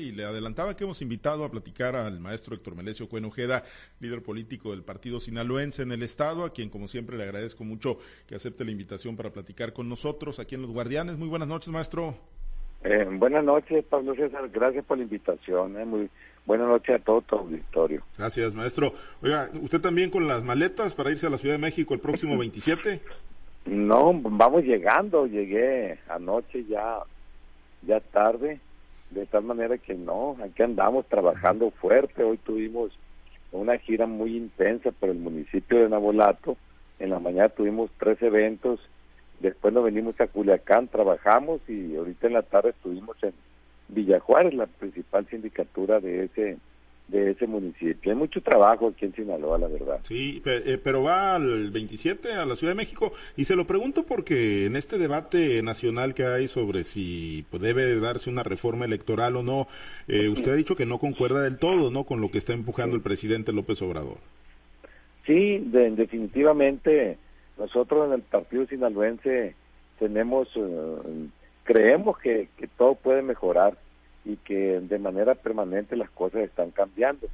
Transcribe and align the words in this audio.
Y 0.00 0.12
le 0.12 0.24
adelantaba 0.24 0.76
que 0.76 0.84
hemos 0.84 1.02
invitado 1.02 1.44
a 1.44 1.50
platicar 1.50 1.96
al 1.96 2.20
maestro 2.20 2.54
Héctor 2.54 2.76
Melesio 2.76 3.08
Cuenojeda, 3.08 3.64
líder 4.00 4.22
político 4.22 4.70
del 4.70 4.82
partido 4.82 5.18
sinaloense 5.18 5.82
en 5.82 5.92
el 5.92 6.02
Estado, 6.02 6.44
a 6.44 6.52
quien 6.52 6.70
como 6.70 6.86
siempre 6.86 7.16
le 7.16 7.24
agradezco 7.24 7.64
mucho 7.64 7.98
que 8.26 8.34
acepte 8.36 8.64
la 8.64 8.70
invitación 8.70 9.16
para 9.16 9.30
platicar 9.30 9.72
con 9.72 9.88
nosotros 9.88 10.38
aquí 10.38 10.54
en 10.54 10.62
Los 10.62 10.70
Guardianes. 10.70 11.16
Muy 11.16 11.28
buenas 11.28 11.48
noches, 11.48 11.70
maestro. 11.70 12.14
Eh, 12.84 13.06
buenas 13.10 13.44
noches, 13.44 13.84
Pablo 13.86 14.14
César. 14.14 14.48
Gracias 14.50 14.84
por 14.84 14.98
la 14.98 15.04
invitación. 15.04 15.80
Eh. 15.80 15.84
Muy 15.84 16.08
buenas 16.46 16.68
noches 16.68 17.00
a 17.00 17.04
todo 17.04 17.20
tu 17.22 17.36
auditorio. 17.36 18.02
Gracias, 18.16 18.54
maestro. 18.54 18.92
Oiga, 19.20 19.50
¿usted 19.60 19.80
también 19.80 20.10
con 20.10 20.28
las 20.28 20.44
maletas 20.44 20.94
para 20.94 21.10
irse 21.10 21.26
a 21.26 21.30
la 21.30 21.38
Ciudad 21.38 21.54
de 21.54 21.60
México 21.60 21.94
el 21.94 22.00
próximo 22.00 22.38
27? 22.38 23.00
no, 23.66 24.12
vamos 24.14 24.62
llegando. 24.62 25.26
Llegué 25.26 25.98
anoche 26.08 26.64
ya, 26.66 27.00
ya 27.82 27.98
tarde 28.00 28.60
de 29.10 29.26
tal 29.26 29.44
manera 29.44 29.78
que 29.78 29.94
no, 29.94 30.36
aquí 30.42 30.62
andamos 30.62 31.06
trabajando 31.06 31.70
fuerte. 31.70 32.22
Hoy 32.22 32.38
tuvimos 32.38 32.92
una 33.52 33.78
gira 33.78 34.06
muy 34.06 34.36
intensa 34.36 34.90
por 34.92 35.08
el 35.08 35.18
municipio 35.18 35.80
de 35.80 35.88
Nabolato. 35.88 36.56
En 36.98 37.10
la 37.10 37.18
mañana 37.18 37.48
tuvimos 37.48 37.90
tres 37.98 38.20
eventos. 38.22 38.80
Después 39.40 39.72
nos 39.72 39.84
venimos 39.84 40.20
a 40.20 40.26
Culiacán, 40.26 40.88
trabajamos 40.88 41.60
y 41.68 41.94
ahorita 41.96 42.26
en 42.26 42.32
la 42.32 42.42
tarde 42.42 42.70
estuvimos 42.70 43.16
en 43.22 43.32
Villajuárez, 43.88 44.54
la 44.54 44.66
principal 44.66 45.26
sindicatura 45.28 46.00
de 46.00 46.24
ese 46.24 46.58
de 47.08 47.30
ese 47.30 47.46
municipio. 47.46 48.12
Hay 48.12 48.18
mucho 48.18 48.40
trabajo 48.42 48.88
aquí 48.88 49.06
en 49.06 49.14
Sinaloa, 49.14 49.58
la 49.58 49.68
verdad. 49.68 50.00
Sí, 50.02 50.42
eh, 50.44 50.78
pero 50.82 51.02
va 51.02 51.34
al 51.34 51.70
27 51.70 52.32
a 52.32 52.44
la 52.44 52.54
Ciudad 52.54 52.72
de 52.72 52.76
México 52.76 53.12
y 53.36 53.44
se 53.44 53.56
lo 53.56 53.66
pregunto 53.66 54.04
porque 54.04 54.66
en 54.66 54.76
este 54.76 54.98
debate 54.98 55.62
nacional 55.62 56.14
que 56.14 56.24
hay 56.24 56.48
sobre 56.48 56.84
si 56.84 57.46
debe 57.50 57.98
darse 57.98 58.28
una 58.28 58.42
reforma 58.42 58.84
electoral 58.84 59.36
o 59.36 59.42
no, 59.42 59.68
eh, 60.06 60.28
usted 60.28 60.52
ha 60.52 60.56
dicho 60.56 60.76
que 60.76 60.86
no 60.86 60.98
concuerda 60.98 61.42
del 61.42 61.58
todo, 61.58 61.90
¿no? 61.90 62.04
Con 62.04 62.20
lo 62.20 62.30
que 62.30 62.38
está 62.38 62.52
empujando 62.52 62.94
el 62.94 63.02
presidente 63.02 63.52
López 63.52 63.80
Obrador. 63.80 64.18
Sí, 65.26 65.58
definitivamente 65.70 67.18
nosotros 67.58 68.06
en 68.06 68.14
el 68.14 68.22
Partido 68.22 68.66
Sinaloense 68.66 69.54
tenemos, 69.98 70.48
eh, 70.56 71.26
creemos 71.64 72.18
que, 72.18 72.48
que 72.56 72.66
todo 72.66 72.94
puede 72.94 73.22
mejorar 73.22 73.76
y 74.24 74.36
que 74.36 74.80
de 74.80 74.98
manera 74.98 75.34
permanente 75.34 75.96
las 75.96 76.10
cosas 76.10 76.42
están 76.42 76.70
cambiando. 76.70 77.28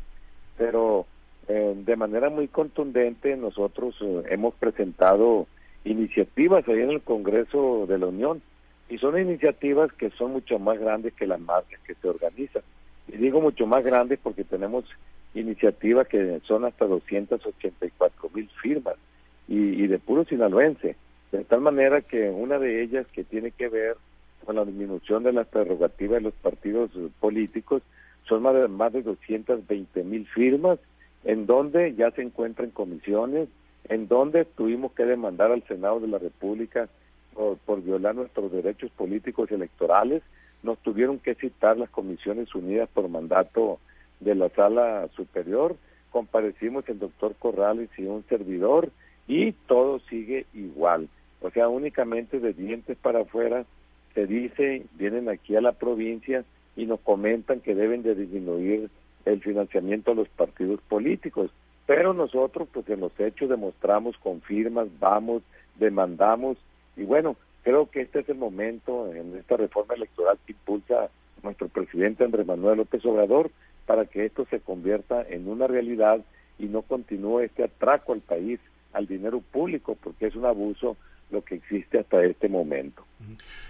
Pero 0.56 1.06
eh, 1.48 1.74
de 1.76 1.96
manera 1.96 2.30
muy 2.30 2.48
contundente 2.48 3.36
nosotros 3.36 3.96
eh, 4.00 4.22
hemos 4.30 4.54
presentado 4.54 5.46
iniciativas 5.84 6.66
ahí 6.68 6.80
en 6.80 6.90
el 6.90 7.02
Congreso 7.02 7.86
de 7.86 7.98
la 7.98 8.06
Unión 8.06 8.40
y 8.88 8.98
son 8.98 9.18
iniciativas 9.18 9.92
que 9.92 10.10
son 10.10 10.32
mucho 10.32 10.58
más 10.58 10.78
grandes 10.78 11.12
que 11.14 11.26
las 11.26 11.40
marcas 11.40 11.80
que 11.86 11.94
se 11.94 12.08
organizan. 12.08 12.62
Y 13.08 13.16
digo 13.16 13.40
mucho 13.40 13.66
más 13.66 13.84
grandes 13.84 14.18
porque 14.22 14.44
tenemos 14.44 14.84
iniciativas 15.34 16.06
que 16.08 16.40
son 16.46 16.64
hasta 16.64 16.86
284 16.86 18.30
mil 18.34 18.48
firmas 18.62 18.94
y, 19.48 19.84
y 19.84 19.86
de 19.86 19.98
puro 19.98 20.24
sinaloense. 20.24 20.96
De 21.32 21.44
tal 21.44 21.60
manera 21.60 22.00
que 22.00 22.30
una 22.30 22.58
de 22.58 22.82
ellas 22.82 23.06
que 23.12 23.24
tiene 23.24 23.50
que 23.50 23.68
ver 23.68 23.96
con 24.44 24.56
la 24.56 24.64
disminución 24.64 25.22
de 25.22 25.32
las 25.32 25.46
prerrogativas 25.48 26.16
de 26.16 26.22
los 26.22 26.34
partidos 26.34 26.90
políticos, 27.20 27.82
son 28.28 28.42
más 28.42 28.54
de, 28.54 28.68
más 28.68 28.92
de 28.92 29.02
220 29.02 30.04
mil 30.04 30.26
firmas, 30.28 30.78
en 31.24 31.46
donde 31.46 31.94
ya 31.94 32.10
se 32.12 32.22
encuentran 32.22 32.70
comisiones, 32.70 33.48
en 33.88 34.08
donde 34.08 34.44
tuvimos 34.44 34.92
que 34.92 35.04
demandar 35.04 35.52
al 35.52 35.62
Senado 35.64 36.00
de 36.00 36.08
la 36.08 36.18
República 36.18 36.88
por, 37.34 37.82
violar 37.82 38.14
nuestros 38.14 38.52
derechos 38.52 38.90
políticos 38.92 39.50
y 39.50 39.54
electorales, 39.54 40.22
nos 40.62 40.78
tuvieron 40.78 41.18
que 41.18 41.34
citar 41.34 41.76
las 41.76 41.90
comisiones 41.90 42.54
unidas 42.54 42.88
por 42.92 43.08
mandato 43.08 43.78
de 44.20 44.34
la 44.34 44.48
sala 44.50 45.08
superior, 45.16 45.76
comparecimos 46.10 46.88
el 46.88 46.98
doctor 46.98 47.34
Corrales 47.38 47.90
y 47.98 48.04
un 48.04 48.24
servidor, 48.28 48.90
y 49.26 49.52
todo 49.66 49.98
sigue 50.08 50.46
igual. 50.54 51.08
O 51.40 51.50
sea, 51.50 51.68
únicamente 51.68 52.40
de 52.40 52.52
dientes 52.52 52.96
para 52.96 53.22
afuera 53.22 53.66
se 54.14 54.26
dice, 54.26 54.86
vienen 54.94 55.28
aquí 55.28 55.56
a 55.56 55.60
la 55.60 55.72
provincia 55.72 56.44
y 56.76 56.86
nos 56.86 57.00
comentan 57.00 57.60
que 57.60 57.74
deben 57.74 58.02
de 58.02 58.14
disminuir 58.14 58.90
el 59.24 59.40
financiamiento 59.40 60.12
a 60.12 60.14
los 60.14 60.28
partidos 60.28 60.80
políticos. 60.88 61.50
Pero 61.86 62.14
nosotros, 62.14 62.68
pues 62.72 62.88
en 62.88 63.00
los 63.00 63.18
hechos 63.18 63.48
demostramos 63.48 64.16
con 64.18 64.40
firmas, 64.40 64.88
vamos, 64.98 65.42
demandamos, 65.76 66.56
y 66.96 67.04
bueno, 67.04 67.36
creo 67.62 67.90
que 67.90 68.02
este 68.02 68.20
es 68.20 68.28
el 68.28 68.36
momento 68.36 69.12
en 69.12 69.36
esta 69.36 69.56
reforma 69.56 69.94
electoral 69.94 70.38
que 70.46 70.52
impulsa 70.52 71.10
nuestro 71.42 71.68
presidente 71.68 72.24
Andrés 72.24 72.46
Manuel 72.46 72.78
López 72.78 73.04
Obrador 73.04 73.50
para 73.86 74.06
que 74.06 74.24
esto 74.24 74.46
se 74.50 74.60
convierta 74.60 75.22
en 75.28 75.48
una 75.48 75.66
realidad 75.66 76.20
y 76.58 76.66
no 76.66 76.82
continúe 76.82 77.40
este 77.40 77.64
atraco 77.64 78.12
al 78.12 78.20
país, 78.20 78.60
al 78.92 79.06
dinero 79.06 79.40
público, 79.40 79.96
porque 80.02 80.26
es 80.26 80.36
un 80.36 80.46
abuso 80.46 80.96
lo 81.34 81.42
que 81.42 81.56
existe 81.56 81.98
hasta 81.98 82.24
este 82.24 82.48
momento. 82.48 83.04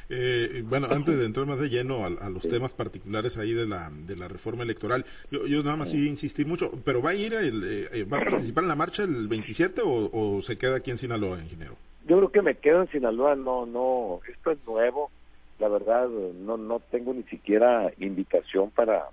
Eh, 0.08 0.62
bueno, 0.66 0.86
antes 0.90 1.18
de 1.18 1.24
entrar 1.24 1.46
más 1.46 1.58
de 1.58 1.68
lleno 1.68 2.04
a, 2.04 2.30
los 2.30 2.46
temas 2.48 2.72
particulares 2.72 3.38
ahí 3.38 3.52
de 3.52 3.66
la, 3.66 3.90
de 3.90 4.16
la 4.16 4.28
reforma 4.28 4.62
electoral, 4.62 5.04
yo, 5.30 5.46
yo 5.46 5.62
nada 5.62 5.76
más 5.76 5.90
sí. 5.90 6.08
insistir 6.08 6.46
mucho, 6.46 6.70
pero 6.84 7.00
¿va 7.02 7.10
a 7.10 7.14
ir, 7.14 7.32
el, 7.34 7.64
eh, 7.64 7.88
eh, 7.92 8.04
va 8.04 8.18
a 8.18 8.24
participar 8.24 8.64
en 8.64 8.68
la 8.68 8.76
marcha 8.76 9.02
el 9.02 9.26
27 9.26 9.80
o, 9.84 10.40
se 10.42 10.58
queda 10.58 10.76
aquí 10.76 10.90
en 10.90 10.98
Sinaloa, 10.98 11.40
ingeniero? 11.40 11.76
Yo 12.06 12.18
creo 12.18 12.30
que 12.30 12.42
me 12.42 12.54
quedo 12.56 12.82
en 12.82 12.90
Sinaloa, 12.90 13.34
no, 13.34 13.64
no, 13.64 14.20
esto 14.30 14.50
es 14.50 14.58
nuevo, 14.66 15.10
la 15.58 15.68
verdad 15.68 16.08
no, 16.08 16.58
no 16.58 16.80
tengo 16.90 17.14
ni 17.14 17.22
siquiera 17.24 17.90
invitación 17.98 18.70
para, 18.70 19.06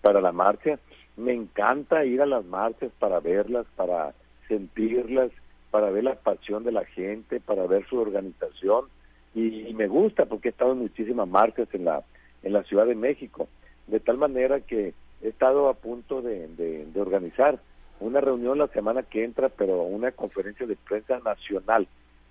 para 0.00 0.22
la 0.22 0.32
marcha, 0.32 0.78
me 1.18 1.34
encanta 1.34 2.06
ir 2.06 2.22
a 2.22 2.26
las 2.26 2.46
marchas 2.46 2.90
para 2.98 3.20
verlas, 3.20 3.66
para 3.76 4.14
sentirlas, 4.48 5.30
para 5.70 5.90
ver 5.90 6.04
la 6.04 6.14
pasión 6.14 6.64
de 6.64 6.72
la 6.72 6.84
gente, 6.84 7.40
para 7.40 7.66
ver 7.66 7.86
su 7.88 7.98
organización 7.98 8.86
y, 9.34 9.72
me 9.74 9.86
gusta 9.86 10.24
porque 10.24 10.48
he 10.48 10.50
estado 10.50 10.72
en 10.72 10.78
muchísimas 10.78 11.28
marchas 11.28 11.68
en 11.72 11.84
la 11.84 12.02
en 12.42 12.52
la 12.52 12.62
Ciudad 12.62 12.86
de 12.86 12.94
México, 12.94 13.48
de 13.86 14.00
tal 14.00 14.16
manera 14.16 14.60
que 14.60 14.94
he 15.22 15.28
estado 15.28 15.68
a 15.68 15.74
punto 15.74 16.22
de, 16.22 16.46
de, 16.48 17.00
organizar 17.00 17.58
una 18.00 18.20
reunión 18.20 18.58
la 18.58 18.68
semana 18.68 19.02
que 19.02 19.24
entra, 19.24 19.48
pero 19.48 19.82
una 19.82 20.12
conferencia 20.12 20.66
de 20.66 20.76
prensa 20.76 21.18
nacional 21.18 21.88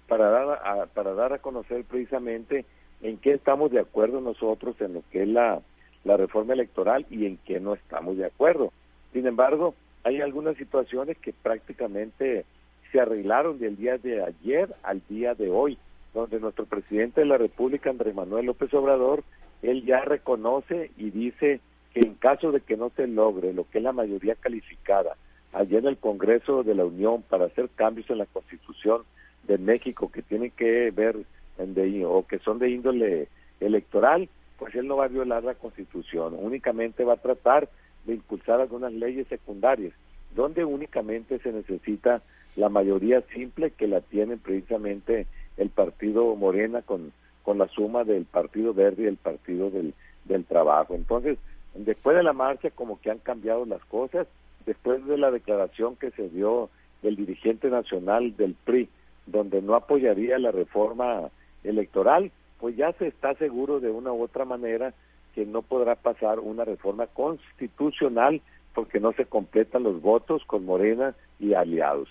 para 0.08 0.30
dar 0.30 0.62
a, 0.66 0.86
para 0.86 1.14
dar 1.14 1.34
a 1.34 1.40
conocer 1.40 1.84
precisamente 1.84 2.66
en 3.02 3.18
qué 3.18 3.34
estamos 3.34 3.72
de 3.72 3.80
acuerdo 3.80 4.22
nosotros 4.22 4.80
en 4.80 4.94
lo 4.94 5.04
que 5.12 5.24
es 5.24 5.28
la, 5.28 5.60
la 6.06 6.18
reforma 6.18 6.54
electoral 6.54 7.06
y 7.10 7.26
en 7.26 7.38
qué 7.46 7.60
no 7.60 7.74
estamos 7.74 8.18
de 8.18 8.26
acuerdo. 8.26 8.72
Sin 9.12 9.28
embargo, 9.28 9.76
hay 10.04 10.22
algunas 10.22 10.56
situaciones 10.56 11.18
que 11.18 11.34
prácticamente 11.34 12.46
se 12.92 13.00
arreglaron 13.00 13.60
del 13.60 13.78
día 13.78 13.98
de 13.98 14.24
ayer 14.24 14.74
al 14.84 15.02
día 15.10 15.34
de 15.36 15.50
hoy, 15.50 15.78
donde 16.14 16.40
nuestro 16.40 16.66
presidente 16.66 17.22
de 17.22 17.28
la 17.28 17.38
República, 17.38 17.90
Andrés 17.90 18.16
Manuel 18.16 18.46
López 18.46 18.74
Obrador, 18.74 19.24
él 19.62 19.86
ya 19.86 20.02
reconoce 20.02 20.92
y 20.98 21.10
dice 21.10 21.60
que 21.94 22.02
en 22.02 22.16
caso 22.16 22.52
de 22.52 22.62
que 22.62 22.78
no 22.78 22.92
se 22.96 23.08
logre 23.08 23.54
lo 23.54 23.70
que 23.70 23.80
es 23.80 23.84
la 23.84 23.92
mayoría 23.92 24.36
calificada 24.36 25.16
allá 25.54 25.80
en 25.80 25.88
el 25.88 25.98
Congreso 25.98 26.64
de 26.64 26.76
la 26.76 26.86
Unión 26.86 27.24
para 27.24 27.46
hacer 27.46 27.70
cambios 27.76 28.10
en 28.10 28.20
la 28.20 28.26
Constitución 28.26 29.04
de 29.48 29.58
México 29.58 30.12
que 30.12 30.22
tienen 30.22 30.52
que 30.52 30.92
ver 30.92 31.18
en 31.58 31.74
de, 31.74 32.06
o 32.06 32.26
que 32.28 32.40
son 32.40 32.60
de 32.60 32.70
índole 32.70 33.28
electoral, 33.60 34.30
pues 34.60 34.76
él 34.76 34.88
no 34.88 34.98
va 34.98 35.06
a 35.06 35.10
violar 35.10 35.44
la 35.44 35.56
Constitución, 35.56 36.36
únicamente 36.38 37.04
va 37.04 37.14
a 37.14 37.22
tratar 37.22 37.70
de 38.06 38.16
impulsar 38.16 38.62
algunas 38.62 38.94
leyes 38.94 39.28
secundarias, 39.28 39.94
donde 40.36 40.64
únicamente 40.66 41.40
se 41.40 41.52
necesita 41.52 42.22
la 42.58 42.70
mayoría 42.70 43.22
simple 43.34 43.72
que 43.72 43.88
la 43.88 44.02
tiene 44.02 44.36
precisamente 44.36 45.28
el 45.58 45.70
partido 45.70 46.36
Morena 46.36 46.82
con, 46.82 47.14
con 47.44 47.60
la 47.60 47.68
suma 47.68 48.04
del 48.04 48.26
Partido 48.26 48.74
Verde 48.74 49.04
y 49.04 49.08
el 49.08 49.18
Partido 49.18 49.70
del, 49.70 49.94
del 50.26 50.44
Trabajo. 50.44 50.96
Entonces, 50.96 51.38
después 51.76 52.18
de 52.18 52.24
la 52.24 52.34
marcha 52.34 52.72
como 52.72 53.00
que 53.00 53.12
han 53.12 53.20
cambiado 53.20 53.66
las 53.66 53.86
cosas, 53.86 54.28
después 54.66 55.06
de 55.06 55.18
la 55.18 55.30
declaración 55.32 55.96
que 55.96 56.12
se 56.12 56.30
dio 56.30 56.70
del 57.04 57.16
dirigente 57.16 57.70
nacional 57.70 58.36
del 58.36 58.56
PRI, 58.66 58.90
donde 59.28 59.62
no 59.62 59.76
apoyaría 59.76 60.40
la 60.40 60.52
reforma 60.52 61.30
electoral, 61.64 62.32
pues 62.60 62.76
ya 62.76 62.92
se 62.94 63.08
está 63.08 63.36
seguro 63.36 63.80
de 63.80 63.92
una 63.92 64.12
u 64.12 64.24
otra 64.24 64.46
manera 64.46 64.96
que 65.36 65.46
no 65.46 65.62
podrá 65.62 65.96
pasar 65.96 66.40
una 66.40 66.66
reforma 66.66 67.06
constitucional 67.06 68.42
porque 68.74 69.00
no 69.00 69.12
se 69.14 69.26
completan 69.26 69.84
los 69.84 70.02
votos 70.02 70.44
con 70.46 70.66
Morena 70.66 71.14
y 71.40 71.54
aliados. 71.54 72.10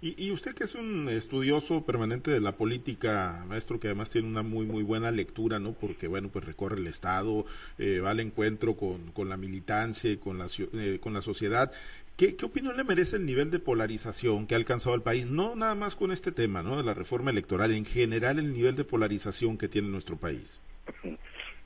Y, 0.00 0.30
usted 0.30 0.54
que 0.54 0.62
es 0.62 0.76
un 0.76 1.08
estudioso 1.08 1.84
permanente 1.84 2.30
de 2.30 2.40
la 2.40 2.52
política, 2.52 3.44
maestro, 3.48 3.80
que 3.80 3.88
además 3.88 4.10
tiene 4.10 4.28
una 4.28 4.44
muy 4.44 4.64
muy 4.64 4.84
buena 4.84 5.10
lectura, 5.10 5.58
¿no? 5.58 5.72
Porque 5.72 6.06
bueno, 6.06 6.28
pues 6.28 6.44
recorre 6.44 6.76
el 6.76 6.86
estado, 6.86 7.46
eh, 7.78 7.98
va 7.98 8.10
al 8.10 8.20
encuentro 8.20 8.76
con, 8.76 9.10
con 9.10 9.28
la 9.28 9.36
militancia 9.36 10.08
y 10.10 10.16
con 10.16 10.38
la 10.38 10.46
eh, 10.74 10.98
con 11.00 11.14
la 11.14 11.22
sociedad. 11.22 11.72
¿Qué, 12.16 12.36
¿Qué 12.36 12.46
opinión 12.46 12.76
le 12.76 12.84
merece 12.84 13.16
el 13.16 13.26
nivel 13.26 13.50
de 13.50 13.58
polarización 13.58 14.46
que 14.46 14.54
ha 14.54 14.58
alcanzado 14.58 14.94
el 14.94 15.02
país? 15.02 15.26
No 15.26 15.56
nada 15.56 15.74
más 15.74 15.96
con 15.96 16.12
este 16.12 16.30
tema, 16.30 16.62
¿no? 16.62 16.76
De 16.76 16.84
la 16.84 16.94
reforma 16.94 17.30
electoral, 17.30 17.72
en 17.72 17.84
general 17.84 18.38
el 18.38 18.52
nivel 18.52 18.76
de 18.76 18.84
polarización 18.84 19.58
que 19.58 19.68
tiene 19.68 19.88
nuestro 19.88 20.16
país. 20.16 20.60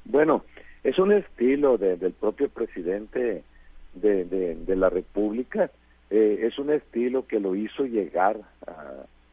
Bueno, 0.04 0.44
es 0.84 0.98
un 0.98 1.12
estilo 1.12 1.78
del 1.78 2.12
propio 2.12 2.48
presidente 2.48 3.44
de, 3.94 4.24
de, 4.24 4.76
la 4.76 4.90
República, 4.90 5.70
eh, 6.12 6.46
es 6.46 6.58
un 6.58 6.70
estilo 6.70 7.26
que 7.26 7.40
lo 7.40 7.54
hizo 7.54 7.86
llegar 7.86 8.38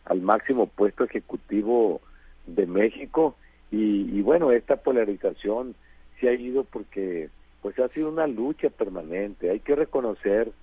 al 0.05 0.21
máximo 0.21 0.67
puesto 0.67 1.03
ejecutivo 1.03 1.99
de 2.47 2.65
México 2.65 3.35
y, 3.69 4.17
y 4.17 4.21
bueno, 4.21 4.51
esta 4.51 4.77
polarización 4.77 5.75
se 6.19 6.29
ha 6.29 6.33
ido 6.33 6.63
porque 6.63 7.27
pues 7.61 7.77
ha 7.79 7.89
sido 7.89 8.07
una 8.07 8.27
lucha 8.27 8.69
permanente. 8.69 9.49
Hay 9.49 9.59
que 9.59 9.75
reconocer 9.75 10.53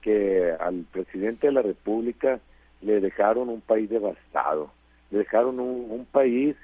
que 0.00 0.52
al 0.58 0.86
presidente 0.90 1.48
de 1.48 1.52
la 1.52 1.60
República 1.60 2.40
le 2.80 3.00
dejaron 3.00 3.50
un 3.50 3.60
país 3.60 3.90
devastado, 3.90 4.70
le 5.10 5.18
dejaron 5.18 5.60
un, 5.60 6.06
país 6.10 6.56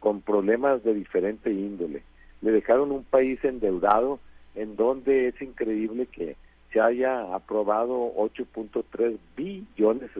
con 0.00 0.20
problemas 0.20 0.82
de 0.82 0.94
diferente 0.94 1.52
índole, 1.52 2.02
le 2.40 2.50
dejaron 2.50 2.90
un 2.90 3.04
país 3.04 3.38
endeudado 3.44 4.18
en 4.56 4.74
donde 4.74 5.28
es 5.28 5.40
increíble 5.40 6.06
que 6.06 6.36
se 6.72 6.80
haya 6.80 7.34
aprobado 7.34 8.14
8.3 8.16 9.18
billones 9.36 10.10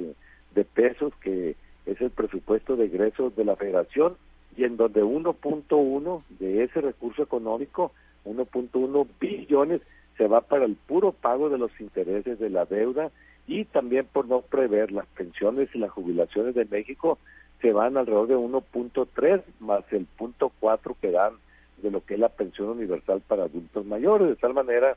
de 0.54 0.64
pesos, 0.64 1.12
que 1.22 1.56
es 1.86 2.00
el 2.00 2.10
presupuesto 2.10 2.76
de 2.76 2.86
egresos 2.86 3.34
de 3.36 3.44
la 3.44 3.56
federación, 3.56 4.16
y 4.56 4.64
en 4.64 4.76
donde 4.76 5.02
1.1 5.02 6.22
de 6.38 6.64
ese 6.64 6.80
recurso 6.80 7.22
económico, 7.22 7.92
1.1 8.24 9.06
billones, 9.18 9.80
se 10.18 10.26
va 10.26 10.42
para 10.42 10.66
el 10.66 10.76
puro 10.76 11.12
pago 11.12 11.48
de 11.48 11.58
los 11.58 11.70
intereses 11.80 12.38
de 12.38 12.50
la 12.50 12.66
deuda 12.66 13.10
y 13.46 13.64
también 13.64 14.06
por 14.06 14.26
no 14.26 14.42
prever 14.42 14.92
las 14.92 15.06
pensiones 15.06 15.70
y 15.74 15.78
las 15.78 15.90
jubilaciones 15.90 16.54
de 16.54 16.66
México 16.66 17.18
se 17.60 17.72
van 17.72 17.96
alrededor 17.96 18.28
de 18.28 18.36
1.3 18.36 19.42
más 19.60 19.84
el 19.90 20.04
punto 20.04 20.52
4 20.60 20.96
que 21.00 21.10
dan 21.10 21.32
de 21.78 21.90
lo 21.90 22.04
que 22.04 22.14
es 22.14 22.20
la 22.20 22.28
pensión 22.28 22.68
universal 22.68 23.22
para 23.26 23.44
adultos 23.44 23.84
mayores, 23.86 24.28
de 24.28 24.36
tal 24.36 24.54
manera 24.54 24.96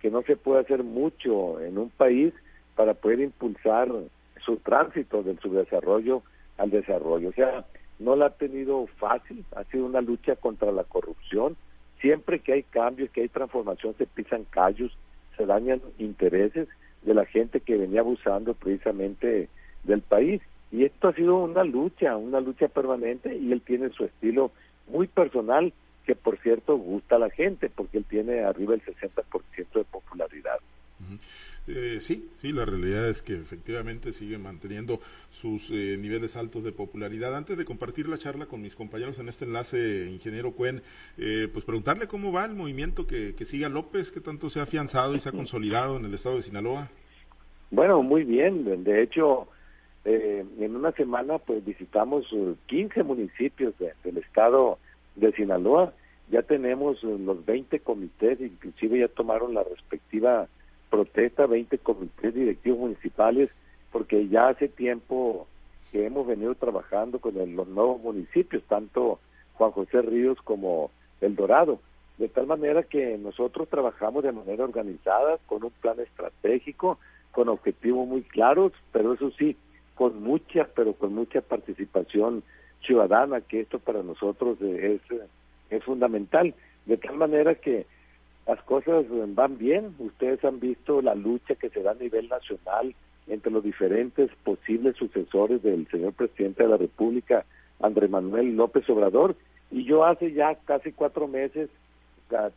que 0.00 0.10
no 0.10 0.22
se 0.22 0.36
puede 0.36 0.60
hacer 0.60 0.82
mucho 0.82 1.60
en 1.60 1.78
un 1.78 1.90
país 1.90 2.32
para 2.74 2.94
poder 2.94 3.20
impulsar 3.20 3.88
su 4.44 4.56
tránsito 4.58 5.22
del 5.22 5.38
subdesarrollo 5.40 6.22
al 6.58 6.70
desarrollo. 6.70 7.30
O 7.30 7.32
sea, 7.32 7.64
no 7.98 8.16
la 8.16 8.26
ha 8.26 8.30
tenido 8.30 8.86
fácil, 8.98 9.44
ha 9.54 9.64
sido 9.64 9.86
una 9.86 10.00
lucha 10.00 10.36
contra 10.36 10.70
la 10.72 10.84
corrupción. 10.84 11.56
Siempre 12.00 12.40
que 12.40 12.52
hay 12.52 12.62
cambios, 12.62 13.10
que 13.10 13.22
hay 13.22 13.28
transformación, 13.28 13.94
se 13.96 14.06
pisan 14.06 14.44
callos, 14.50 14.96
se 15.36 15.46
dañan 15.46 15.80
intereses 15.98 16.68
de 17.02 17.14
la 17.14 17.24
gente 17.24 17.60
que 17.60 17.76
venía 17.76 18.00
abusando 18.00 18.54
precisamente 18.54 19.48
del 19.84 20.02
país. 20.02 20.42
Y 20.70 20.84
esto 20.84 21.08
ha 21.08 21.14
sido 21.14 21.36
una 21.38 21.64
lucha, 21.64 22.16
una 22.16 22.40
lucha 22.40 22.68
permanente 22.68 23.34
y 23.34 23.52
él 23.52 23.62
tiene 23.62 23.90
su 23.90 24.04
estilo 24.04 24.50
muy 24.88 25.06
personal 25.06 25.72
que 26.06 26.14
por 26.14 26.38
cierto 26.38 26.76
gusta 26.76 27.16
a 27.16 27.18
la 27.18 27.30
gente 27.30 27.68
porque 27.68 27.98
él 27.98 28.04
tiene 28.08 28.40
arriba 28.44 28.74
el 28.74 28.82
60% 28.82 29.72
de 29.74 29.84
popularidad. 29.84 30.58
Eh, 31.68 31.98
sí, 32.00 32.30
sí, 32.40 32.52
la 32.52 32.64
realidad 32.64 33.08
es 33.08 33.22
que 33.22 33.34
efectivamente 33.34 34.12
sigue 34.12 34.38
manteniendo 34.38 35.00
sus 35.30 35.68
eh, 35.72 35.96
niveles 35.98 36.36
altos 36.36 36.62
de 36.62 36.70
popularidad. 36.70 37.34
Antes 37.34 37.58
de 37.58 37.64
compartir 37.64 38.08
la 38.08 38.18
charla 38.18 38.46
con 38.46 38.62
mis 38.62 38.76
compañeros 38.76 39.18
en 39.18 39.28
este 39.28 39.46
enlace, 39.46 40.08
ingeniero 40.08 40.52
Cuen, 40.52 40.82
eh, 41.18 41.48
pues 41.52 41.64
preguntarle 41.64 42.06
cómo 42.06 42.30
va 42.30 42.44
el 42.44 42.54
movimiento 42.54 43.04
que, 43.04 43.34
que 43.34 43.44
sigue 43.44 43.64
a 43.64 43.68
López, 43.68 44.12
que 44.12 44.20
tanto 44.20 44.48
se 44.48 44.60
ha 44.60 44.62
afianzado 44.62 45.16
y 45.16 45.20
se 45.20 45.28
ha 45.28 45.32
consolidado 45.32 45.96
en 45.96 46.04
el 46.04 46.14
estado 46.14 46.36
de 46.36 46.42
Sinaloa. 46.42 46.88
Bueno, 47.72 48.00
muy 48.00 48.22
bien. 48.22 48.84
De 48.84 49.02
hecho, 49.02 49.48
en 50.04 50.76
una 50.76 50.92
semana 50.92 51.38
pues 51.38 51.64
visitamos 51.64 52.26
15 52.66 53.02
municipios 53.02 53.74
del 54.04 54.18
estado 54.18 54.78
de 55.16 55.32
Sinaloa. 55.32 55.92
Ya 56.30 56.42
tenemos 56.42 57.02
los 57.02 57.44
20 57.44 57.80
comités, 57.80 58.40
inclusive 58.40 59.00
ya 59.00 59.08
tomaron 59.08 59.54
la 59.54 59.64
respectiva 59.64 60.48
protesta 60.90 61.46
20 61.46 61.78
comités 61.78 62.34
directivos 62.34 62.78
municipales 62.78 63.50
porque 63.92 64.28
ya 64.28 64.48
hace 64.48 64.68
tiempo 64.68 65.46
que 65.90 66.06
hemos 66.06 66.26
venido 66.26 66.54
trabajando 66.54 67.18
con 67.18 67.34
los 67.34 67.68
nuevos 67.68 68.00
municipios, 68.02 68.62
tanto 68.64 69.18
Juan 69.54 69.70
José 69.70 70.02
Ríos 70.02 70.38
como 70.42 70.90
El 71.20 71.36
Dorado, 71.36 71.80
de 72.18 72.28
tal 72.28 72.46
manera 72.46 72.82
que 72.82 73.16
nosotros 73.18 73.68
trabajamos 73.68 74.24
de 74.24 74.32
manera 74.32 74.64
organizada, 74.64 75.38
con 75.46 75.64
un 75.64 75.70
plan 75.70 75.98
estratégico, 76.00 76.98
con 77.32 77.48
objetivos 77.48 78.06
muy 78.06 78.22
claros, 78.22 78.72
pero 78.92 79.14
eso 79.14 79.30
sí, 79.38 79.56
con 79.94 80.22
mucha, 80.22 80.68
pero 80.74 80.94
con 80.94 81.14
mucha 81.14 81.40
participación 81.40 82.42
ciudadana, 82.86 83.40
que 83.40 83.60
esto 83.60 83.78
para 83.78 84.02
nosotros 84.02 84.60
es, 84.62 85.00
es 85.70 85.84
fundamental, 85.84 86.54
de 86.86 86.96
tal 86.96 87.16
manera 87.16 87.54
que 87.54 87.86
las 88.46 88.62
cosas 88.62 89.04
van 89.10 89.58
bien. 89.58 89.94
Ustedes 89.98 90.44
han 90.44 90.60
visto 90.60 91.02
la 91.02 91.14
lucha 91.14 91.54
que 91.56 91.68
se 91.70 91.82
da 91.82 91.90
a 91.92 91.94
nivel 91.94 92.28
nacional 92.28 92.94
entre 93.26 93.50
los 93.50 93.64
diferentes 93.64 94.30
posibles 94.44 94.96
sucesores 94.96 95.62
del 95.62 95.88
señor 95.88 96.12
presidente 96.12 96.62
de 96.62 96.68
la 96.68 96.76
República, 96.76 97.44
Andrés 97.80 98.08
Manuel 98.08 98.56
López 98.56 98.88
Obrador. 98.88 99.34
Y 99.70 99.84
yo 99.84 100.04
hace 100.04 100.32
ya 100.32 100.54
casi 100.64 100.92
cuatro 100.92 101.26
meses 101.26 101.68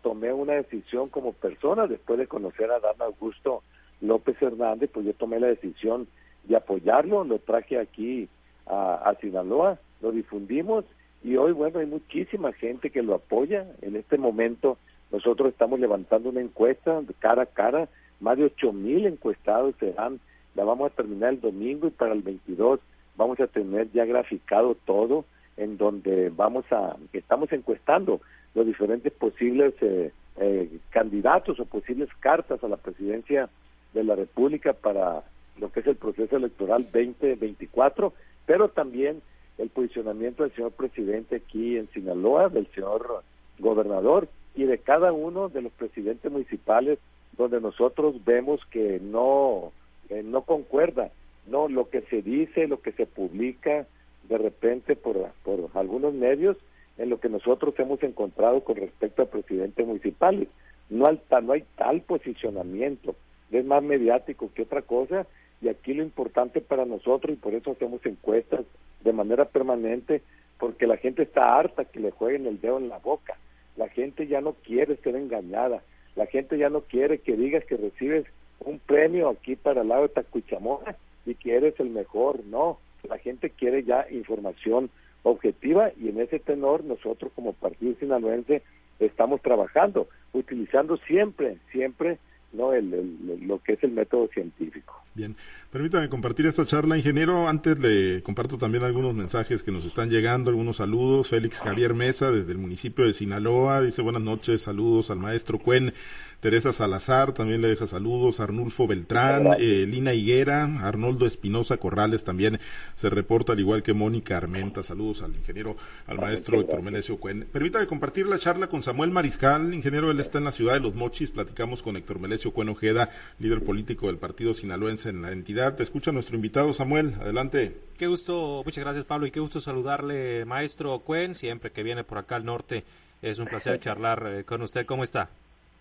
tomé 0.01 0.31
una 0.31 0.53
decisión 0.53 1.09
como 1.09 1.33
persona, 1.33 1.87
después 1.87 2.19
de 2.19 2.27
conocer 2.27 2.71
a 2.71 2.79
Dan 2.79 2.99
Augusto 2.99 3.63
López 4.01 4.41
Hernández, 4.41 4.89
pues 4.93 5.05
yo 5.05 5.13
tomé 5.13 5.39
la 5.39 5.47
decisión 5.47 6.07
de 6.45 6.55
apoyarlo, 6.55 7.23
lo 7.23 7.39
traje 7.39 7.79
aquí 7.79 8.29
a, 8.65 8.95
a 8.95 9.15
Sinaloa, 9.15 9.79
lo 10.01 10.11
difundimos 10.11 10.85
y 11.23 11.35
hoy, 11.35 11.51
bueno, 11.51 11.79
hay 11.79 11.85
muchísima 11.85 12.53
gente 12.53 12.89
que 12.89 13.03
lo 13.03 13.15
apoya. 13.15 13.65
En 13.81 13.95
este 13.95 14.17
momento 14.17 14.77
nosotros 15.11 15.49
estamos 15.49 15.79
levantando 15.79 16.29
una 16.29 16.41
encuesta 16.41 17.01
cara 17.19 17.43
a 17.43 17.47
cara, 17.47 17.89
más 18.19 18.37
de 18.37 18.45
ocho 18.45 18.71
mil 18.71 19.05
encuestados 19.05 19.75
serán, 19.79 20.19
la 20.55 20.63
vamos 20.63 20.91
a 20.91 20.95
terminar 20.95 21.33
el 21.33 21.41
domingo 21.41 21.87
y 21.87 21.91
para 21.91 22.13
el 22.13 22.21
22 22.21 22.79
vamos 23.15 23.39
a 23.39 23.47
tener 23.47 23.91
ya 23.91 24.05
graficado 24.05 24.75
todo 24.85 25.25
en 25.57 25.77
donde 25.77 26.29
vamos 26.29 26.65
a, 26.71 26.95
estamos 27.11 27.51
encuestando 27.51 28.21
los 28.55 28.65
diferentes 28.65 29.11
posibles 29.11 29.73
eh, 29.81 30.11
eh, 30.37 30.69
candidatos 30.89 31.59
o 31.59 31.65
posibles 31.65 32.09
cartas 32.19 32.63
a 32.63 32.67
la 32.67 32.77
presidencia 32.77 33.49
de 33.93 34.03
la 34.03 34.15
República 34.15 34.73
para 34.73 35.23
lo 35.59 35.71
que 35.71 35.81
es 35.81 35.87
el 35.87 35.97
proceso 35.97 36.37
electoral 36.37 36.87
2024, 36.91 38.13
pero 38.45 38.69
también 38.69 39.21
el 39.59 39.69
posicionamiento 39.69 40.43
del 40.43 40.53
señor 40.55 40.71
presidente 40.71 41.35
aquí 41.35 41.77
en 41.77 41.87
Sinaloa, 41.91 42.49
del 42.49 42.67
señor 42.73 43.23
gobernador, 43.59 44.27
y 44.55 44.63
de 44.63 44.79
cada 44.79 45.13
uno 45.13 45.49
de 45.49 45.61
los 45.61 45.71
presidentes 45.73 46.31
municipales 46.31 46.97
donde 47.37 47.61
nosotros 47.61 48.25
vemos 48.25 48.59
que 48.71 48.99
no 48.99 49.71
eh, 50.09 50.23
no 50.23 50.41
concuerda 50.41 51.11
no 51.47 51.67
lo 51.67 51.89
que 51.89 52.01
se 52.01 52.23
dice 52.23 52.67
lo 52.67 52.81
que 52.81 52.91
se 52.93 53.05
publica 53.05 53.85
de 54.27 54.37
repente 54.37 54.95
por 54.95 55.31
por 55.43 55.69
algunos 55.75 56.13
medios 56.13 56.57
en 56.99 57.09
lo 57.09 57.19
que 57.19 57.29
nosotros 57.29 57.73
hemos 57.79 58.03
encontrado 58.03 58.61
con 58.63 58.75
respecto 58.75 59.23
a 59.23 59.29
presidentes 59.29 59.87
municipales. 59.87 60.49
No 60.89 61.07
hay, 61.07 61.19
no 61.41 61.53
hay 61.53 61.63
tal 61.77 62.01
posicionamiento. 62.01 63.15
Es 63.51 63.65
más 63.65 63.81
mediático 63.81 64.51
que 64.53 64.63
otra 64.63 64.81
cosa 64.81 65.25
y 65.61 65.69
aquí 65.69 65.93
lo 65.93 66.03
importante 66.03 66.61
para 66.61 66.85
nosotros 66.85 67.33
y 67.33 67.39
por 67.39 67.55
eso 67.55 67.71
hacemos 67.71 68.05
encuestas 68.05 68.65
de 69.03 69.13
manera 69.13 69.45
permanente 69.45 70.21
porque 70.57 70.87
la 70.87 70.97
gente 70.97 71.23
está 71.23 71.57
harta 71.57 71.85
que 71.85 71.99
le 71.99 72.11
jueguen 72.11 72.45
el 72.45 72.59
dedo 72.59 72.77
en 72.77 72.89
la 72.89 72.99
boca. 72.99 73.37
La 73.77 73.87
gente 73.87 74.27
ya 74.27 74.41
no 74.41 74.53
quiere 74.53 74.97
ser 74.97 75.15
engañada, 75.15 75.81
la 76.15 76.25
gente 76.25 76.57
ya 76.57 76.69
no 76.69 76.81
quiere 76.81 77.19
que 77.19 77.37
digas 77.37 77.63
que 77.65 77.77
recibes 77.77 78.25
un 78.59 78.79
premio 78.79 79.29
aquí 79.29 79.55
para 79.55 79.81
el 79.81 79.87
lado 79.87 80.03
de 80.03 80.09
Tacuichamona 80.09 80.97
y 81.25 81.35
que 81.35 81.55
eres 81.55 81.79
el 81.79 81.89
mejor, 81.89 82.43
no, 82.45 82.79
la 83.07 83.17
gente 83.17 83.51
quiere 83.51 83.83
ya 83.83 84.05
información 84.11 84.89
objetiva 85.23 85.91
y 85.97 86.09
en 86.09 86.19
ese 86.19 86.39
tenor 86.39 86.83
nosotros 86.83 87.31
como 87.35 87.53
partido 87.53 87.95
sinaloense 87.99 88.61
estamos 88.99 89.41
trabajando, 89.41 90.07
utilizando 90.33 90.97
siempre, 90.97 91.57
siempre 91.71 92.17
no 92.53 92.73
el, 92.73 93.17
lo 93.45 93.61
que 93.61 93.73
es 93.73 93.83
el 93.83 93.91
método 93.91 94.27
científico. 94.33 95.03
Bien, 95.13 95.35
permítame 95.71 96.09
compartir 96.09 96.45
esta 96.45 96.65
charla, 96.65 96.97
ingeniero. 96.97 97.47
Antes 97.47 97.79
le 97.79 98.21
comparto 98.23 98.57
también 98.57 98.83
algunos 98.83 99.13
mensajes 99.13 99.63
que 99.63 99.71
nos 99.71 99.85
están 99.85 100.09
llegando, 100.09 100.49
algunos 100.49 100.77
saludos. 100.77 101.29
Félix 101.29 101.59
Javier 101.59 101.93
Mesa, 101.93 102.31
desde 102.31 102.51
el 102.51 102.57
municipio 102.57 103.05
de 103.05 103.13
Sinaloa, 103.13 103.81
dice 103.81 104.01
buenas 104.01 104.21
noches, 104.21 104.61
saludos 104.61 105.11
al 105.11 105.19
maestro 105.19 105.59
Cuen. 105.59 105.93
Teresa 106.39 106.71
Salazar 106.71 107.33
también 107.33 107.61
le 107.61 107.67
deja 107.67 107.85
saludos, 107.85 108.39
Arnulfo 108.39 108.87
Beltrán, 108.87 109.57
eh, 109.59 109.85
Lina 109.85 110.13
Higuera, 110.13 110.63
Arnoldo 110.87 111.25
Espinosa 111.25 111.75
Corrales 111.75 112.23
también 112.23 112.61
se 112.95 113.09
reporta, 113.09 113.51
al 113.51 113.59
igual 113.59 113.83
que 113.83 113.93
Mónica 113.93 114.37
Armenta. 114.37 114.81
Saludos 114.81 115.21
al 115.21 115.35
ingeniero, 115.35 115.75
al 116.07 116.17
maestro 116.17 116.61
Héctor 116.61 116.81
Melesio 116.81 117.17
Cuen. 117.17 117.45
Permítame 117.51 117.87
compartir 117.87 118.25
la 118.25 118.39
charla 118.39 118.67
con 118.67 118.81
Samuel 118.81 119.11
Mariscal, 119.11 119.73
ingeniero, 119.73 120.11
él 120.11 120.19
está 120.21 120.37
en 120.37 120.45
la 120.45 120.53
ciudad 120.53 120.75
de 120.75 120.79
Los 120.79 120.95
Mochis, 120.95 121.29
platicamos 121.31 121.83
con 121.83 121.97
Héctor 121.97 122.19
Melesio 122.19 122.53
Cuen 122.53 122.69
Ojeda, 122.69 123.09
líder 123.39 123.61
político 123.61 124.07
del 124.07 124.17
partido 124.17 124.53
sinaloense 124.53 125.09
en 125.09 125.21
la 125.21 125.33
entidad. 125.33 125.75
Te 125.75 125.83
escucha 125.83 126.13
nuestro 126.13 126.37
invitado, 126.37 126.73
Samuel, 126.73 127.15
adelante. 127.19 127.75
Qué 127.97 128.07
gusto, 128.07 128.61
muchas 128.63 128.85
gracias 128.85 129.03
Pablo 129.03 129.27
y 129.27 129.31
qué 129.31 129.41
gusto 129.41 129.59
saludarle, 129.59 130.45
maestro 130.45 130.99
Cuen, 130.99 131.35
siempre 131.35 131.71
que 131.71 131.83
viene 131.83 132.05
por 132.05 132.17
acá 132.17 132.37
al 132.37 132.45
norte 132.45 132.85
Es 133.21 133.39
un 133.39 133.47
placer 133.47 133.77
charlar 133.81 134.25
eh, 134.25 134.43
con 134.45 134.61
usted. 134.61 134.85
¿Cómo 134.85 135.03
está? 135.03 135.29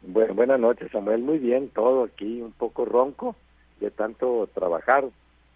Bueno, 0.03 0.35
buenas 0.35 0.61
noches, 0.61 0.91
Samuel. 0.93 1.23
Muy 1.23 1.39
bien, 1.39 1.69
todo 1.69 2.05
aquí 2.05 2.41
un 2.41 2.53
poco 2.53 2.85
ronco 2.85 3.37
de 3.81 3.91
tanto 3.91 4.49
trabajar, 4.55 5.05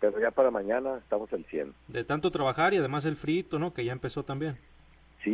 pero 0.01 0.21
ya 0.21 0.31
para 0.31 0.51
mañana 0.51 0.99
estamos 0.99 1.33
al 1.33 1.45
100. 1.45 1.73
De 1.89 2.05
tanto 2.05 2.31
trabajar 2.31 2.75
y 2.75 2.79
además 2.79 3.05
el 3.05 3.17
frito, 3.17 3.59
¿no? 3.59 3.73
Que 3.73 3.85
ya 3.85 3.93
empezó 3.93 4.25
también. 4.25 4.57
Sí, 5.23 5.31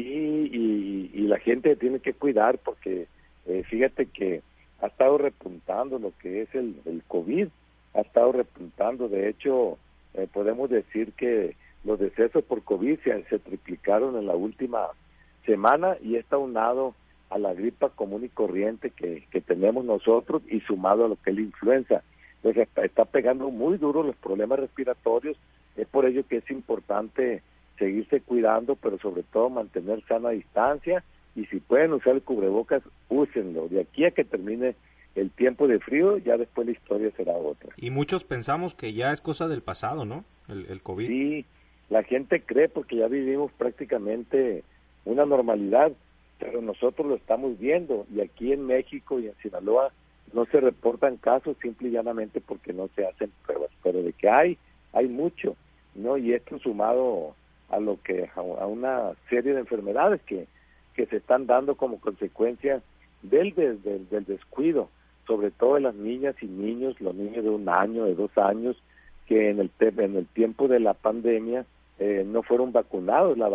y, 0.52 1.26
la 1.28 1.38
gente 1.38 1.76
tiene 1.76 2.00
que 2.00 2.14
cuidar 2.14 2.56
porque 2.56 3.06
eh, 3.46 3.62
fíjate 3.68 4.06
que 4.06 4.40
ha 4.80 4.86
estado 4.86 5.18
repuntando 5.18 5.98
lo 5.98 6.12
que 6.22 6.40
es 6.40 6.54
el, 6.54 6.80
el 6.86 7.02
COVID, 7.06 7.48
ha 7.92 8.00
estado 8.00 8.32
repuntando. 8.32 9.08
De 9.08 9.28
hecho, 9.28 9.76
eh, 10.14 10.26
podemos 10.32 10.70
decir 10.70 11.12
que 11.12 11.54
los 11.84 11.98
decesos 11.98 12.44
por 12.44 12.62
COVID 12.62 12.98
se, 13.00 13.24
se 13.24 13.38
triplicaron 13.38 14.16
en 14.16 14.26
la 14.26 14.34
última 14.34 14.88
semana 15.44 15.96
y 16.02 16.16
está 16.16 16.38
unado 16.38 16.94
a 17.30 17.38
la 17.38 17.54
gripa 17.54 17.90
común 17.90 18.24
y 18.24 18.28
corriente 18.28 18.90
que, 18.90 19.24
que 19.30 19.40
tenemos 19.40 19.84
nosotros 19.84 20.42
y 20.48 20.60
sumado 20.60 21.04
a 21.04 21.08
lo 21.08 21.16
que 21.16 21.30
es 21.30 21.36
la 21.36 21.42
influenza. 21.42 22.02
Entonces 22.42 22.68
está, 22.82 23.04
pegando 23.04 23.50
muy 23.50 23.78
duro 23.78 24.02
los 24.02 24.16
problemas 24.16 24.60
respiratorios, 24.60 25.36
es 25.76 25.86
por 25.88 26.06
ello 26.06 26.26
que 26.26 26.38
es 26.38 26.50
importante 26.50 27.42
seguirse 27.78 28.20
cuidando, 28.20 28.76
pero 28.76 28.98
sobre 28.98 29.22
todo 29.22 29.50
mantener 29.50 30.02
sana 30.06 30.30
distancia 30.30 31.04
y 31.34 31.46
si 31.46 31.60
pueden 31.60 31.92
usar 31.92 32.14
el 32.14 32.22
cubrebocas, 32.22 32.82
úsenlo. 33.08 33.68
De 33.68 33.80
aquí 33.80 34.04
a 34.04 34.10
que 34.10 34.24
termine 34.24 34.74
el 35.14 35.30
tiempo 35.30 35.68
de 35.68 35.78
frío, 35.78 36.18
ya 36.18 36.36
después 36.36 36.66
la 36.66 36.72
historia 36.72 37.10
será 37.16 37.32
otra. 37.32 37.70
Y 37.76 37.90
muchos 37.90 38.24
pensamos 38.24 38.74
que 38.74 38.92
ya 38.92 39.12
es 39.12 39.20
cosa 39.20 39.48
del 39.48 39.62
pasado, 39.62 40.04
¿no? 40.04 40.24
El, 40.48 40.66
el 40.66 40.82
COVID. 40.82 41.06
Sí, 41.06 41.44
la 41.90 42.02
gente 42.02 42.42
cree 42.42 42.68
porque 42.68 42.96
ya 42.96 43.08
vivimos 43.08 43.52
prácticamente 43.52 44.64
una 45.04 45.24
normalidad, 45.24 45.92
pero 46.38 46.62
nosotros 46.62 47.06
lo 47.06 47.16
estamos 47.16 47.58
viendo 47.58 48.06
y 48.14 48.20
aquí 48.20 48.52
en 48.52 48.66
México 48.66 49.18
y 49.18 49.26
en 49.26 49.34
Sinaloa 49.42 49.92
no 50.32 50.44
se 50.46 50.60
reportan 50.60 51.16
casos 51.16 51.56
simple 51.60 51.88
y 51.88 51.92
llanamente 51.92 52.40
porque 52.40 52.72
no 52.72 52.88
se 52.94 53.06
hacen 53.06 53.32
pruebas, 53.46 53.70
pero 53.82 54.02
de 54.02 54.12
que 54.12 54.28
hay, 54.28 54.58
hay 54.92 55.08
mucho, 55.08 55.56
¿no? 55.94 56.16
Y 56.16 56.32
esto 56.32 56.58
sumado 56.58 57.34
a 57.70 57.80
lo 57.80 58.00
que 58.02 58.28
a 58.34 58.66
una 58.66 59.12
serie 59.28 59.54
de 59.54 59.60
enfermedades 59.60 60.20
que, 60.22 60.46
que 60.94 61.06
se 61.06 61.16
están 61.16 61.46
dando 61.46 61.76
como 61.76 62.00
consecuencia 62.00 62.82
del, 63.22 63.54
del, 63.54 64.08
del 64.08 64.24
descuido, 64.24 64.88
sobre 65.26 65.50
todo 65.50 65.76
en 65.76 65.84
las 65.84 65.94
niñas 65.94 66.34
y 66.40 66.46
niños, 66.46 67.00
los 67.00 67.14
niños 67.14 67.44
de 67.44 67.50
un 67.50 67.68
año, 67.68 68.04
de 68.04 68.14
dos 68.14 68.36
años, 68.38 68.76
que 69.26 69.50
en 69.50 69.60
el, 69.60 69.70
en 69.80 70.16
el 70.16 70.26
tiempo 70.26 70.68
de 70.68 70.80
la 70.80 70.94
pandemia 70.94 71.66
eh, 71.98 72.24
no 72.26 72.42
fueron 72.42 72.72
vacunados, 72.72 73.36
la, 73.36 73.48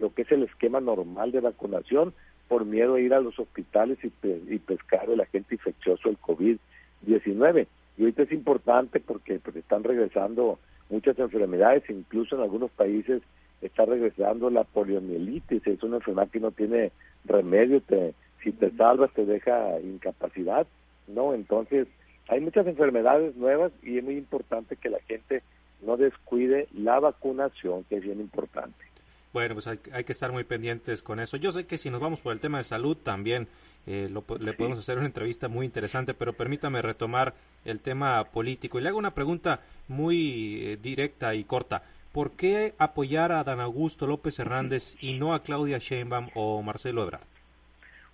lo 0.00 0.12
que 0.12 0.22
es 0.22 0.32
el 0.32 0.42
esquema 0.42 0.80
normal 0.80 1.32
de 1.32 1.40
vacunación, 1.40 2.14
por 2.48 2.64
miedo 2.64 2.94
a 2.94 3.00
ir 3.00 3.12
a 3.14 3.20
los 3.20 3.38
hospitales 3.38 3.98
y, 4.02 4.12
y 4.26 4.58
pescar 4.58 5.10
el 5.10 5.20
agente 5.20 5.54
infeccioso, 5.54 6.08
el 6.08 6.18
COVID-19. 6.18 7.66
Y 7.96 8.02
ahorita 8.02 8.22
es 8.22 8.32
importante 8.32 9.00
porque 9.00 9.38
pues, 9.38 9.56
están 9.56 9.84
regresando 9.84 10.58
muchas 10.88 11.18
enfermedades, 11.18 11.84
incluso 11.90 12.36
en 12.36 12.42
algunos 12.42 12.70
países 12.70 13.22
está 13.60 13.84
regresando 13.84 14.50
la 14.50 14.64
poliomielitis, 14.64 15.66
es 15.66 15.82
una 15.82 15.96
enfermedad 15.96 16.30
que 16.30 16.40
no 16.40 16.52
tiene 16.52 16.92
remedio, 17.24 17.80
te, 17.80 18.14
si 18.42 18.52
te 18.52 18.70
salvas 18.70 19.12
te 19.12 19.26
deja 19.26 19.80
incapacidad, 19.80 20.66
¿no? 21.08 21.34
Entonces, 21.34 21.88
hay 22.28 22.40
muchas 22.40 22.66
enfermedades 22.66 23.36
nuevas 23.36 23.72
y 23.82 23.98
es 23.98 24.04
muy 24.04 24.16
importante 24.16 24.76
que 24.76 24.90
la 24.90 25.00
gente 25.00 25.42
no 25.82 25.96
descuide 25.96 26.68
la 26.72 27.00
vacunación, 27.00 27.84
que 27.84 27.96
es 27.96 28.02
bien 28.02 28.20
importante. 28.20 28.87
Bueno, 29.32 29.54
pues 29.54 29.66
hay, 29.66 29.78
que 29.78 30.12
estar 30.12 30.32
muy 30.32 30.44
pendientes 30.44 31.02
con 31.02 31.20
eso. 31.20 31.36
Yo 31.36 31.52
sé 31.52 31.66
que 31.66 31.78
si 31.78 31.90
nos 31.90 32.00
vamos 32.00 32.20
por 32.20 32.32
el 32.32 32.40
tema 32.40 32.58
de 32.58 32.64
salud 32.64 32.96
también 32.96 33.48
eh, 33.86 34.08
le 34.10 34.52
podemos 34.52 34.78
hacer 34.78 34.98
una 34.98 35.06
entrevista 35.06 35.48
muy 35.48 35.66
interesante, 35.66 36.14
pero 36.14 36.32
permítame 36.32 36.82
retomar 36.82 37.34
el 37.64 37.80
tema 37.80 38.24
político 38.24 38.78
y 38.78 38.82
le 38.82 38.88
hago 38.88 38.98
una 38.98 39.14
pregunta 39.14 39.60
muy 39.86 40.62
eh, 40.62 40.78
directa 40.80 41.34
y 41.34 41.44
corta. 41.44 41.82
¿Por 42.12 42.32
qué 42.32 42.74
apoyar 42.78 43.32
a 43.32 43.44
Dan 43.44 43.60
Augusto 43.60 44.06
López 44.06 44.38
Hernández 44.38 44.96
y 45.00 45.18
no 45.18 45.34
a 45.34 45.42
Claudia 45.42 45.78
Sheinbaum 45.78 46.28
o 46.34 46.62
Marcelo 46.62 47.02
Ebrard? 47.02 47.26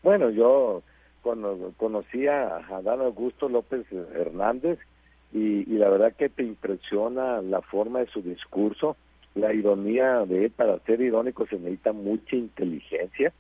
Bueno, 0.03 0.31
yo 0.31 0.83
cuando 1.23 1.73
conocí 1.79 2.27
a, 2.27 2.61
Dan 2.83 3.01
Augusto 3.01 3.49
López 3.49 3.87
Hernández 3.91 4.79
y, 5.33 5.65
la 5.65 5.89
verdad 5.89 6.13
que 6.13 6.29
te 6.29 6.45
impresiona 6.45 7.41
la 7.41 7.61
forma 7.63 8.01
de 8.01 8.07
su 8.07 8.23
discurso, 8.23 8.97
la 9.35 9.53
ironía 9.53 10.25
de 10.27 10.51
para 10.51 10.79
ser 10.81 11.01
irónico 11.01 11.47
se 11.47 11.59
necesita 11.59 11.93
mucha 11.93 12.37
inteligencia 12.37 13.33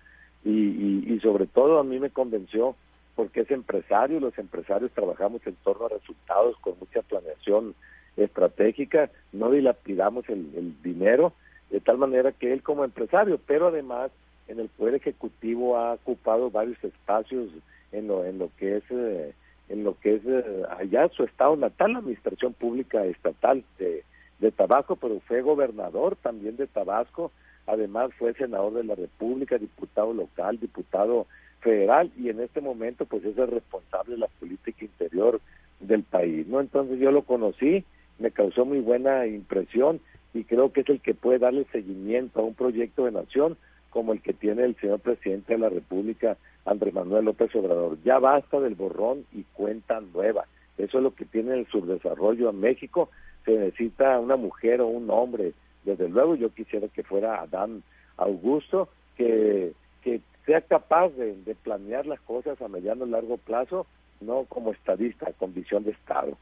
y, 0.44 1.12
y, 1.12 1.20
sobre 1.20 1.46
todo 1.46 1.78
a 1.78 1.84
mí 1.84 1.98
me 1.98 2.10
convenció 2.10 2.76
porque 3.14 3.40
es 3.40 3.50
empresario, 3.50 4.20
los 4.20 4.36
empresarios 4.38 4.90
trabajamos 4.92 5.46
en 5.46 5.54
torno 5.62 5.86
a 5.86 5.90
resultados 5.90 6.56
con 6.58 6.74
mucha 6.78 7.00
planeación 7.02 7.74
estratégica, 8.16 9.10
no 9.32 9.50
dilapidamos 9.50 10.28
el, 10.28 10.50
el 10.56 10.82
dinero, 10.82 11.32
de 11.70 11.80
tal 11.80 11.96
manera 11.96 12.32
que 12.32 12.52
él 12.52 12.62
como 12.62 12.84
empresario, 12.84 13.40
pero 13.46 13.68
además 13.68 14.10
en 14.48 14.60
el 14.60 14.68
Poder 14.68 14.96
Ejecutivo 14.96 15.78
ha 15.78 15.94
ocupado 15.94 16.50
varios 16.50 16.82
espacios 16.84 17.50
en 17.92 18.08
lo, 18.08 18.24
en 18.24 18.38
lo 18.38 18.50
que 18.58 18.76
es 18.76 18.84
eh, 18.90 19.32
en 19.68 19.84
lo 19.84 19.98
que 19.98 20.16
es 20.16 20.22
eh, 20.26 20.62
allá 20.78 21.08
su 21.08 21.24
estado 21.24 21.56
natal, 21.56 21.94
la 21.94 21.98
administración 22.00 22.52
pública 22.52 23.04
estatal 23.06 23.64
de, 23.78 24.04
de 24.38 24.50
Tabasco, 24.50 24.96
pero 24.96 25.20
fue 25.20 25.42
gobernador 25.42 26.16
también 26.16 26.56
de 26.56 26.66
Tabasco, 26.66 27.32
además 27.66 28.10
fue 28.18 28.34
senador 28.34 28.74
de 28.74 28.84
la 28.84 28.94
República, 28.94 29.58
diputado 29.58 30.12
local, 30.12 30.58
diputado 30.60 31.26
federal 31.60 32.10
y 32.18 32.28
en 32.28 32.40
este 32.40 32.60
momento 32.60 33.06
pues 33.06 33.24
es 33.24 33.36
el 33.38 33.48
responsable 33.48 34.14
de 34.14 34.20
la 34.20 34.28
política 34.38 34.84
interior 34.84 35.40
del 35.80 36.02
país, 36.02 36.46
¿no? 36.46 36.60
Entonces 36.60 36.98
yo 36.98 37.10
lo 37.10 37.22
conocí, 37.22 37.84
me 38.18 38.30
causó 38.30 38.64
muy 38.64 38.80
buena 38.80 39.26
impresión 39.26 40.00
y 40.34 40.44
creo 40.44 40.72
que 40.72 40.82
es 40.82 40.88
el 40.88 41.00
que 41.00 41.14
puede 41.14 41.38
darle 41.38 41.66
seguimiento 41.72 42.40
a 42.40 42.44
un 42.44 42.54
proyecto 42.54 43.04
de 43.04 43.12
nación 43.12 43.56
como 43.90 44.12
el 44.12 44.20
que 44.20 44.32
tiene 44.32 44.64
el 44.64 44.76
señor 44.76 44.98
presidente 44.98 45.54
de 45.54 45.60
la 45.60 45.68
República, 45.68 46.36
Andrés 46.64 46.92
Manuel 46.92 47.26
López 47.26 47.54
Obrador. 47.54 47.96
Ya 48.04 48.18
basta 48.18 48.58
del 48.58 48.74
borrón 48.74 49.24
y 49.32 49.44
cuenta 49.54 50.00
nueva. 50.00 50.46
Eso 50.76 50.98
es 50.98 51.04
lo 51.04 51.14
que 51.14 51.24
tiene 51.24 51.54
el 51.54 51.66
subdesarrollo 51.68 52.50
en 52.50 52.58
México. 52.58 53.08
Se 53.44 53.52
necesita 53.52 54.18
una 54.18 54.36
mujer 54.36 54.80
o 54.80 54.86
un 54.86 55.10
hombre. 55.10 55.52
Desde 55.84 56.08
luego 56.08 56.34
yo 56.34 56.50
quisiera 56.50 56.88
que 56.88 57.02
fuera 57.02 57.42
Adán 57.42 57.82
Augusto, 58.16 58.88
que, 59.16 59.72
que 60.02 60.20
sea 60.46 60.60
capaz 60.62 61.10
de, 61.10 61.34
de 61.42 61.54
planear 61.54 62.06
las 62.06 62.20
cosas 62.20 62.60
a 62.60 62.68
mediano 62.68 63.06
y 63.06 63.10
largo 63.10 63.36
plazo, 63.36 63.86
no 64.20 64.44
como 64.44 64.72
estadista, 64.72 65.32
con 65.38 65.52
visión 65.52 65.84
de 65.84 65.90
Estado. 65.90 66.36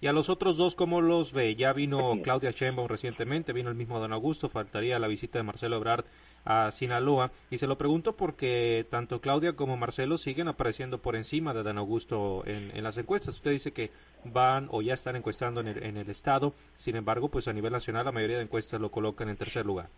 ¿Y 0.00 0.08
a 0.08 0.12
los 0.12 0.28
otros 0.28 0.58
dos 0.58 0.74
cómo 0.74 1.00
los 1.00 1.32
ve? 1.32 1.56
Ya 1.56 1.72
vino 1.72 2.20
Claudia 2.22 2.50
Sheinbaum 2.50 2.86
recientemente, 2.86 3.54
vino 3.54 3.70
el 3.70 3.76
mismo 3.76 3.98
Don 3.98 4.12
Augusto, 4.12 4.50
faltaría 4.50 4.98
la 4.98 5.08
visita 5.08 5.38
de 5.38 5.44
Marcelo 5.44 5.76
Ebrard 5.76 6.04
a 6.46 6.70
Sinaloa. 6.70 7.30
Y 7.50 7.58
se 7.58 7.66
lo 7.66 7.76
pregunto 7.76 8.16
porque 8.16 8.86
tanto 8.88 9.20
Claudia 9.20 9.52
como 9.52 9.76
Marcelo 9.76 10.16
siguen 10.16 10.48
apareciendo 10.48 10.98
por 10.98 11.14
encima 11.14 11.52
de 11.52 11.62
Don 11.62 11.76
Augusto 11.76 12.42
en, 12.46 12.82
las 12.82 12.96
encuestas. 12.96 13.34
Usted 13.34 13.50
dice 13.50 13.72
que 13.72 13.90
van 14.24 14.68
o 14.70 14.80
ya 14.80 14.94
están 14.94 15.16
encuestando 15.16 15.60
en 15.60 15.68
el, 15.68 15.82
en 15.82 15.98
el 15.98 16.08
Estado, 16.08 16.54
sin 16.76 16.96
embargo, 16.96 17.28
pues 17.28 17.46
a 17.48 17.52
nivel 17.52 17.72
nacional 17.72 18.06
la 18.06 18.12
mayoría 18.12 18.38
de 18.38 18.44
encuestas 18.44 18.80
lo 18.80 18.90
colocan 18.90 19.28
en 19.28 19.36
tercer 19.36 19.66
lugar. 19.66 19.88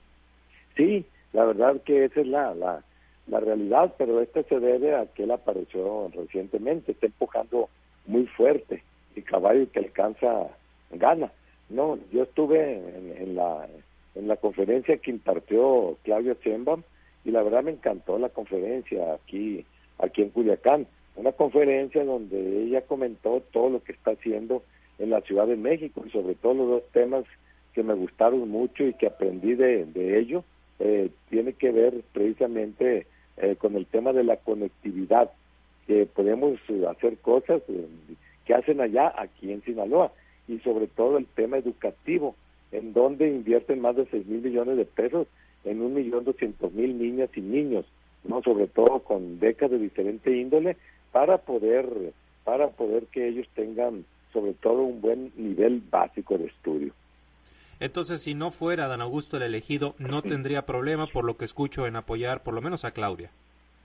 Sí, 0.76 1.06
la 1.32 1.44
verdad 1.44 1.80
que 1.84 2.06
esa 2.06 2.20
es 2.20 2.26
la, 2.26 2.52
la, 2.54 2.82
la 3.28 3.40
realidad, 3.40 3.94
pero 3.96 4.20
este 4.20 4.42
se 4.42 4.58
debe 4.58 4.96
a 4.96 5.06
que 5.06 5.22
él 5.22 5.30
apareció 5.30 6.10
recientemente, 6.12 6.92
está 6.92 7.06
empujando 7.06 7.68
muy 8.06 8.26
fuerte 8.26 8.82
caballo 9.22 9.70
que 9.70 9.80
alcanza 9.80 10.48
gana. 10.90 11.30
No, 11.68 11.98
yo 12.12 12.22
estuve 12.22 12.74
en, 12.74 13.36
la 13.36 13.66
en 14.14 14.28
la 14.28 14.36
conferencia 14.36 14.96
que 14.98 15.10
impartió 15.10 15.96
Claudia 16.02 16.36
Sheinbaum 16.42 16.82
y 17.24 17.30
la 17.30 17.42
verdad 17.42 17.62
me 17.62 17.72
encantó 17.72 18.18
la 18.18 18.28
conferencia 18.28 19.14
aquí 19.14 19.64
aquí 19.98 20.22
en 20.22 20.30
Culiacán, 20.30 20.86
una 21.16 21.32
conferencia 21.32 22.04
donde 22.04 22.62
ella 22.62 22.82
comentó 22.82 23.42
todo 23.52 23.70
lo 23.70 23.82
que 23.82 23.92
está 23.92 24.12
haciendo 24.12 24.62
en 24.98 25.10
la 25.10 25.20
Ciudad 25.22 25.46
de 25.46 25.56
México 25.56 26.04
y 26.06 26.10
sobre 26.10 26.34
todo 26.34 26.54
los 26.54 26.68
dos 26.68 26.82
temas 26.92 27.24
que 27.74 27.82
me 27.82 27.94
gustaron 27.94 28.48
mucho 28.48 28.84
y 28.84 28.94
que 28.94 29.06
aprendí 29.06 29.54
de, 29.54 29.84
de 29.86 30.18
ello 30.18 30.44
eh, 30.78 31.10
tiene 31.28 31.54
que 31.54 31.72
ver 31.72 32.02
precisamente 32.12 33.06
eh, 33.36 33.56
con 33.56 33.76
el 33.76 33.86
tema 33.86 34.12
de 34.12 34.24
la 34.24 34.36
conectividad 34.36 35.30
que 35.86 36.06
podemos 36.06 36.58
hacer 36.88 37.18
cosas 37.18 37.62
eh, 37.68 37.86
que 38.44 38.54
hacen 38.54 38.80
allá, 38.80 39.12
aquí 39.16 39.52
en 39.52 39.62
Sinaloa, 39.62 40.12
y 40.46 40.58
sobre 40.60 40.86
todo 40.86 41.18
el 41.18 41.26
tema 41.26 41.58
educativo, 41.58 42.34
en 42.72 42.92
donde 42.92 43.28
invierten 43.28 43.80
más 43.80 43.96
de 43.96 44.06
6 44.06 44.26
mil 44.26 44.42
millones 44.42 44.76
de 44.76 44.84
pesos 44.84 45.26
en 45.64 45.82
un 45.82 45.94
millón 45.94 46.24
doscientos 46.24 46.72
mil 46.72 46.98
niñas 46.98 47.30
y 47.34 47.40
niños, 47.40 47.86
no 48.24 48.42
sobre 48.42 48.66
todo 48.66 49.00
con 49.00 49.38
becas 49.38 49.70
de 49.70 49.78
diferente 49.78 50.36
índole, 50.36 50.76
para 51.12 51.38
poder, 51.38 52.12
para 52.44 52.68
poder 52.68 53.06
que 53.06 53.28
ellos 53.28 53.48
tengan 53.54 54.04
sobre 54.32 54.52
todo 54.54 54.82
un 54.82 55.00
buen 55.00 55.32
nivel 55.36 55.82
básico 55.90 56.36
de 56.36 56.46
estudio. 56.46 56.92
Entonces, 57.80 58.22
si 58.22 58.34
no 58.34 58.50
fuera 58.50 58.88
Dan 58.88 59.00
Augusto 59.00 59.36
el 59.36 59.44
elegido, 59.44 59.94
no 59.98 60.22
tendría 60.22 60.66
problema, 60.66 61.06
por 61.06 61.24
lo 61.24 61.36
que 61.36 61.44
escucho, 61.44 61.86
en 61.86 61.96
apoyar 61.96 62.42
por 62.42 62.54
lo 62.54 62.60
menos 62.60 62.84
a 62.84 62.90
Claudia. 62.90 63.30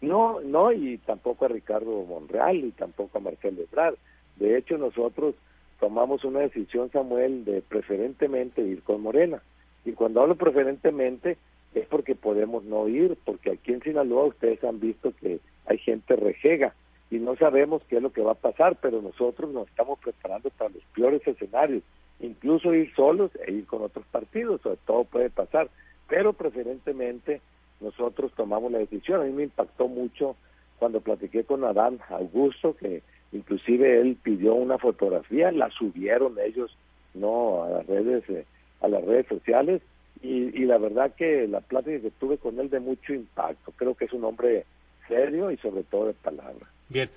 No, 0.02 0.42
no, 0.42 0.72
y 0.72 0.98
tampoco 0.98 1.46
a 1.46 1.50
Ricardo 1.50 2.04
Monreal, 2.04 2.58
y 2.58 2.72
tampoco 2.72 3.18
a 3.18 3.22
Marcelo 3.22 3.62
Ebrard. 3.62 3.96
De 4.36 4.58
hecho, 4.58 4.78
nosotros 4.78 5.36
tomamos 5.84 6.24
una 6.24 6.40
decisión, 6.40 6.90
Samuel, 6.92 7.44
de 7.44 7.62
preferentemente 7.62 8.62
ir 8.62 8.84
con 8.84 9.02
Morena. 9.02 9.44
Y 9.84 9.92
cuando 9.92 10.22
hablo 10.22 10.36
preferentemente 10.36 11.36
es 11.76 11.86
porque 11.88 12.16
podemos 12.16 12.64
no 12.64 12.88
ir, 12.88 13.18
porque 13.26 13.52
aquí 13.52 13.74
en 13.74 13.82
Sinaloa 13.82 14.28
ustedes 14.28 14.64
han 14.64 14.80
visto 14.80 15.12
que 15.20 15.42
hay 15.66 15.78
gente 15.80 16.16
rejega 16.16 16.74
y 17.12 17.18
no 17.18 17.36
sabemos 17.36 17.82
qué 17.90 17.98
es 17.98 18.02
lo 18.02 18.14
que 18.14 18.22
va 18.22 18.32
a 18.32 18.36
pasar, 18.36 18.78
pero 18.82 19.02
nosotros 19.02 19.52
nos 19.52 19.68
estamos 19.68 20.00
preparando 20.00 20.52
para 20.52 20.70
los 20.70 20.84
peores 20.96 21.28
escenarios, 21.28 21.84
incluso 22.22 22.74
ir 22.74 22.96
solos 22.96 23.32
e 23.46 23.52
ir 23.52 23.66
con 23.66 23.82
otros 23.82 24.06
partidos, 24.06 24.62
sobre 24.62 24.78
todo 24.86 25.04
puede 25.04 25.32
pasar, 25.32 25.70
pero 26.08 26.32
preferentemente 26.32 27.42
nosotros 27.82 28.32
tomamos 28.38 28.72
la 28.72 28.78
decisión. 28.78 29.20
A 29.20 29.26
mí 29.26 29.34
me 29.34 29.44
impactó 29.44 29.90
mucho 29.90 30.38
cuando 30.80 31.02
platiqué 31.02 31.44
con 31.44 31.66
Adán 31.66 32.00
Augusto, 32.08 32.74
que 32.74 33.04
inclusive 33.34 34.00
él 34.00 34.18
pidió 34.22 34.54
una 34.54 34.78
fotografía, 34.78 35.52
la 35.52 35.70
subieron 35.72 36.38
ellos 36.40 36.76
no 37.14 37.64
a 37.64 37.70
las 37.70 37.88
redes 37.88 38.24
eh, 38.30 38.46
a 38.82 38.88
las 38.88 39.04
redes 39.04 39.28
sociales 39.28 39.82
y, 40.22 40.62
y 40.62 40.66
la 40.66 40.78
verdad 40.78 41.14
que 41.16 41.48
la 41.48 41.62
plática 41.62 42.00
que 42.00 42.12
tuve 42.12 42.38
con 42.38 42.60
él 42.60 42.70
de 42.70 42.80
mucho 42.80 43.14
impacto. 43.14 43.74
Creo 43.76 43.96
que 43.96 44.06
es 44.06 44.14
un 44.14 44.24
hombre 44.24 44.66
serio 45.08 45.52
y 45.52 45.58
sobre 45.58 45.84
todo 45.84 46.08
de 46.08 46.14
palabra. 46.14 46.68
Bien, 46.90 47.10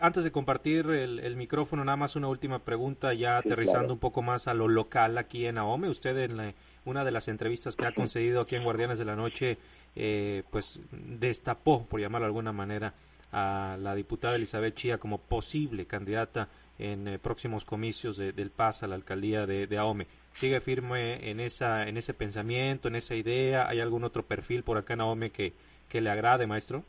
antes 0.00 0.24
de 0.24 0.32
compartir 0.32 0.86
el, 0.90 1.36
micrófono, 1.36 1.84
nada 1.84 1.96
más 1.96 2.16
una 2.16 2.28
última 2.28 2.60
pregunta, 2.60 3.14
ya 3.14 3.38
aterrizando 3.38 3.92
un 3.92 3.98
poco 3.98 4.22
más 4.22 4.48
a 4.48 4.54
lo 4.54 4.68
local 4.68 5.18
aquí 5.18 5.46
en 5.46 5.58
Ahome. 5.58 5.88
Usted 5.88 6.16
en 6.18 6.54
una 6.84 7.04
de 7.04 7.10
las 7.10 7.28
entrevistas 7.28 7.76
que 7.76 7.86
ha 7.86 7.92
concedido 7.92 8.40
aquí 8.40 8.56
en 8.56 8.64
Guardianes 8.64 8.98
de 8.98 9.04
la 9.04 9.16
Noche, 9.16 9.58
eh, 9.94 10.42
pues 10.50 10.80
destapó, 10.90 11.84
por 11.86 12.00
llamarlo 12.00 12.24
de 12.26 12.30
alguna 12.30 12.52
manera, 12.52 12.94
a 13.32 13.76
la 13.80 13.94
diputada 13.94 14.36
Elizabeth 14.36 14.74
Chía 14.74 14.98
como 14.98 15.18
posible 15.18 15.86
candidata 15.86 16.48
en 16.78 17.08
eh, 17.08 17.18
próximos 17.18 17.64
comicios 17.64 18.16
del 18.16 18.50
PAS 18.50 18.82
a 18.82 18.86
la 18.86 18.94
alcaldía 18.94 19.46
de, 19.46 19.66
de 19.66 19.78
Ahome. 19.78 20.06
¿Sigue 20.32 20.60
firme 20.60 21.30
en, 21.30 21.40
esa, 21.40 21.86
en 21.88 21.96
ese 21.96 22.14
pensamiento, 22.14 22.88
en 22.88 22.96
esa 22.96 23.14
idea? 23.14 23.68
¿Hay 23.68 23.80
algún 23.80 24.04
otro 24.04 24.22
perfil 24.22 24.62
por 24.62 24.78
acá 24.78 24.94
en 24.94 25.02
Ahome 25.02 25.30
que, 25.30 25.52
que 25.88 26.00
le 26.00 26.10
agrade, 26.10 26.46
maestro? 26.46 26.82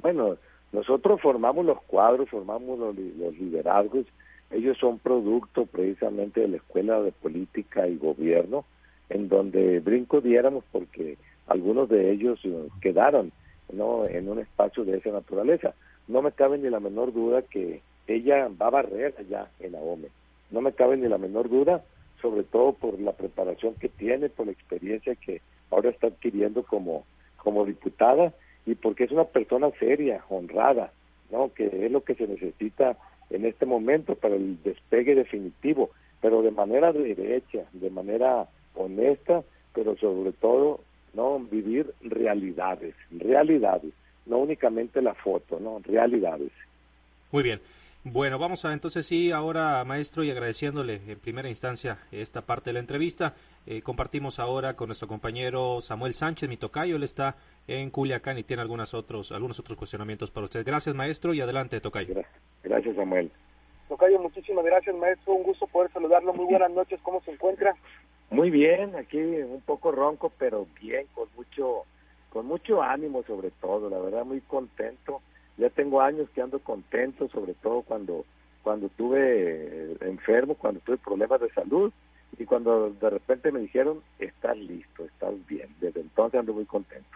Bueno, 0.00 0.36
nosotros 0.72 1.20
formamos 1.20 1.64
los 1.66 1.82
cuadros, 1.82 2.28
formamos 2.28 2.78
los, 2.78 2.94
liderazgos, 2.94 4.06
ellos 4.50 4.78
son 4.78 4.98
producto 4.98 5.66
precisamente 5.66 6.40
de 6.40 6.48
la 6.48 6.56
Escuela 6.58 7.00
de 7.00 7.12
Política 7.12 7.88
y 7.88 7.96
Gobierno, 7.96 8.64
en 9.08 9.28
donde 9.28 9.80
brinco 9.80 10.20
diéramos 10.20 10.64
porque 10.70 11.18
algunos 11.46 11.88
de 11.88 12.12
ellos 12.12 12.38
eh, 12.44 12.68
quedaron 12.80 13.32
no 13.72 14.06
en 14.06 14.28
un 14.28 14.38
espacio 14.38 14.84
de 14.84 14.98
esa 14.98 15.10
naturaleza. 15.10 15.74
No 16.08 16.22
me 16.22 16.32
cabe 16.32 16.58
ni 16.58 16.68
la 16.70 16.80
menor 16.80 17.12
duda 17.12 17.42
que 17.42 17.82
ella 18.06 18.48
va 18.60 18.66
a 18.66 18.70
barrer 18.70 19.14
allá 19.18 19.50
en 19.60 19.72
la 19.72 19.78
OME. 19.78 20.08
No 20.50 20.60
me 20.60 20.72
cabe 20.72 20.96
ni 20.96 21.08
la 21.08 21.18
menor 21.18 21.48
duda, 21.48 21.84
sobre 22.20 22.42
todo 22.42 22.72
por 22.72 22.98
la 22.98 23.12
preparación 23.12 23.74
que 23.74 23.88
tiene, 23.88 24.28
por 24.28 24.46
la 24.46 24.52
experiencia 24.52 25.14
que 25.14 25.40
ahora 25.70 25.90
está 25.90 26.08
adquiriendo 26.08 26.64
como, 26.64 27.04
como 27.36 27.64
diputada 27.64 28.32
y 28.66 28.74
porque 28.74 29.04
es 29.04 29.12
una 29.12 29.24
persona 29.24 29.70
seria, 29.78 30.24
honrada, 30.28 30.92
¿no? 31.30 31.52
Que 31.54 31.86
es 31.86 31.90
lo 31.90 32.02
que 32.02 32.14
se 32.14 32.26
necesita 32.26 32.96
en 33.30 33.46
este 33.46 33.64
momento 33.64 34.16
para 34.16 34.34
el 34.34 34.62
despegue 34.62 35.14
definitivo, 35.14 35.90
pero 36.20 36.42
de 36.42 36.50
manera 36.50 36.92
derecha, 36.92 37.64
de 37.72 37.90
manera 37.90 38.48
honesta, 38.74 39.42
pero 39.72 39.96
sobre 39.96 40.32
todo 40.32 40.80
no 41.14 41.38
vivir 41.38 41.92
realidades, 42.00 42.94
realidades, 43.10 43.92
no 44.26 44.38
únicamente 44.38 45.02
la 45.02 45.14
foto, 45.14 45.58
no 45.60 45.80
realidades. 45.84 46.52
Muy 47.32 47.42
bien. 47.42 47.60
Bueno, 48.02 48.38
vamos 48.38 48.64
a 48.64 48.72
entonces 48.72 49.06
sí, 49.06 49.30
ahora 49.30 49.84
maestro, 49.84 50.24
y 50.24 50.30
agradeciéndole 50.30 51.02
en 51.06 51.18
primera 51.18 51.50
instancia 51.50 51.98
esta 52.10 52.40
parte 52.40 52.70
de 52.70 52.74
la 52.74 52.80
entrevista, 52.80 53.34
eh, 53.66 53.82
compartimos 53.82 54.38
ahora 54.38 54.74
con 54.74 54.88
nuestro 54.88 55.06
compañero 55.06 55.82
Samuel 55.82 56.14
Sánchez, 56.14 56.48
mi 56.48 56.56
tocayo, 56.56 56.96
él 56.96 57.02
está 57.02 57.36
en 57.68 57.90
Culiacán 57.90 58.38
y 58.38 58.42
tiene 58.42 58.62
algunos 58.62 58.94
otros, 58.94 59.32
algunos 59.32 59.60
otros 59.60 59.76
cuestionamientos 59.76 60.30
para 60.30 60.44
usted. 60.44 60.64
Gracias 60.64 60.94
maestro 60.94 61.34
y 61.34 61.42
adelante 61.42 61.78
tocayo. 61.82 62.14
Gracias, 62.62 62.96
Samuel. 62.96 63.30
Tocayo, 63.90 64.18
muchísimas 64.18 64.64
gracias 64.64 64.96
maestro, 64.96 65.34
un 65.34 65.42
gusto 65.42 65.66
poder 65.66 65.92
saludarlo, 65.92 66.32
muy 66.32 66.46
buenas 66.50 66.70
noches, 66.70 66.98
¿cómo 67.02 67.20
se 67.20 67.32
encuentra? 67.32 67.74
Muy 68.30 68.50
bien, 68.50 68.96
aquí 68.96 69.18
un 69.18 69.62
poco 69.66 69.92
ronco, 69.92 70.32
pero 70.38 70.66
bien, 70.80 71.06
con 71.14 71.28
mucho, 71.36 71.84
con 72.30 72.46
mucho 72.46 72.82
ánimo 72.82 73.22
sobre 73.24 73.50
todo, 73.50 73.90
la 73.90 73.98
verdad 73.98 74.24
muy 74.24 74.40
contento 74.40 75.20
ya 75.60 75.68
tengo 75.68 76.00
años 76.00 76.28
que 76.30 76.40
ando 76.40 76.58
contento, 76.58 77.28
sobre 77.28 77.52
todo 77.54 77.82
cuando 77.82 78.24
cuando 78.62 78.86
estuve 78.86 79.92
eh, 79.92 79.96
enfermo, 80.02 80.54
cuando 80.54 80.80
tuve 80.80 80.96
problemas 80.96 81.40
de 81.40 81.50
salud 81.50 81.92
y 82.38 82.44
cuando 82.44 82.90
de 82.90 83.10
repente 83.10 83.52
me 83.52 83.60
dijeron, 83.60 84.02
estás 84.18 84.56
listo, 84.56 85.04
estás 85.04 85.34
bien. 85.46 85.68
Desde 85.80 86.00
entonces 86.00 86.40
ando 86.40 86.54
muy 86.54 86.66
contento. 86.66 87.08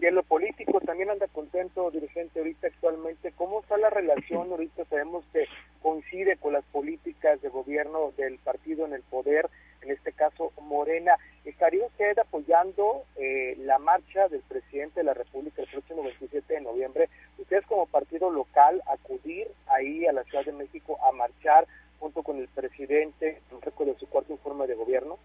Y 0.00 0.06
en 0.06 0.14
lo 0.14 0.22
político 0.22 0.80
también 0.80 1.10
anda 1.10 1.26
contento, 1.28 1.90
dirigente, 1.90 2.38
ahorita 2.38 2.66
actualmente. 2.66 3.32
¿Cómo 3.36 3.60
está 3.60 3.76
la 3.76 3.90
relación? 3.90 4.50
Ahorita 4.50 4.84
sabemos 4.86 5.24
que 5.32 5.44
coincide 5.82 6.36
con 6.36 6.54
las 6.54 6.64
políticas 6.64 7.40
de 7.42 7.48
gobierno 7.50 8.12
del 8.16 8.38
partido 8.38 8.86
en 8.86 8.94
el 8.94 9.02
poder, 9.02 9.48
en 9.82 9.90
este 9.90 10.12
caso 10.12 10.52
Morena. 10.60 11.16
¿Estaría 11.44 11.86
usted 11.86 12.18
apoyando 12.18 13.04
eh, 13.16 13.56
la 13.58 13.78
marcha 13.78 14.28
del 14.28 14.42
presidente 14.42 15.00
de 15.00 15.04
la 15.04 15.14
República 15.14 15.62
el 15.62 15.68
próximo 15.68 16.02
27 16.02 16.54
de 16.54 16.60
noviembre? 16.60 17.08
Ustedes 17.38 17.66
como 17.66 17.86
partido 17.86 18.30
local 18.30 18.82
acudir 18.86 19.48
ahí 19.66 20.06
a 20.06 20.12
la 20.12 20.24
Ciudad 20.24 20.44
de 20.44 20.52
México 20.52 20.98
a 21.04 21.12
marchar 21.12 21.66
junto 21.98 22.22
con 22.22 22.38
el 22.38 22.48
presidente 22.48 23.40
en 23.50 23.98
su 23.98 24.06
cuarto 24.08 24.32
informe 24.32 24.66
de 24.66 24.74
gobierno? 24.74 25.18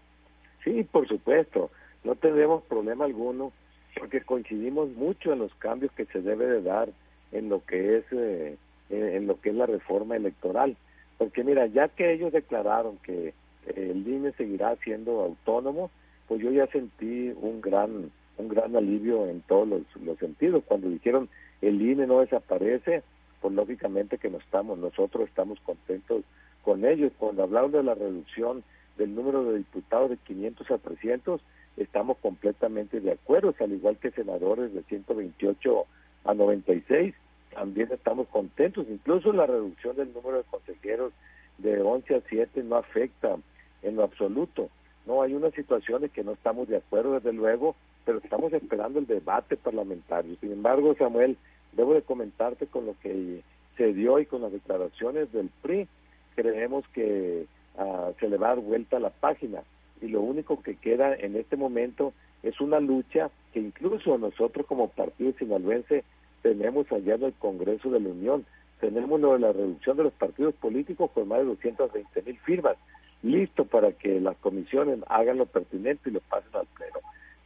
Sí, 0.64 0.84
por 0.84 1.06
supuesto. 1.08 1.70
No 2.04 2.14
tenemos 2.14 2.62
problema 2.64 3.04
alguno 3.04 3.52
porque 3.98 4.20
coincidimos 4.22 4.90
mucho 4.90 5.32
en 5.32 5.40
los 5.40 5.54
cambios 5.56 5.92
que 5.92 6.06
se 6.06 6.20
debe 6.20 6.46
de 6.46 6.62
dar 6.62 6.88
en 7.32 7.48
lo 7.48 7.64
que 7.64 7.98
es 7.98 8.04
eh, 8.12 8.56
en 8.90 9.26
lo 9.26 9.40
que 9.40 9.50
es 9.50 9.54
la 9.54 9.66
reforma 9.66 10.16
electoral. 10.16 10.76
Porque 11.18 11.44
mira, 11.44 11.66
ya 11.66 11.88
que 11.88 12.12
ellos 12.12 12.32
declararon 12.32 12.98
que 12.98 13.34
el 13.76 14.06
INE 14.06 14.32
seguirá 14.32 14.76
siendo 14.76 15.20
autónomo, 15.20 15.90
pues 16.26 16.40
yo 16.40 16.50
ya 16.50 16.66
sentí 16.68 17.32
un 17.40 17.60
gran 17.60 18.10
un 18.38 18.48
gran 18.48 18.74
alivio 18.76 19.26
en 19.26 19.40
todos 19.42 19.68
los, 19.68 20.18
sentidos. 20.18 20.62
Cuando 20.66 20.88
dijeron 20.88 21.28
el 21.60 21.82
INE 21.82 22.06
no 22.06 22.20
desaparece, 22.20 23.02
pues 23.40 23.52
lógicamente 23.54 24.18
que 24.18 24.30
no 24.30 24.38
estamos, 24.38 24.78
nosotros 24.78 25.28
estamos 25.28 25.60
contentos 25.60 26.24
con 26.62 26.84
ellos. 26.84 27.12
Cuando 27.18 27.42
hablaron 27.42 27.72
de 27.72 27.82
la 27.82 27.94
reducción 27.94 28.62
del 28.96 29.14
número 29.14 29.44
de 29.44 29.58
diputados 29.58 30.10
de 30.10 30.16
500 30.18 30.70
a 30.70 30.78
300, 30.78 31.40
estamos 31.76 32.16
completamente 32.18 33.00
de 33.00 33.12
acuerdo, 33.12 33.54
al 33.58 33.72
igual 33.72 33.96
que 33.98 34.10
senadores 34.10 34.72
de 34.72 34.82
128 34.84 35.84
a 36.24 36.34
96, 36.34 37.14
también 37.54 37.88
estamos 37.92 38.28
contentos. 38.28 38.86
Incluso 38.88 39.32
la 39.32 39.46
reducción 39.46 39.96
del 39.96 40.12
número 40.12 40.38
de 40.38 40.44
consejeros 40.44 41.12
de 41.58 41.80
11 41.80 42.14
a 42.14 42.20
7 42.28 42.62
no 42.64 42.76
afecta 42.76 43.36
en 43.82 43.96
lo 43.96 44.04
absoluto. 44.04 44.70
No, 45.06 45.22
hay 45.22 45.34
unas 45.34 45.54
situaciones 45.54 46.10
que 46.12 46.24
no 46.24 46.32
estamos 46.32 46.68
de 46.68 46.76
acuerdo, 46.76 47.14
desde 47.14 47.32
luego, 47.32 47.74
pero 48.04 48.18
estamos 48.18 48.52
esperando 48.52 48.98
el 48.98 49.06
debate 49.06 49.56
parlamentario. 49.56 50.36
Sin 50.40 50.52
embargo, 50.52 50.94
Samuel, 50.98 51.36
debo 51.72 51.94
de 51.94 52.02
comentarte 52.02 52.66
con 52.66 52.86
lo 52.86 52.94
que 53.02 53.42
se 53.76 53.92
dio 53.92 54.18
y 54.18 54.26
con 54.26 54.42
las 54.42 54.52
declaraciones 54.52 55.32
del 55.32 55.50
PRI, 55.62 55.88
creemos 56.34 56.86
que 56.88 57.46
ah, 57.78 58.10
se 58.18 58.28
le 58.28 58.36
va 58.36 58.48
a 58.48 58.54
dar 58.56 58.64
vuelta 58.64 58.98
la 58.98 59.10
página 59.10 59.62
y 60.00 60.08
lo 60.08 60.20
único 60.20 60.62
que 60.62 60.76
queda 60.76 61.14
en 61.14 61.36
este 61.36 61.56
momento 61.56 62.12
es 62.42 62.60
una 62.60 62.80
lucha 62.80 63.30
que 63.52 63.60
incluso 63.60 64.16
nosotros 64.18 64.66
como 64.66 64.88
partido 64.88 65.32
sinaloense 65.38 66.04
tenemos 66.42 66.90
allá 66.92 67.14
en 67.14 67.24
el 67.24 67.32
Congreso 67.34 67.90
de 67.90 68.00
la 68.00 68.10
Unión. 68.10 68.46
Tenemos 68.80 69.20
lo 69.20 69.32
de 69.32 69.40
la 69.40 69.52
reducción 69.52 69.96
de 69.96 70.04
los 70.04 70.12
partidos 70.12 70.54
políticos 70.54 71.10
con 71.12 71.26
más 71.26 71.40
de 71.40 71.46
220 71.46 72.22
mil 72.22 72.38
firmas 72.38 72.76
listo 73.22 73.64
para 73.64 73.92
que 73.92 74.20
las 74.20 74.36
comisiones 74.38 74.98
hagan 75.08 75.38
lo 75.38 75.46
pertinente 75.46 76.10
y 76.10 76.12
lo 76.12 76.20
pasen 76.20 76.54
al 76.54 76.66
pleno. 76.66 76.98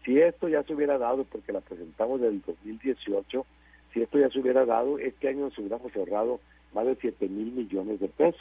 Si 0.04 0.18
esto 0.18 0.48
ya 0.48 0.62
se 0.64 0.74
hubiera 0.74 0.98
dado, 0.98 1.24
porque 1.24 1.52
la 1.52 1.61
presentamos 1.61 2.20
del 2.20 2.42
2018, 2.42 3.46
si 3.92 4.02
esto 4.02 4.18
ya 4.18 4.28
se 4.30 4.40
hubiera 4.40 4.64
dado, 4.64 4.98
este 4.98 5.28
año 5.28 5.46
nos 5.46 5.58
hubiéramos 5.58 5.94
ahorrado 5.94 6.40
más 6.74 6.87
de 6.87 6.96
7 6.96 7.28
mil 7.28 7.52
millones 7.52 8.00
de 8.00 8.08
pesos. 8.08 8.40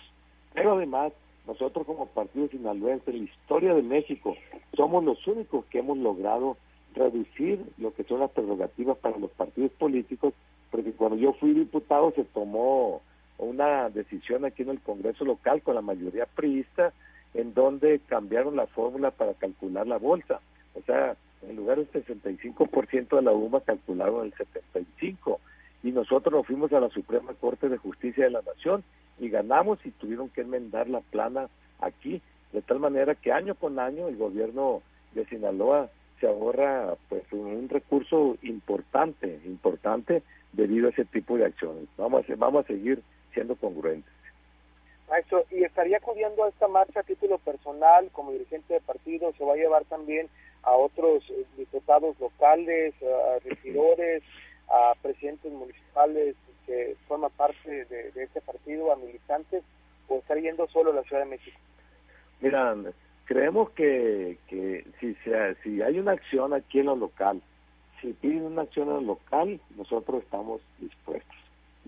Pero 0.54 0.74
además, 0.74 1.14
nosotros 1.48 1.86
como 1.86 2.08
Partido 2.08 2.48
Sinaloense, 2.48 3.12
en 3.12 3.18
la 3.20 3.24
historia 3.24 3.74
de 3.74 3.84
México, 3.84 4.36
somos 4.76 5.04
los 5.04 5.26
únicos 5.28 5.66
que 5.66 5.80
hemos 5.80 5.98
logrado 5.98 6.58
reducir 6.96 7.64
lo 7.78 7.94
que 7.94 8.04
son 8.04 8.20
las 8.20 8.32
prerrogativas 8.32 8.98
para 8.98 9.18
los 9.18 9.32
partidos 9.32 9.72
políticos, 9.74 10.34
porque 10.70 10.92
cuando 10.92 11.18
yo 11.18 11.34
fui 11.34 11.54
diputado 11.54 12.12
se 12.12 12.24
tomó 12.26 13.02
una 13.38 13.90
decisión 13.90 14.46
aquí 14.46 14.64
en 14.64 14.70
el 14.70 14.82
Congreso 14.82 15.26
local 15.26 15.62
con 15.62 15.76
la 15.76 15.82
mayoría 15.82 16.26
priista 16.26 16.94
en 17.34 17.54
donde 17.54 18.00
cambiaron 18.08 18.56
la 18.56 18.68
fórmula 18.68 19.12
para 19.12 19.34
calcular 19.34 19.88
la 19.88 19.98
bolsa. 19.98 20.40
O 20.76 20.82
sea, 20.84 21.16
en 21.42 21.56
lugar 21.56 21.78
del 21.78 21.92
65% 21.92 23.16
de 23.16 23.22
la 23.22 23.32
UMA 23.32 23.62
calcularon 23.62 24.26
el 24.26 24.34
75% 24.34 25.38
y 25.84 25.92
nosotros 25.92 26.34
nos 26.34 26.46
fuimos 26.46 26.72
a 26.74 26.80
la 26.80 26.90
Suprema 26.90 27.34
Corte 27.34 27.70
de 27.70 27.78
Justicia 27.78 28.26
de 28.26 28.32
la 28.32 28.42
Nación 28.42 28.84
y 29.20 29.30
ganamos 29.30 29.80
y 29.86 29.92
tuvieron 29.92 30.30
que 30.30 30.42
enmendar 30.42 30.90
la 30.90 31.02
plana 31.02 31.48
aquí, 31.80 32.22
de 32.54 32.62
tal 32.62 32.80
manera 32.80 33.16
que 33.16 33.32
año 33.32 33.56
con 33.56 33.80
año 33.80 34.08
el 34.08 34.18
gobierno 34.18 34.82
de 35.14 35.26
Sinaloa 35.26 35.90
se 36.20 36.28
ahorra 36.28 36.96
pues 37.10 37.24
un 37.32 37.68
recurso 37.68 38.38
importante, 38.44 39.40
importante 39.46 40.22
debido 40.54 40.88
a 40.88 40.92
ese 40.92 41.06
tipo 41.06 41.38
de 41.38 41.46
acciones. 41.46 41.88
Vamos 41.98 42.30
a, 42.30 42.36
vamos 42.36 42.66
a 42.66 42.68
seguir 42.68 43.02
siendo 43.34 43.56
congruentes. 43.56 44.12
Maestro, 45.10 45.46
¿y 45.52 45.64
estaría 45.64 45.98
acudiendo 45.98 46.44
a 46.44 46.50
esta 46.50 46.68
marcha 46.68 47.02
a 47.02 47.04
título 47.04 47.38
personal 47.40 48.10
como 48.12 48.32
dirigente 48.32 48.76
de 48.76 48.80
partido? 48.80 49.34
¿Se 49.38 49.44
va 49.44 49.54
a 49.54 49.58
llevar 49.58 49.84
también 49.86 50.30
a 50.64 50.72
otros 50.72 51.24
eh, 51.30 51.46
diputados 51.58 52.20
locales, 52.20 52.94
a 53.02 53.40
regidores, 53.40 54.24
a 54.70 54.94
presidentes 55.02 55.52
municipales 55.52 56.36
que 56.66 56.96
forman 57.08 57.32
parte 57.32 57.86
de, 57.86 58.12
este 58.16 58.40
partido, 58.42 58.92
a 58.92 58.96
militantes, 58.96 59.64
o 60.08 60.20
estar 60.20 60.38
yendo 60.40 60.68
solo 60.68 60.92
a 60.92 60.96
la 60.96 61.04
Ciudad 61.04 61.24
de 61.24 61.30
México? 61.30 61.58
Mira, 62.40 62.76
creemos 63.26 63.72
que, 63.72 64.38
que 64.48 64.86
si, 65.00 65.14
se, 65.24 65.56
si 65.64 65.82
hay 65.82 66.00
una 66.00 66.14
acción 66.14 66.54
aquí 66.54 66.80
en 66.80 66.86
lo 66.86 66.96
local, 66.96 67.42
si 68.02 68.14
piden 68.14 68.44
una 68.44 68.64
acción 68.64 68.88
en 68.90 68.96
lo 68.96 69.02
local, 69.02 69.60
nosotros 69.76 70.24
estamos 70.24 70.62
dispuestos. 70.80 71.36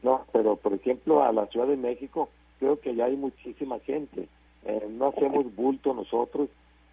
No, 0.02 0.26
pero 0.32 0.56
por 0.56 0.74
ejemplo 0.74 1.24
a 1.24 1.32
la 1.32 1.48
Ciudad 1.48 1.68
de 1.68 1.78
México, 1.78 2.30
creo 2.64 2.80
que 2.80 2.96
ya 2.96 3.06
hay 3.06 3.18
muchísima 3.18 3.78
gente. 3.80 4.30
Eh, 4.66 4.88
no 4.90 5.08
hacemos 5.10 5.54
bulto 5.54 5.94
nosotros 5.94 6.48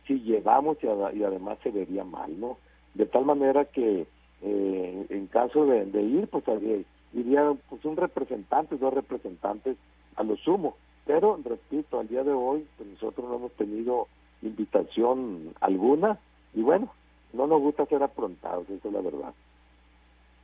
si 0.05 0.21
llevamos 0.21 0.79
y, 0.83 0.87
y, 0.87 1.23
además 1.23 1.59
se 1.63 1.71
vería 1.71 2.03
mal, 2.03 2.41
¿no? 2.41 2.59
De 2.95 3.07
tal 3.07 3.25
manera 3.25 3.67
que 3.67 4.05
eh, 4.43 5.07
en 5.09 5.27
caso 5.29 5.67
de, 5.67 6.03
ir, 6.03 6.27
pues 6.27 6.45
iría 7.13 7.55
pues, 7.69 7.85
un 7.85 7.97
representante, 7.97 8.77
dos 8.79 8.93
representantes 8.93 9.77
a 10.17 10.25
lo 10.25 10.37
sumo. 10.39 10.75
Pero, 11.07 11.39
repito, 11.45 12.01
al 12.01 12.09
día 12.09 12.25
de 12.25 12.33
hoy 12.33 12.67
pues, 12.77 12.89
nosotros 12.89 13.29
no 13.29 13.37
hemos 13.37 13.53
tenido 13.53 14.09
invitación 14.43 15.55
alguna 15.61 16.19
y 16.53 16.63
bueno, 16.63 16.93
no 17.33 17.47
nos 17.47 17.61
gusta 17.61 17.87
ser 17.87 18.03
aprontados, 18.03 18.69
eso 18.69 18.89
es 18.89 18.93
la 18.93 19.01
verdad. 19.01 19.33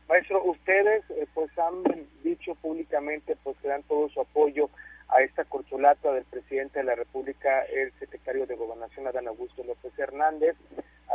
Maestro, 0.09 0.45
ustedes 0.45 1.03
eh, 1.11 1.27
pues 1.35 1.51
han 1.59 1.83
dicho 2.23 2.55
públicamente 2.57 3.37
pues 3.43 3.57
que 3.59 3.69
dan 3.69 3.83
todo 3.85 4.09
su 4.11 4.21
apoyo 4.21 4.71
a 5.09 5.23
esta 5.23 5.45
corcholata 5.45 6.13
del 6.13 6.25
presidente 6.25 6.81
de 6.81 6.85
la 6.85 6.95
República, 6.95 7.63
el 7.65 7.93
secretario 7.99 8.47
de 8.47 8.57
Gobernación 8.57 9.07
Adán 9.07 9.29
Augusto 9.29 9.63
López 9.65 9.97
Hernández, 9.99 10.57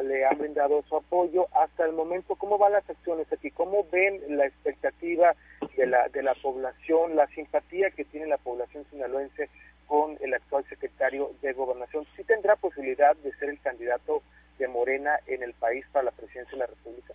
le 0.01 0.25
han 0.25 0.37
brindado 0.37 0.83
su 0.87 0.95
apoyo 0.95 1.47
hasta 1.53 1.85
el 1.85 1.93
momento. 1.93 2.35
¿Cómo 2.35 2.57
van 2.57 2.71
las 2.73 2.89
acciones 2.89 3.31
aquí? 3.31 3.51
¿Cómo 3.51 3.85
ven 3.91 4.37
la 4.37 4.45
expectativa 4.45 5.35
de 5.75 5.85
la, 5.85 6.07
de 6.09 6.23
la 6.23 6.33
población, 6.35 7.15
la 7.15 7.27
simpatía 7.27 7.91
que 7.91 8.05
tiene 8.05 8.27
la 8.27 8.37
población 8.37 8.85
sinaloense 8.89 9.49
con 9.87 10.17
el 10.21 10.33
actual 10.33 10.63
secretario 10.69 11.31
de 11.41 11.53
Gobernación? 11.53 12.05
¿Sí 12.15 12.23
tendrá 12.23 12.55
posibilidad 12.55 13.15
de 13.17 13.33
ser 13.33 13.49
el 13.49 13.59
candidato 13.59 14.23
de 14.57 14.67
Morena 14.67 15.19
en 15.27 15.43
el 15.43 15.53
país 15.53 15.85
para 15.91 16.05
la 16.05 16.11
presidencia 16.11 16.51
de 16.51 16.57
la 16.57 16.67
República? 16.67 17.13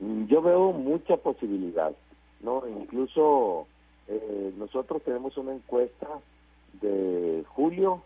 Mm, 0.00 0.26
yo 0.26 0.42
veo 0.42 0.72
mucha 0.72 1.16
posibilidad, 1.16 1.92
¿no? 2.40 2.66
Incluso 2.66 3.68
eh, 4.08 4.52
nosotros 4.56 5.02
tenemos 5.02 5.36
una 5.36 5.54
encuesta 5.54 6.08
de 6.80 7.44
julio, 7.48 8.02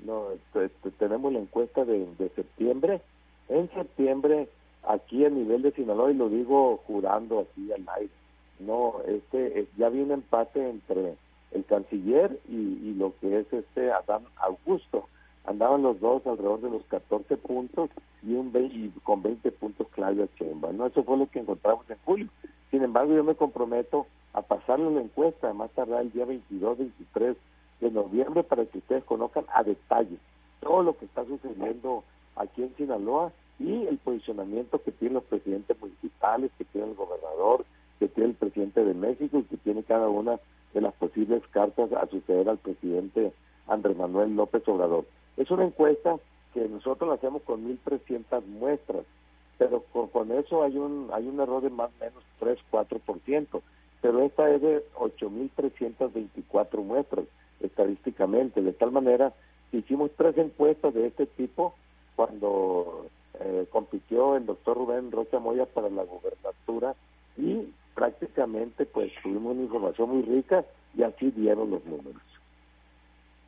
no, 0.00 0.30
este, 0.32 0.66
este, 0.66 0.90
tenemos 0.92 1.32
la 1.32 1.40
encuesta 1.40 1.84
de, 1.84 2.06
septiembre. 2.34 3.00
En 3.48 3.70
septiembre, 3.70 4.48
aquí 4.86 5.24
a 5.24 5.30
nivel 5.30 5.62
de 5.62 5.72
Sinaloa, 5.72 6.10
y 6.10 6.14
lo 6.14 6.28
digo 6.28 6.78
jurando 6.86 7.40
así 7.40 7.72
al 7.72 7.86
aire, 7.96 8.12
no, 8.58 8.96
este, 9.06 9.66
ya 9.76 9.86
había 9.86 10.02
un 10.02 10.12
empate 10.12 10.68
entre 10.68 11.14
el 11.52 11.64
canciller 11.64 12.38
y, 12.48 12.56
y 12.56 12.94
lo 12.94 13.14
que 13.20 13.40
es 13.40 13.52
este 13.52 13.92
Adán 13.92 14.22
Augusto. 14.36 15.08
Andaban 15.44 15.82
los 15.82 16.00
dos 16.00 16.26
alrededor 16.26 16.60
de 16.60 16.70
los 16.70 16.82
14 16.86 17.36
puntos 17.36 17.90
y 18.22 18.34
un 18.34 18.50
y 18.54 18.90
con 19.04 19.22
20 19.22 19.52
puntos 19.52 19.86
Claudia 19.92 20.26
Chemba. 20.36 20.72
¿no? 20.72 20.86
Eso 20.86 21.04
fue 21.04 21.16
lo 21.16 21.30
que 21.30 21.38
encontramos 21.38 21.88
en 21.88 21.96
julio. 22.04 22.28
Sin 22.70 22.82
embargo, 22.82 23.14
yo 23.14 23.22
me 23.22 23.36
comprometo 23.36 24.06
a 24.36 24.42
pasarle 24.42 24.90
la 24.90 25.00
encuesta 25.00 25.52
más 25.54 25.70
tarde 25.70 25.98
el 25.98 26.12
día 26.12 26.26
22, 26.26 26.76
23 26.76 27.36
de 27.80 27.90
noviembre 27.90 28.42
para 28.44 28.66
que 28.66 28.78
ustedes 28.78 29.02
conozcan 29.04 29.46
a 29.52 29.62
detalle 29.62 30.18
todo 30.60 30.82
lo 30.82 30.96
que 30.96 31.06
está 31.06 31.24
sucediendo 31.24 32.04
aquí 32.36 32.62
en 32.62 32.76
Sinaloa 32.76 33.32
y 33.58 33.86
el 33.86 33.96
posicionamiento 33.96 34.82
que 34.82 34.92
tienen 34.92 35.14
los 35.14 35.24
presidentes 35.24 35.80
municipales, 35.80 36.50
que 36.58 36.64
tiene 36.66 36.88
el 36.88 36.94
gobernador, 36.94 37.64
que 37.98 38.08
tiene 38.08 38.30
el 38.30 38.36
presidente 38.36 38.84
de 38.84 38.92
México 38.92 39.38
y 39.38 39.44
que 39.44 39.56
tiene 39.56 39.82
cada 39.82 40.08
una 40.10 40.38
de 40.74 40.80
las 40.82 40.92
posibles 40.94 41.42
cartas 41.52 41.90
a 41.94 42.06
suceder 42.06 42.50
al 42.50 42.58
presidente 42.58 43.32
Andrés 43.66 43.96
Manuel 43.96 44.36
López 44.36 44.68
Obrador. 44.68 45.06
Es 45.38 45.50
una 45.50 45.64
encuesta 45.64 46.16
que 46.52 46.68
nosotros 46.68 47.08
la 47.08 47.14
hacemos 47.14 47.40
con 47.42 47.66
1.300 47.66 48.44
muestras, 48.44 49.06
pero 49.56 49.82
con, 50.12 50.30
eso 50.32 50.62
hay 50.62 50.76
un 50.76 51.08
hay 51.14 51.26
un 51.26 51.40
error 51.40 51.62
de 51.62 51.70
más 51.70 51.90
o 51.98 52.04
menos 52.04 52.22
3-4%, 52.70 53.62
pero 54.06 54.22
esta 54.22 54.48
es 54.54 54.62
de 54.62 54.84
8.324 54.94 56.80
muestras 56.84 57.24
estadísticamente, 57.58 58.62
de 58.62 58.72
tal 58.72 58.92
manera 58.92 59.32
hicimos 59.72 60.12
tres 60.16 60.38
encuestas 60.38 60.94
de 60.94 61.08
este 61.08 61.26
tipo 61.26 61.74
cuando 62.14 63.08
eh, 63.40 63.66
compitió 63.68 64.36
el 64.36 64.46
doctor 64.46 64.76
Rubén 64.76 65.10
Rocha 65.10 65.40
Moya 65.40 65.66
para 65.66 65.90
la 65.90 66.04
gubernatura 66.04 66.94
y 67.36 67.68
prácticamente 67.96 68.86
pues 68.86 69.10
tuvimos 69.24 69.56
una 69.56 69.64
información 69.64 70.10
muy 70.10 70.22
rica 70.22 70.64
y 70.96 71.02
así 71.02 71.32
dieron 71.32 71.72
los 71.72 71.84
números. 71.84 72.22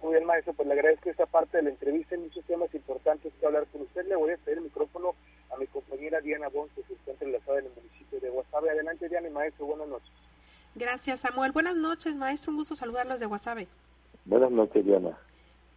Muy 0.02 0.14
bien, 0.14 0.26
maestro, 0.26 0.54
pues 0.54 0.66
le 0.66 0.74
agradezco 0.74 1.08
esta 1.08 1.26
parte 1.26 1.58
de 1.58 1.62
la 1.62 1.70
entrevista. 1.70 2.16
Hay 2.16 2.22
muchos 2.22 2.44
temas 2.46 2.74
importantes 2.74 3.32
que 3.38 3.46
hablar 3.46 3.64
con 3.70 3.82
usted. 3.82 4.04
Le 4.08 4.16
voy 4.16 4.32
a 4.32 4.36
pedir 4.38 4.58
el 4.58 4.64
micrófono 4.64 5.14
a 5.54 5.56
mi 5.56 5.68
compañera 5.68 6.20
Diana 6.20 6.48
Bon, 6.48 6.68
que 6.70 6.82
se 6.82 6.94
encuentra 6.94 7.28
enlazada 7.28 7.60
en 7.60 7.66
el 7.66 7.72
municipio 7.76 8.18
de 8.18 8.30
Guasave. 8.30 8.70
Adelante, 8.70 9.08
Diana 9.08 9.28
y 9.28 9.32
maestro, 9.32 9.66
buenas 9.66 9.86
noches. 9.86 10.10
Gracias, 10.74 11.20
Samuel. 11.20 11.52
Buenas 11.52 11.76
noches, 11.76 12.16
maestro. 12.16 12.52
Un 12.52 12.58
gusto 12.58 12.76
saludarlos 12.76 13.20
de 13.20 13.26
Guasave. 13.26 13.68
Buenas 14.24 14.50
noches, 14.50 14.84
Diana. 14.84 15.16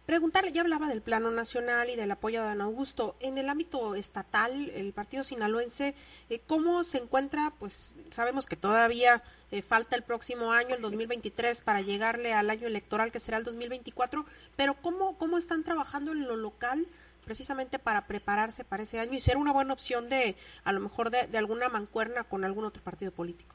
Preguntarle, 0.06 0.50
ya 0.50 0.62
hablaba 0.62 0.88
del 0.88 1.00
plano 1.00 1.30
nacional 1.30 1.88
y 1.88 1.94
del 1.94 2.10
apoyo 2.10 2.42
a 2.42 2.48
don 2.48 2.60
Augusto. 2.60 3.14
En 3.20 3.38
el 3.38 3.48
ámbito 3.48 3.94
estatal, 3.94 4.68
el 4.70 4.92
partido 4.92 5.22
sinaloense, 5.22 5.94
eh, 6.28 6.40
¿cómo 6.46 6.82
se 6.82 6.98
encuentra? 6.98 7.52
Pues 7.60 7.94
sabemos 8.10 8.46
que 8.46 8.56
todavía 8.56 9.22
eh, 9.52 9.62
falta 9.62 9.94
el 9.94 10.02
próximo 10.02 10.52
año, 10.52 10.74
el 10.74 10.82
2023, 10.82 11.60
para 11.60 11.82
llegarle 11.82 12.32
al 12.32 12.50
año 12.50 12.66
electoral 12.66 13.12
que 13.12 13.20
será 13.20 13.38
el 13.38 13.44
2024, 13.44 14.26
pero 14.56 14.74
¿cómo, 14.74 15.16
cómo 15.18 15.38
están 15.38 15.62
trabajando 15.62 16.12
en 16.12 16.26
lo 16.26 16.36
local? 16.36 16.86
precisamente 17.24 17.78
para 17.78 18.08
prepararse 18.08 18.64
para 18.64 18.82
ese 18.82 18.98
año 18.98 19.12
y 19.12 19.20
ser 19.20 19.36
una 19.36 19.52
buena 19.52 19.72
opción 19.72 20.08
de, 20.08 20.34
a 20.64 20.72
lo 20.72 20.80
mejor, 20.80 21.10
de, 21.10 21.28
de 21.28 21.38
alguna 21.38 21.68
mancuerna 21.68 22.24
con 22.24 22.44
algún 22.44 22.64
otro 22.64 22.82
partido 22.82 23.12
político. 23.12 23.54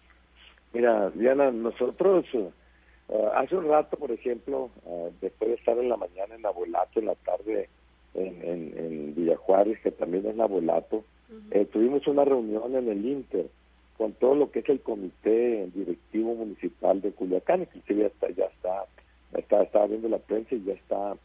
Mira, 0.74 1.10
Diana, 1.12 1.52
nosotros 1.52 2.26
Uh, 3.10 3.28
hace 3.36 3.56
un 3.56 3.70
rato, 3.70 3.96
por 3.96 4.12
ejemplo, 4.12 4.70
uh, 4.84 5.10
después 5.22 5.50
de 5.50 5.56
estar 5.56 5.78
en 5.78 5.88
la 5.88 5.96
mañana 5.96 6.36
en 6.36 6.46
Abolato, 6.46 7.00
en 7.00 7.06
la 7.06 7.16
tarde 7.16 7.70
en, 8.14 8.44
en, 8.44 8.78
en 8.78 9.16
Villa 9.16 9.38
Juárez, 9.38 9.80
que 9.82 9.92
también 9.92 10.26
es 10.26 10.38
Abolato, 10.38 11.06
eh, 11.52 11.66
tuvimos 11.66 12.06
una 12.08 12.26
reunión 12.26 12.76
en 12.76 12.90
el 12.90 13.06
Inter 13.06 13.48
con 13.98 14.14
todo 14.14 14.36
lo 14.36 14.52
que 14.52 14.60
es 14.60 14.70
el 14.70 14.82
comité 14.82 15.70
directivo 15.74 16.36
municipal 16.36 17.02
de 17.02 17.12
Culiacán, 17.12 17.66
que 17.86 17.96
ya 17.96 18.08
está, 18.08 18.30
ya 18.30 18.46
está, 18.46 18.86
está, 19.34 19.64
está 19.64 19.86
viendo 19.88 20.08
la 20.08 20.20
prensa 20.20 20.56
y 20.56 20.64
ya 20.64 20.74
está, 20.74 21.16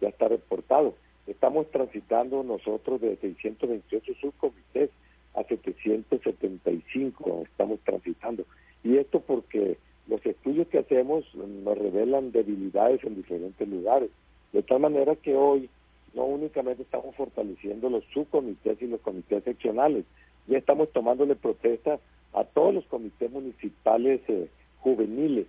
ya 0.00 0.08
está 0.08 0.28
reportado. 0.28 0.94
Estamos 1.26 1.70
transitando 1.70 2.42
nosotros 2.42 3.00
de 3.00 3.16
628 3.16 4.12
subcomités 4.20 4.90
a 5.34 5.42
775, 5.44 7.42
estamos 7.44 7.80
transitando. 7.80 8.44
Y 8.82 8.96
esto 8.96 9.20
porque 9.20 9.78
los 10.08 10.24
estudios 10.24 10.66
que 10.68 10.78
hacemos 10.78 11.24
nos 11.34 11.78
revelan 11.78 12.32
debilidades 12.32 13.02
en 13.04 13.16
diferentes 13.16 13.68
lugares. 13.68 14.10
De 14.52 14.62
tal 14.62 14.80
manera 14.80 15.14
que 15.16 15.36
hoy 15.36 15.68
no 16.14 16.24
únicamente 16.24 16.82
estamos 16.82 17.14
fortaleciendo 17.14 17.88
los 17.88 18.04
subcomités 18.12 18.80
y 18.82 18.86
los 18.86 19.00
comités 19.00 19.44
seccionales, 19.44 20.04
ya 20.48 20.58
estamos 20.58 20.90
tomándole 20.92 21.36
protesta 21.36 22.00
a 22.32 22.44
todos 22.44 22.74
los 22.74 22.84
comités 22.86 23.30
municipales 23.30 24.20
eh, 24.28 24.48
juveniles. 24.80 25.46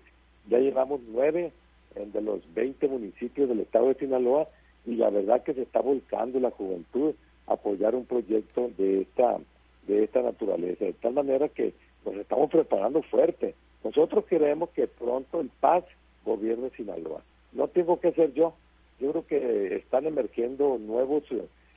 Ya 0.49 0.59
llevamos 0.59 1.01
nueve 1.11 1.51
de 1.95 2.21
los 2.21 2.41
20 2.53 2.87
municipios 2.87 3.49
del 3.49 3.61
estado 3.61 3.87
de 3.87 3.95
Sinaloa 3.95 4.47
y 4.85 4.95
la 4.95 5.09
verdad 5.09 5.43
que 5.43 5.53
se 5.53 5.63
está 5.63 5.81
volcando 5.81 6.39
la 6.39 6.51
juventud 6.51 7.13
a 7.47 7.53
apoyar 7.53 7.95
un 7.95 8.05
proyecto 8.05 8.69
de 8.77 9.01
esta 9.01 9.39
de 9.87 10.03
esta 10.03 10.21
naturaleza, 10.21 10.85
de 10.85 10.93
tal 10.93 11.13
manera 11.13 11.49
que 11.49 11.73
nos 12.05 12.15
estamos 12.15 12.49
preparando 12.49 13.01
fuerte. 13.03 13.55
Nosotros 13.83 14.25
queremos 14.25 14.69
que 14.69 14.87
pronto 14.87 15.39
el 15.39 15.49
Paz 15.59 15.83
gobierne 16.25 16.69
Sinaloa. 16.71 17.21
No 17.51 17.67
tengo 17.67 17.99
que 17.99 18.11
ser 18.13 18.33
yo. 18.33 18.53
Yo 18.99 19.11
creo 19.11 19.27
que 19.27 19.75
están 19.77 20.05
emergiendo 20.05 20.77
nuevos 20.77 21.23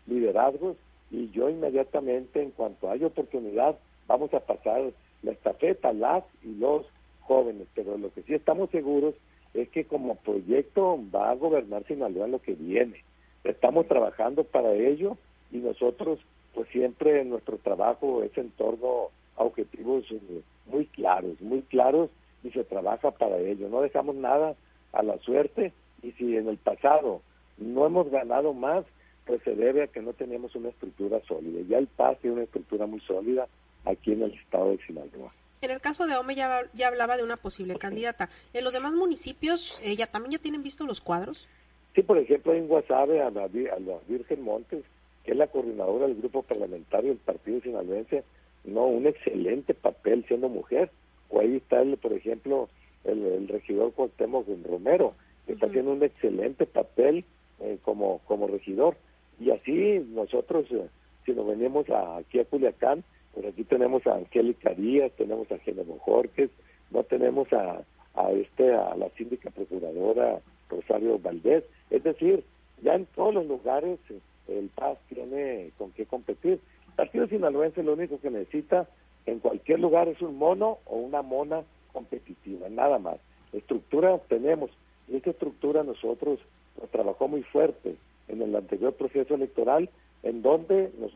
liderazgos 0.07 0.77
y 1.11 1.31
yo 1.31 1.49
inmediatamente, 1.49 2.43
en 2.43 2.51
cuanto 2.51 2.91
haya 2.91 3.07
oportunidad, 3.07 3.77
vamos 4.07 4.33
a 4.35 4.41
pasar 4.41 4.93
la 5.23 5.33
estafeta, 5.33 5.93
las 5.93 6.25
y 6.43 6.55
los 6.55 6.87
jóvenes. 7.23 7.67
Pero 7.75 7.97
lo 7.97 8.13
que 8.13 8.23
sí 8.23 8.35
estamos 8.35 8.71
seguros 8.71 9.15
es 9.55 9.69
que 9.71 9.85
como 9.85 10.17
proyecto 10.17 10.99
va 11.15 11.31
a 11.31 11.35
gobernar 11.35 11.85
Sinaloa 11.87 12.27
lo 12.27 12.43
que 12.43 12.55
viene. 12.55 13.03
Estamos 13.45 13.87
trabajando 13.87 14.45
para 14.45 14.75
ello 14.75 15.17
y 15.53 15.59
nosotros, 15.59 16.19
pues 16.55 16.69
siempre 16.71 17.25
nuestro 17.25 17.59
trabajo 17.59 18.23
es 18.23 18.37
en 18.37 18.51
torno 18.51 19.11
a 19.37 19.45
objetivos 19.45 20.05
eh, 20.11 20.43
muy 20.67 20.87
claros, 20.87 21.41
muy 21.41 21.63
claros 21.63 22.11
y 22.43 22.51
se 22.51 22.65
trabaja 22.65 23.11
para 23.11 23.39
ello. 23.39 23.69
No 23.69 23.81
dejamos 23.81 24.15
nada 24.17 24.55
a 24.93 25.03
la 25.03 25.19
suerte 25.19 25.73
y 26.03 26.13
si 26.13 26.37
en 26.37 26.49
el 26.49 26.59
pasado 26.59 27.23
no 27.59 27.87
hemos 27.87 28.11
ganado 28.11 28.53
más, 28.53 28.85
pues 29.27 29.43
se 29.43 29.55
debe 29.55 29.85
a 29.85 29.87
que 29.87 30.03
no 30.03 30.13
teníamos 30.13 30.55
una 30.55 30.69
estructura 30.69 31.21
sólida. 31.27 31.61
Ya 31.69 31.79
el 31.79 31.87
PAS 31.87 32.19
tiene 32.19 32.37
una 32.37 32.45
estructura 32.45 32.87
muy 32.87 33.01
sólida 33.01 33.47
aquí 33.85 34.13
en 34.13 34.23
el 34.23 34.35
estado 34.35 34.71
de 34.71 34.79
Sinaloa. 34.87 35.33
En 35.63 35.71
el 35.71 35.81
caso 35.81 36.07
de 36.07 36.17
Ome 36.17 36.35
ya, 36.35 36.63
ya 36.75 36.89
hablaba 36.89 37.17
de 37.17 37.23
una 37.23 37.39
posible 37.39 37.77
candidata. 37.77 38.29
¿En 38.53 38.65
los 38.65 38.75
demás 38.75 38.93
municipios 38.93 39.81
eh, 39.83 39.97
ya 39.97 40.07
también 40.07 40.33
ya 40.33 40.39
tienen 40.39 40.63
visto 40.63 40.85
los 40.85 41.01
cuadros? 41.01 41.49
Sí, 41.95 42.03
por 42.03 42.19
ejemplo, 42.19 42.53
en 42.53 42.69
Guasave 42.69 43.23
a 43.23 43.31
la, 43.31 43.45
a 43.45 43.81
la 43.81 43.99
Virgen 44.07 44.43
Montes, 44.43 44.85
que 45.25 45.31
es 45.31 45.37
la 45.37 45.47
coordinadora 45.47 46.07
del 46.07 46.17
grupo 46.17 46.43
parlamentario 46.43 47.11
del 47.11 47.19
Partido 47.19 47.61
Sinaloense, 47.63 48.25
no, 48.65 48.87
un 48.87 49.07
excelente 49.07 49.75
papel 49.75 50.25
siendo 50.27 50.49
mujer. 50.49 50.91
O 51.31 51.41
ahí 51.41 51.57
está, 51.57 51.83
el, 51.83 51.97
por 51.97 52.13
ejemplo, 52.13 52.69
el, 53.05 53.49
regidor 53.49 53.93
Cuauhtémoc 53.93 54.47
Romero, 54.65 55.15
que 55.47 55.55
está 55.55 55.67
haciendo 55.67 55.93
un 55.93 56.03
excelente 56.03 56.67
papel 56.67 57.25
eh, 57.61 57.79
como, 57.83 58.21
como 58.27 58.47
regidor. 58.47 58.97
Y 59.41 59.51
así 59.51 60.05
nosotros, 60.15 60.67
eh, 60.71 60.89
si 61.25 61.33
nos 61.33 61.47
venimos 61.47 61.87
aquí 61.91 62.41
a 62.41 62.45
Culiacán, 62.45 63.05
pues 63.33 63.47
aquí 63.47 63.65
tenemos 63.65 64.07
a 64.07 64.15
Angélica 64.15 64.75
Díaz, 64.75 65.13
tenemos 65.17 65.51
a 65.51 65.59
Genero 65.59 65.99
Jorges, 65.99 66.51
no 66.91 67.03
tenemos 67.03 67.53
a, 67.53 67.83
a 68.15 68.31
este 68.31 68.73
a 68.73 68.95
la 68.95 69.09
síndica 69.11 69.51
procuradora 69.51 70.41
Rosario 70.69 71.19
Valdés, 71.19 71.65
es 71.91 72.03
decir, 72.05 72.45
ya 72.83 72.95
en 72.95 73.07
todos 73.07 73.35
los 73.35 73.47
lugares 73.47 73.99
eh, 74.11 74.21
el 74.49 74.69
PAS 74.69 74.99
tiene 75.09 75.71
con 75.79 75.91
qué 75.93 76.07
competir. 76.07 76.61
Partido 76.97 77.27
Sinaloense 77.27 77.83
lo 77.83 77.95
único 77.95 78.21
que 78.21 78.31
necesita 78.31 78.89
en 79.27 79.41
cualquier 79.41 79.81
lugar 79.81 80.09
es 80.09 80.21
un 80.21 80.37
mono 80.37 80.79
o 80.87 80.97
una 80.97 81.23
mona 81.23 81.63
competitiva, 81.93 82.69
nada 82.69 82.99
más. 82.99 83.17
Estructura 83.53 84.19
tenemos, 84.29 84.71
y 85.09 85.17
esta 85.17 85.31
estructura 85.31 85.83
nosotros 85.83 86.41
nos 86.81 86.91
trabajó 86.91 87.29
muy 87.29 87.43
fuerte 87.43 87.97
en 88.29 88.43
el 88.43 88.55
anterior 88.55 88.93
proceso 88.95 89.35
electoral 89.35 89.89
en 90.23 90.43
donde 90.43 90.91
nos 90.99 91.13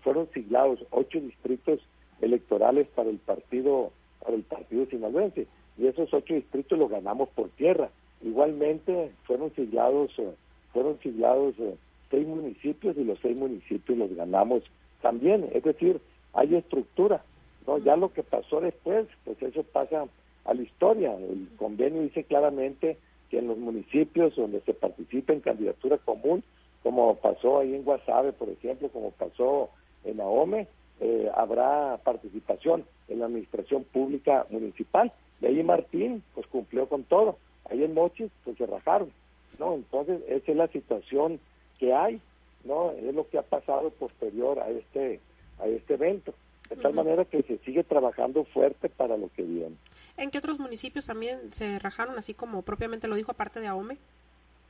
fueron 0.00 0.28
siglados 0.32 0.84
ocho 0.90 1.18
distritos 1.20 1.80
electorales 2.20 2.86
para 2.88 3.08
el 3.08 3.18
partido 3.18 3.90
para 4.22 4.36
el 4.36 4.42
partido 4.42 4.86
sinaloense 4.86 5.46
y 5.78 5.86
esos 5.86 6.12
ocho 6.12 6.34
distritos 6.34 6.78
los 6.78 6.90
ganamos 6.90 7.30
por 7.30 7.48
tierra 7.50 7.88
igualmente 8.22 9.12
fueron 9.24 9.52
siglados 9.54 10.10
eh, 10.18 10.34
fueron 10.74 10.98
siglados 11.00 11.54
eh, 11.58 11.74
seis 12.10 12.26
municipios 12.26 12.96
y 12.98 13.04
los 13.04 13.18
seis 13.20 13.36
municipios 13.36 13.96
los 13.96 14.14
ganamos 14.14 14.62
también 15.02 15.48
es 15.52 15.62
decir 15.62 16.00
hay 16.32 16.54
estructura 16.54 17.22
no 17.66 17.78
ya 17.78 17.96
lo 17.96 18.12
que 18.12 18.22
pasó 18.22 18.60
después 18.60 19.06
pues 19.24 19.40
eso 19.42 19.62
pasa 19.64 20.06
a 20.44 20.54
la 20.54 20.62
historia 20.62 21.14
el 21.14 21.48
convenio 21.56 22.02
dice 22.02 22.24
claramente 22.24 22.98
que 23.30 23.38
en 23.38 23.48
los 23.48 23.58
municipios 23.58 24.34
donde 24.36 24.60
se 24.62 24.74
participa 24.74 25.32
en 25.32 25.40
candidatura 25.40 25.98
común 25.98 26.42
como 26.82 27.14
pasó 27.16 27.60
ahí 27.60 27.74
en 27.74 27.84
Guasave, 27.84 28.32
por 28.32 28.48
ejemplo, 28.48 28.88
como 28.88 29.10
pasó 29.10 29.70
en 30.04 30.20
Ahome, 30.20 30.66
eh, 31.00 31.30
habrá 31.34 31.98
participación 32.02 32.84
en 33.08 33.20
la 33.20 33.26
administración 33.26 33.84
pública 33.84 34.46
municipal. 34.50 35.12
Y 35.40 35.46
ahí 35.46 35.62
Martín, 35.62 36.22
pues 36.34 36.46
cumplió 36.46 36.88
con 36.88 37.04
todo. 37.04 37.36
Ahí 37.70 37.84
en 37.84 37.94
Mochis, 37.94 38.30
pues 38.44 38.56
se 38.56 38.66
rajaron, 38.66 39.10
¿no? 39.58 39.74
Entonces, 39.74 40.22
esa 40.28 40.52
es 40.52 40.56
la 40.56 40.68
situación 40.68 41.38
que 41.78 41.92
hay, 41.94 42.20
¿no? 42.64 42.92
Es 42.92 43.14
lo 43.14 43.28
que 43.28 43.38
ha 43.38 43.42
pasado 43.42 43.90
posterior 43.90 44.58
a 44.58 44.68
este, 44.70 45.20
a 45.58 45.66
este 45.66 45.94
evento. 45.94 46.34
De 46.68 46.76
tal 46.76 46.94
manera 46.94 47.24
que 47.24 47.42
se 47.42 47.58
sigue 47.58 47.82
trabajando 47.82 48.44
fuerte 48.44 48.88
para 48.88 49.16
lo 49.16 49.28
que 49.34 49.42
viene. 49.42 49.74
¿En 50.16 50.30
qué 50.30 50.38
otros 50.38 50.60
municipios 50.60 51.04
también 51.04 51.52
se 51.52 51.80
rajaron, 51.80 52.16
así 52.16 52.32
como 52.32 52.62
propiamente 52.62 53.08
lo 53.08 53.16
dijo, 53.16 53.32
aparte 53.32 53.58
de 53.58 53.66
Ahome? 53.66 53.98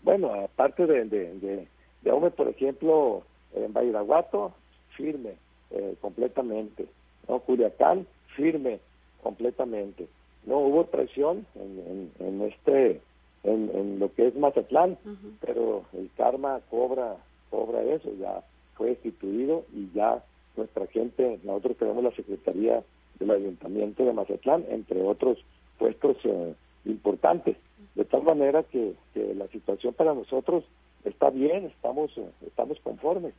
Bueno, 0.03 0.33
aparte 0.33 0.87
de, 0.87 1.05
de 1.05 1.69
de 2.03 2.11
hombre, 2.11 2.31
por 2.31 2.49
ejemplo, 2.49 3.23
en 3.55 3.73
Bairaguato, 3.73 4.53
firme, 4.97 5.35
eh, 5.71 5.95
completamente. 6.01 6.87
¿no? 7.29 7.41
Culiacán, 7.41 8.07
firme, 8.37 8.81
completamente. 9.23 10.09
No 10.47 10.59
hubo 10.59 10.87
presión 10.87 11.47
en, 11.55 12.11
en, 12.19 12.43
este, 12.43 13.01
en, 13.45 13.99
lo 13.99 14.13
que 14.15 14.29
es 14.29 14.37
Mazatlán, 14.37 14.97
pero 15.41 15.85
el 15.93 16.11
karma 16.17 16.61
cobra, 16.71 17.17
cobra 17.51 17.83
eso, 17.83 18.11
ya 18.19 18.43
fue 18.75 18.91
instituido 18.91 19.65
y 19.75 19.91
ya 19.93 20.25
nuestra 20.57 20.87
gente, 20.87 21.39
nosotros 21.45 21.77
tenemos 21.77 22.05
la 22.05 22.13
Secretaría 22.13 22.83
del 23.19 23.31
Ayuntamiento 23.31 24.05
de 24.05 24.13
Mazatlán, 24.13 24.65
entre 24.71 25.03
otros 25.03 25.39
puestos 25.79 26.17
eh, 26.25 26.55
importantes. 26.85 27.57
De 27.95 28.05
tal 28.05 28.23
manera 28.23 28.63
que, 28.63 28.95
que 29.15 29.35
la 29.35 29.49
situación 29.49 29.95
para 29.95 30.15
nosotros 30.15 30.65
está 31.05 31.31
bien, 31.31 31.67
estamos, 31.67 32.13
estamos 32.47 32.79
conformes, 32.81 33.35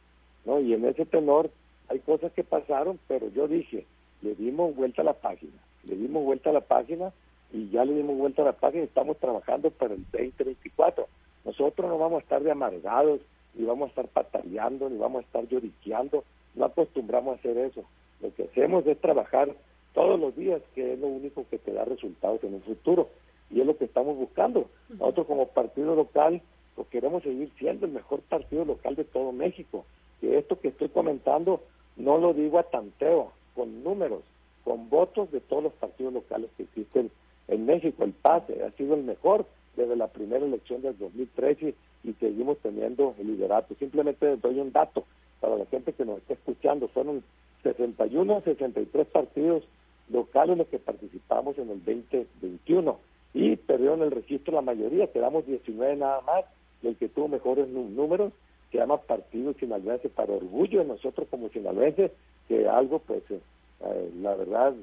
¿no? 0.46 0.60
Y 0.60 0.74
en 0.74 0.86
ese 0.86 1.06
tenor 1.06 1.50
hay 1.90 2.00
cosas 2.00 2.32
que 2.34 2.44
pasaron, 2.44 3.00
pero 3.08 3.30
yo 3.30 3.48
dije, 3.48 3.86
le 4.22 4.36
dimos 4.36 4.76
vuelta 4.76 5.02
a 5.02 5.06
la 5.06 5.14
página, 5.14 5.58
le 5.84 5.96
dimos 5.96 6.24
vuelta 6.24 6.50
a 6.50 6.54
la 6.54 6.62
página 6.62 7.12
y 7.52 7.70
ya 7.70 7.86
le 7.86 7.94
dimos 7.94 8.18
vuelta 8.18 8.42
a 8.42 8.46
la 8.46 8.54
página 8.54 8.84
y 8.84 8.88
estamos 8.88 9.18
trabajando 9.18 9.70
para 9.72 9.94
el 9.94 10.04
2024. 10.12 11.08
Nosotros 11.46 11.90
no 11.90 11.98
vamos 11.98 12.20
a 12.20 12.24
estar 12.24 12.44
de 12.44 12.52
amargados, 12.52 13.20
ni 13.56 13.66
vamos 13.66 13.88
a 13.88 13.90
estar 13.90 14.08
pataleando, 14.08 14.90
ni 14.90 14.98
vamos 14.98 15.24
a 15.24 15.26
estar 15.26 15.48
lloriqueando, 15.48 16.24
no 16.56 16.66
acostumbramos 16.66 17.34
a 17.34 17.40
hacer 17.40 17.58
eso. 17.58 17.84
Lo 18.22 18.34
que 18.34 18.44
hacemos 18.44 18.86
es 18.86 19.00
trabajar 19.00 19.54
todos 19.94 20.20
los 20.20 20.36
días, 20.36 20.62
que 20.74 20.94
es 20.94 21.00
lo 21.00 21.08
único 21.08 21.46
que 21.50 21.58
te 21.58 21.74
da 21.74 21.86
resultados 21.86 22.44
en 22.44 22.56
un 22.56 22.62
futuro, 22.62 23.10
y 23.50 23.60
es 23.60 23.66
lo 23.66 23.78
que 23.78 23.86
estamos 23.86 24.18
buscando. 24.18 24.70
Nosotros 24.90 25.28
como 25.28 25.48
partido 25.48 25.96
local 25.96 26.42
pues 26.76 26.88
queremos 26.88 27.24
seguir 27.24 27.52
siendo 27.58 27.86
el 27.86 27.92
mejor 27.92 28.22
partido 28.22 28.66
local 28.66 28.96
de 28.96 29.04
todo 29.04 29.32
México. 29.32 29.86
Y 30.22 30.34
esto 30.34 30.60
que 30.60 30.70
estoy 30.70 30.90
comentando 30.90 31.62
no 31.98 32.18
lo 32.18 32.34
digo 32.34 32.60
a 32.60 32.64
tanteo, 32.64 33.34
con 33.56 33.84
números, 33.84 34.24
con 34.64 34.90
votos 34.90 35.32
de 35.32 35.42
todos 35.42 35.64
los 35.64 35.74
partidos 35.74 36.14
locales 36.14 36.50
que 36.56 36.64
existen 36.64 37.12
en 37.48 37.66
México. 37.66 38.04
El 38.04 38.14
PASE 38.14 38.64
ha 38.64 38.72
sido 38.72 38.96
el 38.96 39.04
mejor 39.04 39.46
desde 39.76 39.96
la 39.96 40.08
primera 40.08 40.46
elección 40.46 40.82
del 40.82 40.98
2013 40.98 41.76
y 42.04 42.14
seguimos 42.14 42.58
teniendo 42.60 43.16
el 43.20 43.28
liderato. 43.28 43.76
Simplemente 43.76 44.26
les 44.26 44.42
doy 44.42 44.60
un 44.60 44.72
dato 44.72 45.06
para 45.40 45.56
la 45.56 45.66
gente 45.66 45.94
que 45.94 46.06
nos 46.06 46.18
está 46.20 46.34
escuchando. 46.34 46.88
Fueron 46.90 47.24
61 47.64 48.42
63 48.42 49.08
partidos 49.08 49.64
locales 50.10 50.58
los 50.58 50.68
que 50.68 50.80
participamos 50.80 51.58
en 51.58 51.70
el 51.70 51.84
2021 51.86 53.00
y 53.34 53.56
perdieron 53.56 54.02
el 54.02 54.12
registro 54.12 54.56
la 54.56 54.62
mayoría, 54.62 55.12
quedamos 55.12 55.46
19 55.46 55.96
nada 55.96 56.22
más 56.22 56.46
el 56.84 56.96
que 56.96 57.10
tuvo 57.10 57.28
mejores 57.28 57.68
números, 57.70 58.34
se 58.72 58.78
llama 58.78 58.98
Partido 59.02 59.54
Sinaloense, 59.54 60.10
para 60.10 60.34
orgullo 60.34 60.80
de 60.80 60.86
nosotros 60.86 61.28
como 61.30 61.50
sinaloenses, 61.50 62.12
que 62.48 62.68
algo, 62.68 63.00
pues, 63.00 63.22
eh, 63.30 63.40
eh, 63.82 64.12
la 64.22 64.36
verdad, 64.36 64.74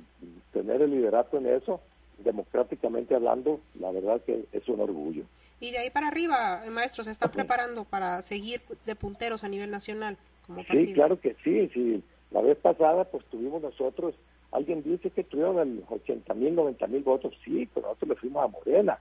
tener 0.52 0.82
el 0.82 0.90
liderato 0.90 1.38
en 1.38 1.46
eso, 1.46 1.80
democráticamente 2.18 3.14
hablando, 3.14 3.60
la 3.78 3.90
verdad 3.90 4.20
que 4.24 4.44
es 4.52 4.68
un 4.68 4.80
orgullo. 4.80 5.24
Y 5.60 5.70
de 5.70 5.78
ahí 5.78 5.90
para 5.90 6.08
arriba, 6.08 6.62
maestro, 6.70 7.04
se 7.04 7.10
está 7.10 7.30
preparando 7.30 7.84
para 7.84 8.22
seguir 8.22 8.60
de 8.86 8.94
punteros 8.94 9.44
a 9.44 9.48
nivel 9.48 9.70
nacional 9.70 10.16
como 10.46 10.58
partido. 10.58 10.86
Sí, 10.86 10.92
claro 10.92 11.20
que 11.20 11.36
sí, 11.44 11.68
sí. 11.74 12.02
La 12.30 12.42
vez 12.42 12.58
pasada, 12.58 13.04
pues 13.04 13.24
tuvimos 13.26 13.62
nosotros, 13.62 14.14
alguien 14.52 14.82
dice 14.82 15.10
que 15.10 15.24
tuvieron 15.24 15.82
80 15.88 16.34
mil, 16.34 16.54
90 16.54 16.86
mil 16.86 17.02
votos, 17.02 17.34
sí, 17.44 17.68
pero 17.74 17.86
nosotros 17.86 18.10
le 18.10 18.16
fuimos 18.16 18.44
a 18.44 18.48
Morena 18.48 18.98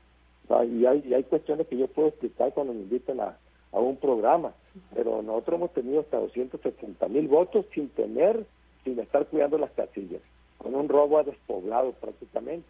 y, 0.66 0.86
hay, 0.86 1.14
hay 1.14 1.24
cuestiones 1.24 1.68
que 1.68 1.78
yo 1.78 1.88
puedo 1.88 2.10
explicar 2.10 2.54
cuando 2.54 2.74
me 2.74 2.82
invitan 2.82 3.20
a, 3.20 3.38
a 3.72 3.80
un 3.80 3.98
programa, 3.98 4.54
pero 4.96 5.22
nosotros 5.22 5.58
hemos 5.58 5.74
tenido 5.74 6.00
hasta 6.02 6.18
270 6.18 7.08
mil 7.10 7.28
votos 7.28 7.66
sin 7.74 7.90
tener, 7.90 8.46
sin 8.84 8.98
estar 9.00 9.26
cuidando 9.28 9.58
las 9.58 9.72
casillas, 9.72 10.22
con 10.58 10.74
un 10.74 10.88
robo 10.88 11.20
a 11.20 11.24
despoblado 11.24 11.92
prácticamente. 11.94 12.68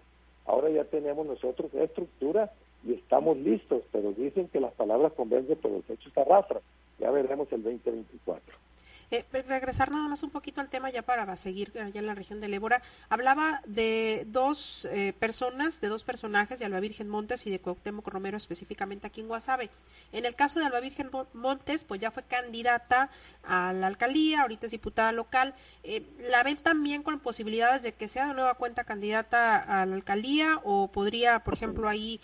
Ahora 0.48 0.70
ya 0.70 0.86
tenemos 0.86 1.28
nosotros 1.28 1.74
estructura 1.74 2.52
y 2.86 2.94
estamos 2.94 3.38
listos, 3.38 3.84
pero 3.92 4.14
dicen 4.14 4.48
que 4.48 4.62
las 4.62 4.74
palabras 4.74 5.14
convencen, 5.14 5.58
pero 5.62 5.76
los 5.76 5.90
hechos 5.90 6.18
arrastran. 6.18 6.62
Ya 7.00 7.12
veremos 7.12 7.52
el 7.52 7.64
2024. 7.64 8.67
Eh, 9.10 9.24
regresar 9.32 9.90
nada 9.90 10.10
más 10.10 10.22
un 10.24 10.32
poquito 10.32 10.60
al 10.60 10.68
tema 10.68 10.90
ya 10.90 11.02
para 11.02 11.34
seguir 11.38 11.72
allá 11.80 12.00
en 12.00 12.08
la 12.08 12.14
región 12.14 12.42
del 12.42 12.54
Ébora. 12.54 12.82
Hablaba 13.08 13.62
de 13.66 14.26
dos 14.28 14.86
eh, 14.92 15.14
personas, 15.18 15.80
de 15.80 15.88
dos 15.88 16.04
personajes, 16.04 16.60
de 16.60 16.66
Alba 16.66 16.82
Virgen 16.82 17.08
Montes 17.08 17.48
y 17.48 17.50
de 17.50 17.60
Cuauhtémoc 17.60 18.06
Romero 18.10 18.36
específicamente 18.36 19.08
aquí 19.08 19.22
en 19.22 19.30
Guasave. 19.30 19.70
En 20.12 20.26
el 20.26 20.36
caso 20.36 20.60
de 20.60 20.66
Alba 20.66 20.82
Virgen 20.82 21.10
Montes, 21.32 21.86
pues 21.86 22.02
ya 22.02 22.12
fue 22.12 22.24
candidata 22.24 23.10
a 23.46 23.72
la 23.72 23.88
alcaldía, 23.88 24.42
ahorita 24.42 24.66
es 24.66 24.74
diputada 24.74 25.14
local. 25.14 25.54
Eh, 25.84 26.04
¿La 26.30 26.44
ven 26.44 26.58
también 26.58 27.02
con 27.02 27.18
posibilidades 27.20 27.84
de 27.84 27.94
que 27.94 28.10
sea 28.10 28.28
de 28.28 28.34
nueva 28.34 28.56
cuenta 28.56 28.84
candidata 28.84 29.82
a 29.82 29.86
la 29.86 29.96
alcaldía 29.96 30.60
o 30.66 30.90
podría, 30.90 31.40
por 31.40 31.54
ejemplo, 31.54 31.88
ahí 31.88 32.20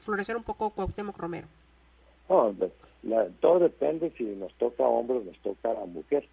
florecer 0.00 0.36
un 0.36 0.44
poco 0.44 0.70
Cuauhtémoc 0.70 1.16
Romero? 1.16 1.48
No, 3.04 3.22
todo 3.40 3.58
depende 3.58 4.12
si 4.16 4.24
nos 4.24 4.52
toca 4.54 4.82
a 4.82 4.88
hombre 4.88 5.18
o 5.18 5.24
nos 5.24 5.38
toca 5.38 5.70
a 5.70 5.84
mujer. 5.84 6.26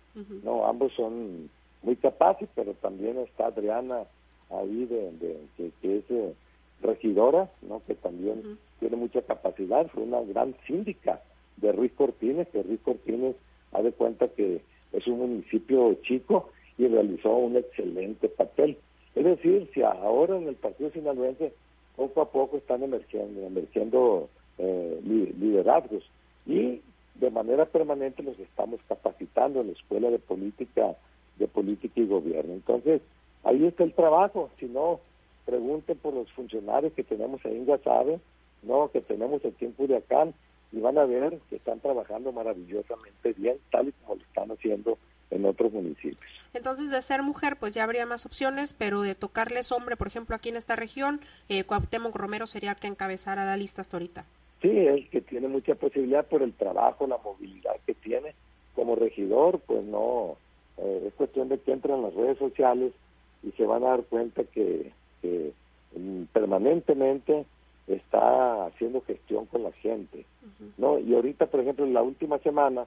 No, 0.44 0.66
ambos 0.66 0.94
son 0.94 1.50
muy 1.84 1.98
capaces, 1.98 2.48
pero 2.56 2.74
también 2.76 3.18
está 3.18 3.48
Adriana 3.48 4.04
ahí 4.50 4.86
de, 4.86 5.38
que, 5.58 5.98
es 5.98 6.04
eh, 6.10 6.34
regidora, 6.82 7.52
no, 7.62 7.82
que 7.86 7.96
también 7.96 8.58
tiene 8.80 8.96
mucha 8.96 9.22
capacidad. 9.22 9.88
Fue 9.88 10.04
una 10.04 10.22
gran 10.22 10.56
síndica 10.66 11.22
de 11.58 11.74
Ruiz 11.74 11.92
Cortines, 11.94 12.48
que 12.48 12.64
Ruiz 12.64 12.80
Cortines 12.82 13.36
ha 13.74 13.82
de 13.82 13.92
cuenta 13.92 14.30
que 14.30 14.62
es 14.94 15.08
un 15.08 15.20
municipio 15.20 15.94
chico 16.04 16.52
y 16.78 16.88
realizó 16.88 17.36
un 17.36 17.58
excelente 17.58 18.30
papel. 18.30 18.78
Es 19.14 19.26
decir, 19.26 19.70
si 19.74 19.82
ahora 19.82 20.38
en 20.38 20.48
el 20.48 20.56
Partido 20.56 20.90
Sinaloense 20.92 21.52
poco 21.98 22.22
a 22.22 22.32
poco 22.32 22.58
están 22.58 22.82
emergiendo, 22.82 23.42
emergiendo 23.46 24.30
eh, 24.58 25.02
liderazgos 25.04 26.04
y 26.46 26.82
de 27.16 27.30
manera 27.30 27.66
permanente 27.66 28.24
nos 28.24 28.40
estamos 28.40 28.80
capacitando 28.88 29.62
en 29.62 29.68
la 29.68 29.74
Escuela 29.74 30.10
de 30.10 30.20
Política, 30.20 30.96
de 31.38 31.48
Política 31.48 32.00
y 32.00 32.08
Gobierno. 32.08 32.54
Entonces, 32.54 33.02
ahí 33.44 33.66
está 33.66 33.84
el 33.84 33.94
trabajo. 33.94 34.50
Si 34.60 34.66
no, 34.66 35.00
pregunten 35.46 35.98
por 35.98 36.14
los 36.14 36.32
funcionarios 36.32 36.94
que 36.94 37.04
tenemos 37.04 37.44
ahí 37.46 37.56
en 37.58 37.66
Guasave, 37.66 38.20
no, 38.64 38.90
que 38.92 39.02
tenemos 39.02 39.44
aquí 39.46 39.66
en 39.66 39.74
Culiacán, 39.74 40.34
y 40.72 40.80
van 40.80 40.98
a 40.98 41.06
ver 41.06 41.40
que 41.50 41.58
están 41.58 41.80
trabajando 41.80 42.32
maravillosamente 42.32 43.34
bien, 43.34 43.58
tal 43.72 43.90
y 43.90 43.92
como 43.92 44.16
lo 44.16 44.22
están 44.22 44.52
haciendo 44.52 44.98
en 45.30 45.46
otros 45.46 45.72
municipios. 45.72 46.32
Entonces, 46.54 46.90
de 46.90 47.02
ser 47.02 47.24
mujer, 47.24 47.58
pues 47.58 47.74
ya 47.74 47.84
habría 47.84 48.06
más 48.06 48.26
opciones, 48.26 48.74
pero 48.74 49.02
de 49.02 49.16
tocarles 49.16 49.72
hombre, 49.72 49.98
por 49.98 50.08
ejemplo, 50.08 50.36
aquí 50.36 50.50
en 50.50 50.58
esta 50.58 50.76
región, 50.76 51.22
eh, 51.50 51.64
Cuauhtémoc 51.64 52.16
Romero 52.16 52.48
sería 52.48 52.72
el 52.72 52.78
que 52.78 52.88
encabezara 52.88 53.46
la 53.46 53.58
lista 53.58 53.82
hasta 53.82 53.98
ahorita. 53.98 54.26
Sí, 54.62 54.70
él 54.70 55.10
que 55.10 55.22
tiene 55.22 55.48
mucha 55.48 55.76
posibilidad 55.76 56.26
por 56.26 56.44
el 56.44 56.54
trabajo, 56.54 57.08
la 57.08 57.18
movilidad 57.18 57.76
que 57.86 57.96
tiene 57.96 58.36
como 58.76 58.96
regidor, 58.96 59.60
pues 59.60 59.84
no, 59.84 60.38
eh, 60.78 61.06
es 61.08 61.14
cuestión 61.16 61.50
de 61.50 61.60
que 61.60 61.72
entren 61.72 61.96
en 61.96 62.04
las 62.04 62.14
redes 62.14 62.38
sociales 62.38 62.94
y 63.44 63.52
se 63.52 63.66
van 63.66 63.84
a 63.84 63.90
dar 63.90 64.04
cuenta 64.04 64.44
que, 64.44 64.92
mm, 65.96 66.24
permanentemente 66.32 67.46
está 67.88 68.68
haciendo 68.68 69.02
gestión 69.02 69.46
con 69.48 69.64
la 69.64 69.72
gente, 69.74 70.26
¿no? 70.78 71.00
Y 71.00 71.14
ahorita, 71.14 71.48
por 71.48 71.60
ejemplo, 71.60 71.86
en 71.86 71.94
la 71.94 72.04
última 72.04 72.38
semana, 72.40 72.86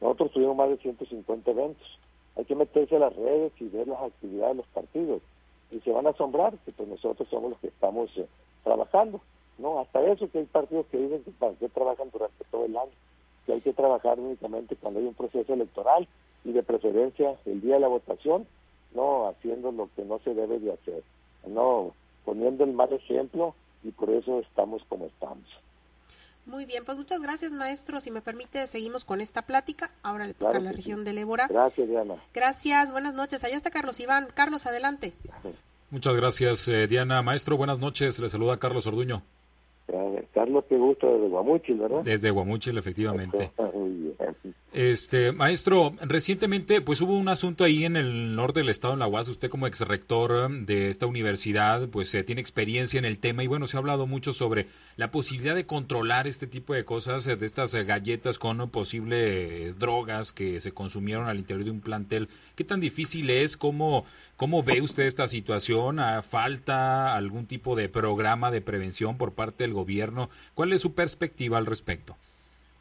nosotros 0.00 0.32
tuvimos 0.32 0.56
más 0.56 0.68
de 0.70 0.76
150 0.78 1.50
eventos. 1.50 1.98
Hay 2.36 2.44
que 2.44 2.54
meterse 2.54 2.96
a 2.96 3.00
las 3.00 3.16
redes 3.16 3.52
y 3.60 3.68
ver 3.68 3.88
las 3.88 4.02
actividades 4.02 4.56
de 4.56 4.62
los 4.62 4.66
partidos. 4.68 5.22
Y 5.70 5.80
se 5.80 5.90
van 5.90 6.06
a 6.06 6.10
asombrar 6.10 6.56
que 6.64 6.72
pues 6.72 6.88
nosotros 6.88 7.28
somos 7.28 7.50
los 7.50 7.60
que 7.60 7.68
estamos 7.68 8.10
eh, 8.16 8.26
trabajando. 8.62 9.20
No, 9.58 9.80
hasta 9.80 10.02
eso 10.02 10.30
que 10.30 10.38
hay 10.38 10.44
partidos 10.44 10.86
que 10.86 10.98
dicen 10.98 11.22
que, 11.24 11.68
trabajan 11.68 12.10
durante 12.12 12.44
todo 12.50 12.66
el 12.66 12.76
año, 12.76 12.90
que 13.46 13.54
hay 13.54 13.60
que 13.60 13.72
trabajar 13.72 14.20
únicamente 14.20 14.76
cuando 14.76 15.00
hay 15.00 15.06
un 15.06 15.14
proceso 15.14 15.54
electoral 15.54 16.06
y 16.44 16.52
de 16.52 16.62
preferencia 16.62 17.36
el 17.46 17.60
día 17.60 17.74
de 17.74 17.80
la 17.80 17.88
votación, 17.88 18.46
no 18.94 19.28
haciendo 19.28 19.72
lo 19.72 19.88
que 19.96 20.04
no 20.04 20.18
se 20.20 20.34
debe 20.34 20.58
de 20.58 20.72
hacer, 20.72 21.02
no 21.46 21.92
poniendo 22.24 22.64
el 22.64 22.72
mal 22.72 22.92
ejemplo 22.92 23.54
y 23.82 23.90
por 23.92 24.10
eso 24.10 24.40
estamos 24.40 24.82
como 24.88 25.06
estamos. 25.06 25.44
Muy 26.44 26.64
bien, 26.64 26.84
pues 26.84 26.96
muchas 26.96 27.20
gracias, 27.20 27.50
maestro. 27.50 28.00
Si 28.00 28.12
me 28.12 28.20
permite, 28.20 28.64
seguimos 28.68 29.04
con 29.04 29.20
esta 29.20 29.42
plática. 29.42 29.90
Ahora 30.04 30.28
le 30.28 30.34
toca 30.34 30.58
a 30.58 30.60
la 30.60 30.70
región 30.70 31.04
de 31.04 31.10
Ébora. 31.18 31.48
Gracias, 31.48 31.88
Diana. 31.88 32.14
Gracias, 32.32 32.92
buenas 32.92 33.14
noches. 33.14 33.42
Allá 33.42 33.56
está 33.56 33.70
Carlos 33.70 33.98
Iván. 33.98 34.28
Carlos, 34.32 34.64
adelante. 34.64 35.12
Muchas 35.90 36.14
gracias, 36.14 36.68
eh, 36.68 36.86
Diana. 36.86 37.20
Maestro, 37.22 37.56
buenas 37.56 37.80
noches. 37.80 38.20
Le 38.20 38.28
saluda 38.28 38.58
Carlos 38.58 38.86
Orduño. 38.86 39.22
Carlos, 40.32 40.64
qué 40.68 40.76
gusto 40.76 41.06
desde 41.12 41.28
Guamúchil, 41.28 41.78
¿verdad? 41.78 42.02
Desde 42.02 42.30
Guamúchil, 42.30 42.76
efectivamente. 42.78 43.50
Este, 44.72 45.32
maestro, 45.32 45.94
recientemente 46.02 46.82
pues 46.82 47.00
hubo 47.00 47.16
un 47.16 47.28
asunto 47.28 47.64
ahí 47.64 47.86
en 47.86 47.96
el 47.96 48.36
norte 48.36 48.60
del 48.60 48.68
estado, 48.68 48.92
en 48.92 49.00
la 49.00 49.08
UAS, 49.08 49.28
usted 49.28 49.48
como 49.48 49.66
ex 49.66 49.80
rector 49.80 50.32
um, 50.32 50.66
de 50.66 50.90
esta 50.90 51.06
universidad, 51.06 51.88
pues 51.88 52.14
eh, 52.14 52.22
tiene 52.24 52.42
experiencia 52.42 52.98
en 52.98 53.06
el 53.06 53.16
tema 53.16 53.42
y 53.42 53.46
bueno, 53.46 53.66
se 53.68 53.78
ha 53.78 53.80
hablado 53.80 54.06
mucho 54.06 54.34
sobre 54.34 54.66
la 54.96 55.10
posibilidad 55.10 55.54
de 55.54 55.64
controlar 55.64 56.26
este 56.26 56.46
tipo 56.46 56.74
de 56.74 56.84
cosas, 56.84 57.26
eh, 57.26 57.36
de 57.36 57.46
estas 57.46 57.72
eh, 57.72 57.84
galletas 57.84 58.38
con 58.38 58.68
posibles 58.68 59.78
drogas 59.78 60.34
que 60.34 60.60
se 60.60 60.72
consumieron 60.72 61.26
al 61.26 61.38
interior 61.38 61.64
de 61.64 61.70
un 61.70 61.80
plantel. 61.80 62.28
¿Qué 62.54 62.64
tan 62.64 62.80
difícil 62.80 63.30
es? 63.30 63.56
¿Cómo, 63.56 64.04
cómo 64.36 64.62
ve 64.62 64.82
usted 64.82 65.04
esta 65.04 65.26
situación? 65.26 66.00
¿Falta 66.22 67.14
algún 67.14 67.46
tipo 67.46 67.76
de 67.76 67.88
programa 67.88 68.50
de 68.50 68.60
prevención 68.60 69.16
por 69.16 69.32
parte 69.32 69.64
del 69.64 69.72
gobierno? 69.76 70.28
¿Cuál 70.54 70.72
es 70.72 70.80
su 70.80 70.94
perspectiva 70.94 71.58
al 71.58 71.66
respecto? 71.66 72.16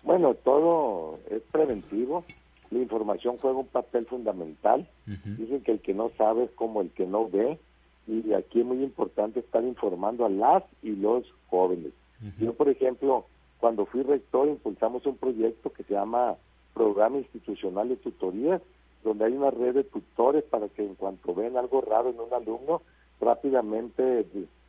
Bueno, 0.04 0.34
todo 0.34 1.20
es 1.30 1.42
preventivo. 1.52 2.24
La 2.72 2.80
información 2.80 3.38
juega 3.38 3.60
un 3.60 3.68
papel 3.68 4.06
fundamental. 4.06 4.88
Dicen 5.06 5.62
que 5.62 5.74
el 5.74 5.80
que 5.80 5.94
no 5.94 6.12
sabe 6.18 6.46
es 6.46 6.52
como 6.52 6.82
el 6.82 6.90
que 6.92 7.06
no 7.06 7.30
ve. 7.30 7.60
Y 8.08 8.34
aquí 8.34 8.62
es 8.62 8.66
muy 8.66 8.84
importante 8.84 9.40
estar 9.40 9.64
informando 9.64 10.26
a 10.26 10.30
las 10.30 10.64
y 10.82 10.92
los 10.92 11.26
jóvenes. 11.50 11.92
Yo, 12.40 12.54
por 12.54 12.70
ejemplo, 12.70 13.26
cuando 13.60 13.86
fui 13.86 14.04
rector, 14.04 14.48
impulsamos 14.48 15.06
un 15.06 15.18
proyecto 15.18 15.72
que 15.72 15.84
se 15.84 15.94
llama 15.94 16.36
Programa 16.74 17.18
Institucional 17.18 17.90
de 17.90 17.98
Tutorías, 17.98 18.62
donde 19.04 19.26
hay 19.26 19.34
una 19.34 19.52
red 19.52 19.74
de 19.74 19.84
tutores 19.84 20.44
para 20.44 20.68
que 20.70 20.84
en 20.84 20.96
cuanto 20.96 21.34
ven 21.34 21.58
algo 21.58 21.82
raro 21.82 22.10
en 22.10 22.20
un 22.20 22.34
alumno, 22.34 22.82
rápidamente 23.20 24.26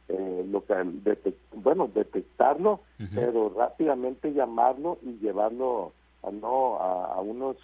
eh, 0.09 0.47
lo 0.51 0.65
bueno 1.55 1.91
detectarlo 1.93 2.81
pero 3.15 3.53
rápidamente 3.57 4.33
llamarlo 4.33 4.99
y 5.03 5.19
llevarlo 5.19 5.93
a 6.23 6.31
no 6.31 6.77
a, 6.77 7.21
unos 7.21 7.57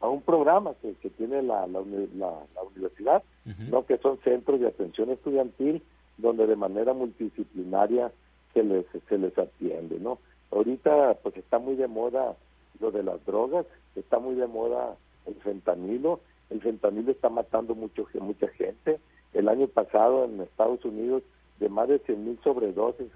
a 0.00 0.08
un 0.08 0.22
programa 0.22 0.74
que, 0.82 1.10
tiene 1.10 1.42
la, 1.42 1.66
la, 1.66 1.80
universidad 1.80 3.22
no 3.70 3.86
que 3.86 3.98
son 3.98 4.18
centros 4.24 4.60
de 4.60 4.68
atención 4.68 5.10
estudiantil 5.10 5.82
donde 6.18 6.46
de 6.46 6.56
manera 6.56 6.92
multidisciplinaria 6.92 8.12
se 8.52 8.62
les 8.62 8.84
se 9.08 9.18
les 9.18 9.36
atiende 9.38 9.98
no 9.98 10.18
ahorita 10.50 11.14
pues 11.22 11.36
está 11.36 11.58
muy 11.58 11.76
de 11.76 11.88
moda 11.88 12.36
lo 12.80 12.90
de 12.90 13.02
las 13.02 13.24
drogas 13.24 13.66
está 13.96 14.18
muy 14.18 14.34
de 14.34 14.46
moda 14.46 14.96
el 15.26 15.34
fentanilo 15.36 16.20
el 16.50 16.60
fentanilo 16.60 17.12
está 17.12 17.28
matando 17.28 17.74
mucho 17.74 18.06
mucha 18.20 18.48
gente. 18.48 19.00
El 19.32 19.48
año 19.48 19.68
pasado 19.68 20.24
en 20.24 20.40
Estados 20.40 20.84
Unidos 20.84 21.22
de 21.60 21.68
más 21.68 21.88
de 21.88 22.02
100.000 22.02 22.42
sobredosis, 22.42 23.08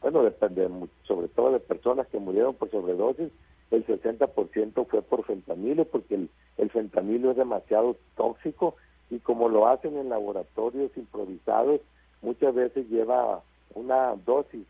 bueno, 0.00 0.22
depende 0.22 0.68
sobre 1.04 1.28
todo 1.28 1.52
de 1.52 1.60
personas 1.60 2.06
que 2.08 2.18
murieron 2.18 2.54
por 2.54 2.70
sobredosis, 2.70 3.30
el 3.70 3.86
60% 3.86 4.86
fue 4.86 5.02
por 5.02 5.24
fentanilo, 5.24 5.84
porque 5.84 6.14
el, 6.14 6.30
el 6.56 6.70
fentanilo 6.70 7.30
es 7.30 7.36
demasiado 7.36 7.96
tóxico 8.16 8.74
y 9.10 9.18
como 9.18 9.48
lo 9.48 9.68
hacen 9.68 9.96
en 9.98 10.08
laboratorios 10.08 10.90
improvisados, 10.96 11.80
muchas 12.22 12.54
veces 12.54 12.88
lleva 12.88 13.42
una 13.74 14.14
dosis 14.26 14.66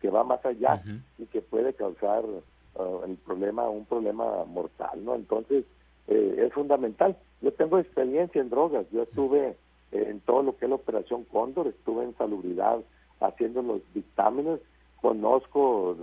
que 0.00 0.10
va 0.10 0.24
más 0.24 0.44
allá 0.44 0.82
y 1.18 1.26
que 1.26 1.42
puede 1.42 1.74
causar 1.74 2.24
uh, 2.24 3.04
el 3.04 3.16
problema, 3.16 3.68
un 3.68 3.84
problema 3.84 4.44
mortal, 4.46 5.04
¿no? 5.04 5.14
Entonces, 5.14 5.64
eh, 6.08 6.44
es 6.46 6.52
fundamental. 6.52 7.16
Yo 7.40 7.52
tengo 7.52 7.78
experiencia 7.78 8.40
en 8.40 8.50
drogas, 8.50 8.86
yo 8.90 9.02
estuve 9.02 9.56
en 9.92 10.20
todo 10.20 10.42
lo 10.42 10.56
que 10.56 10.64
es 10.64 10.68
la 10.70 10.76
Operación 10.76 11.24
Cóndor, 11.24 11.68
estuve 11.68 12.04
en 12.04 12.16
salubridad 12.16 12.80
haciendo 13.20 13.62
los 13.62 13.80
dictámenes, 13.94 14.60
conozco 15.00 15.96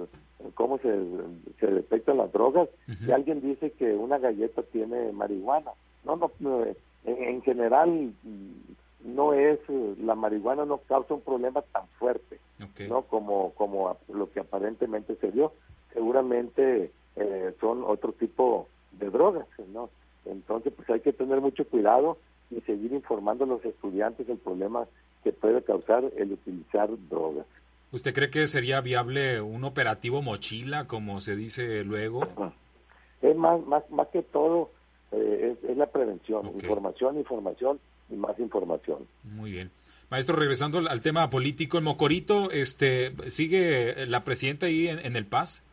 cómo 0.54 0.78
se, 0.78 0.96
se 1.60 1.68
detectan 1.68 2.18
las 2.18 2.32
drogas. 2.32 2.70
Si 3.04 3.12
alguien 3.12 3.42
dice 3.42 3.72
que 3.72 3.94
una 3.96 4.20
galleta 4.20 4.64
tiene 4.64 5.12
marihuana, 5.12 5.72
no, 6.06 6.32
no, 6.40 6.64
en, 7.06 7.42
general 7.42 8.14
mm, 8.24 9.16
no 9.16 9.34
es, 9.34 9.60
la 10.02 10.16
marihuana 10.16 10.66
no 10.66 10.78
causa 10.80 11.14
un 11.14 11.22
problema 11.22 11.62
tan 11.62 11.88
fuerte, 12.00 12.40
¿no? 12.88 13.04
Como, 13.04 13.54
como 13.54 13.98
lo 14.14 14.32
que 14.32 14.42
aparentemente 14.42 15.16
se 15.16 15.32
dio. 15.32 15.54
Seguramente 15.94 16.92
eh, 17.16 17.54
son 17.60 17.84
otro 17.84 18.14
tipo 18.14 18.68
de 18.92 19.10
drogas, 19.10 19.48
¿no? 19.74 19.90
Entonces, 20.26 20.74
pues 20.76 20.90
hay 20.90 21.00
que 21.00 21.14
tener 21.14 21.42
mucho 21.42 21.68
cuidado 21.68 22.18
y 22.52 22.62
seguir 22.62 22.94
informando 22.94 23.44
a 23.44 23.48
los 23.48 23.66
estudiantes 23.66 24.28
del 24.28 24.38
problema 24.38 24.88
que 25.24 25.32
puede 25.32 25.62
causar 25.64 26.04
el 26.18 26.34
utilizar 26.34 26.90
drogas. 27.10 27.46
¿Usted 27.92 28.14
cree 28.14 28.30
que 28.30 28.48
sería 28.48 28.82
viable 28.82 29.42
un 29.42 29.64
operativo 29.64 30.22
mochila, 30.22 30.86
como 30.86 31.22
se 31.22 31.36
dice 31.36 31.84
luego? 31.84 32.22
Es 33.22 33.36
más, 33.36 33.66
más, 33.66 33.90
más 33.90 34.08
que 34.10 34.22
todo 34.22 34.70
eh, 35.12 35.56
es, 35.68 35.78
la 35.78 35.88
prevención, 35.88 36.46
información, 36.54 37.18
información 37.18 37.80
y 38.10 38.16
más 38.16 38.38
información. 38.40 39.08
Muy 39.24 39.52
bien. 39.52 39.72
Maestro, 40.12 40.36
regresando 40.36 40.80
al 40.80 41.02
tema 41.02 41.30
político, 41.30 41.78
en 41.78 41.84
Mocorito, 41.84 42.52
este, 42.52 43.12
¿sigue 43.30 44.06
la 44.08 44.24
presidenta 44.24 44.68
ahí 44.68 44.88
en, 44.88 45.16
el 45.16 45.26
Paz? 45.26 45.64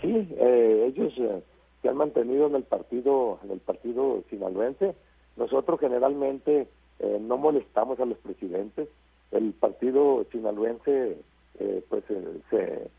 Sí, 0.00 0.28
eh, 0.38 0.86
ellos 0.88 1.12
eh, 1.18 1.42
se 1.80 1.88
han 1.88 1.96
mantenido 1.96 2.46
en 2.46 2.56
el 2.56 2.62
partido, 2.62 3.38
en 3.44 3.52
el 3.52 3.60
partido 3.60 4.22
sinaloense. 4.28 4.94
Nosotros 5.36 5.80
generalmente 5.80 6.68
eh, 6.98 7.18
no 7.20 7.36
molestamos 7.36 7.98
a 8.00 8.04
los 8.04 8.18
presidentes. 8.18 8.88
El 9.30 9.52
partido 9.52 10.24
sinaloense, 10.30 11.16
pues, 11.88 12.04
se, 12.50 12.90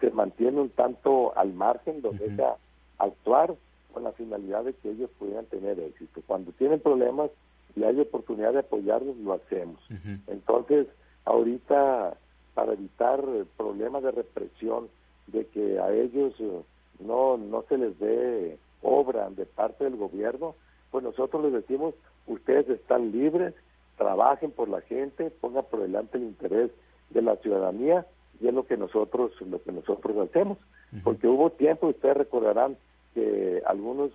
se 0.00 0.10
mantiene 0.10 0.60
un 0.60 0.70
tanto 0.70 1.36
al 1.36 1.52
margen, 1.52 2.02
donde 2.02 2.28
deja 2.28 2.56
actuar 2.98 3.54
con 3.92 4.04
la 4.04 4.12
finalidad 4.12 4.64
de 4.64 4.74
que 4.74 4.90
ellos 4.90 5.10
pudieran 5.18 5.46
tener 5.46 5.78
éxito. 5.78 6.20
Cuando 6.26 6.52
tienen 6.52 6.80
problemas 6.80 7.30
y 7.76 7.84
hay 7.84 8.00
oportunidad 8.00 8.52
de 8.52 8.60
apoyarlos, 8.60 9.16
lo 9.18 9.34
hacemos. 9.34 9.80
Entonces, 10.26 10.88
ahorita, 11.24 12.16
para 12.54 12.72
evitar 12.72 13.22
problemas 13.56 14.02
de 14.02 14.10
represión, 14.10 14.88
de 15.28 15.46
que 15.46 15.78
a 15.78 15.92
ellos 15.92 16.34
eh, 16.40 16.62
no, 17.00 17.36
no 17.36 17.62
se 17.68 17.78
les 17.78 17.98
dé 17.98 18.58
obra 18.82 19.30
de 19.30 19.46
parte 19.46 19.84
del 19.84 19.96
gobierno, 19.96 20.54
pues 20.90 21.04
nosotros 21.04 21.44
les 21.44 21.52
decimos, 21.52 21.94
ustedes 22.26 22.68
están 22.68 23.12
libres, 23.12 23.54
trabajen 23.96 24.50
por 24.50 24.68
la 24.68 24.80
gente, 24.82 25.30
pongan 25.30 25.64
por 25.70 25.80
delante 25.80 26.18
el 26.18 26.24
interés 26.24 26.70
de 27.10 27.22
la 27.22 27.36
ciudadanía 27.36 28.06
y 28.40 28.48
es 28.48 28.54
lo 28.54 28.66
que 28.66 28.76
nosotros 28.76 29.32
lo 29.40 29.62
que 29.62 29.72
nosotros 29.72 30.16
hacemos 30.28 30.58
porque 31.04 31.26
hubo 31.26 31.50
tiempo 31.50 31.88
ustedes 31.88 32.16
recordarán 32.16 32.76
que 33.14 33.62
algunos 33.66 34.10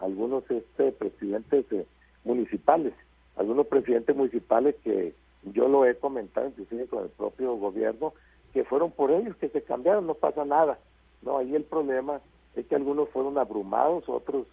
algunos 0.00 0.44
este 0.50 0.92
presidentes 0.92 1.64
eh, 1.72 1.86
municipales, 2.24 2.92
algunos 3.36 3.66
presidentes 3.66 4.14
municipales 4.14 4.74
que 4.84 5.14
yo 5.54 5.68
lo 5.68 5.86
he 5.86 5.94
comentado 5.96 6.48
inclusive 6.48 6.86
con 6.86 7.04
el 7.04 7.10
propio 7.10 7.54
gobierno, 7.54 8.12
que 8.52 8.64
fueron 8.64 8.90
por 8.90 9.10
ellos, 9.10 9.36
que 9.36 9.48
se 9.48 9.62
cambiaron, 9.62 10.06
no 10.06 10.14
pasa 10.14 10.44
nada. 10.44 10.78
No, 11.22 11.38
ahí 11.38 11.54
el 11.54 11.64
problema 11.64 12.20
es 12.54 12.66
que 12.66 12.74
algunos 12.74 13.08
fueron 13.10 13.38
abrumados, 13.38 14.08
otros 14.08 14.46